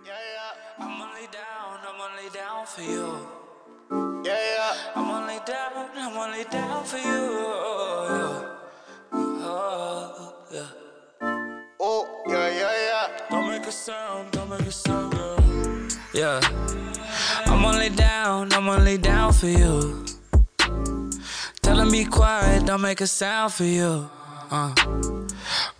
Yeah, 0.06 0.14
yeah, 0.14 0.86
I'm 0.86 1.02
only 1.02 1.26
down, 1.32 1.80
I'm 1.82 2.00
only 2.00 2.30
down 2.30 2.68
for 2.68 2.82
you. 2.84 3.28
yeah, 4.24 4.38
yeah. 4.54 4.74
I'm 4.96 5.10
only 5.10 5.40
down, 5.48 5.90
I'm 5.96 6.16
only 6.16 6.44
down 6.44 6.86
for 6.86 6.98
you. 6.98 7.30
Oh, 9.12 10.34
yeah. 10.52 10.68
Oh, 11.80 12.24
yeah, 12.28 12.50
yeah, 12.50 12.72
yeah. 12.88 13.08
Don't 13.32 13.48
make 13.50 13.66
a 13.66 13.72
sound, 13.72 14.32
don't 14.32 14.48
make 14.48 14.60
a 14.60 14.72
sound, 14.72 15.12
girl. 15.12 15.40
Yeah. 16.14 16.40
I'm 17.48 17.66
only 17.66 17.90
down, 17.90 18.54
I'm 18.54 18.70
only 18.70 19.00
down 19.00 19.34
for 19.34 19.48
you. 19.48 20.06
Tell 21.64 21.80
him 21.80 21.90
be 21.90 22.06
quiet, 22.06 22.68
don't 22.68 22.82
make 22.82 23.02
a 23.02 23.08
sound 23.08 23.54
for 23.54 23.64
you. 23.64 24.08
Uh. 24.52 24.72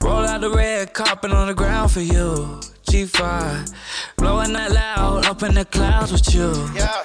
Roll 0.02 0.26
out 0.26 0.42
the 0.42 0.50
red 0.50 0.96
carpet 0.96 1.32
on 1.32 1.46
the 1.46 1.54
ground 1.54 1.92
for 1.92 2.02
you. 2.02 2.60
G5, 2.86 3.74
blowing 4.18 4.54
that 4.54 4.72
loud 4.72 5.26
up 5.26 5.44
in 5.44 5.54
the 5.56 5.66
clouds 5.66 6.12
with 6.12 6.34
you. 6.34 6.52
Yeah, 6.76 7.02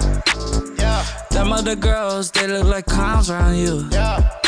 yeah, 0.78 1.04
Them 1.30 1.52
other 1.52 1.76
girls, 1.76 2.30
they 2.30 2.46
look 2.46 2.64
like 2.64 2.86
clowns 2.86 3.30
around 3.30 3.56
you. 3.56 3.88
yeah, 3.90 4.38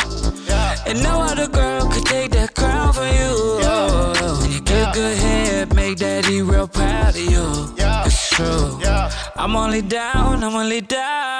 yeah. 0.47 0.75
And 0.85 1.01
no 1.03 1.21
other 1.21 1.47
girl 1.47 1.89
could 1.89 2.05
take 2.05 2.31
that 2.31 2.53
crown 2.55 2.93
from 2.93 3.07
you. 3.07 3.59
Yeah. 3.61 4.13
Oh, 4.21 4.47
you 4.49 4.61
get 4.61 4.93
good 4.93 5.17
head, 5.17 5.75
make 5.75 5.97
daddy 5.97 6.41
real 6.41 6.67
proud 6.67 7.09
of 7.15 7.17
you. 7.17 7.73
Yeah. 7.77 8.05
It's 8.05 8.29
true. 8.29 8.79
Yeah. 8.81 9.11
I'm 9.35 9.55
only 9.55 9.81
down, 9.81 10.43
I'm 10.43 10.53
only 10.53 10.53
down. 10.53 10.53
I'm 10.53 10.55
only 10.55 10.81
down. 10.81 11.32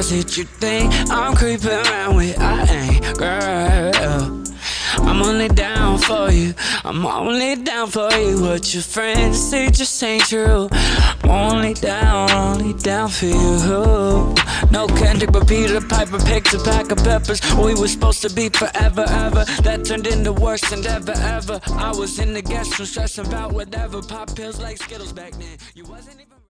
Girls 0.00 0.10
that 0.10 0.36
you 0.36 0.44
think 0.44 0.92
I'm 1.10 1.34
creeping 1.34 1.68
around 1.68 2.16
with. 2.16 2.38
I 2.38 2.64
ain't, 2.64 3.18
girl. 3.18 4.44
I'm 4.98 5.22
only 5.22 5.48
down 5.48 5.98
for 5.98 6.30
you. 6.30 6.54
I'm 6.84 7.04
only 7.04 7.56
down 7.56 7.88
for 7.88 8.10
you. 8.12 8.40
What 8.40 8.72
your 8.72 8.82
friends 8.82 9.38
say 9.38 9.68
just 9.70 10.02
ain't 10.02 10.24
true. 10.24 10.68
I'm 10.72 11.30
only 11.30 11.74
down, 11.74 12.30
only 12.30 12.72
down 12.74 13.08
for 13.10 13.26
you. 13.26 14.34
No 14.70 14.86
Kendrick, 14.86 15.32
but 15.32 15.46
Peter 15.46 15.80
Piper 15.80 16.18
picked 16.18 16.54
a 16.54 16.58
pack 16.58 16.90
of 16.90 16.98
peppers. 16.98 17.40
We 17.56 17.74
were 17.74 17.88
supposed 17.88 18.22
to 18.22 18.30
be 18.30 18.48
forever, 18.48 19.04
ever. 19.08 19.44
That 19.62 19.84
turned 19.84 20.06
into 20.06 20.32
worse 20.32 20.62
than 20.70 20.86
ever, 20.86 21.12
ever. 21.12 21.60
I 21.72 21.90
was 21.90 22.18
in 22.18 22.32
the 22.32 22.42
guest 22.42 22.78
room 22.78 22.86
stressing 22.86 23.26
about 23.26 23.52
whatever. 23.52 24.00
Pop 24.02 24.34
pills 24.34 24.60
like 24.60 24.78
Skittles 24.78 25.12
back 25.12 25.32
then. 25.32 25.58
You 25.74 25.84
wasn't. 25.84 26.29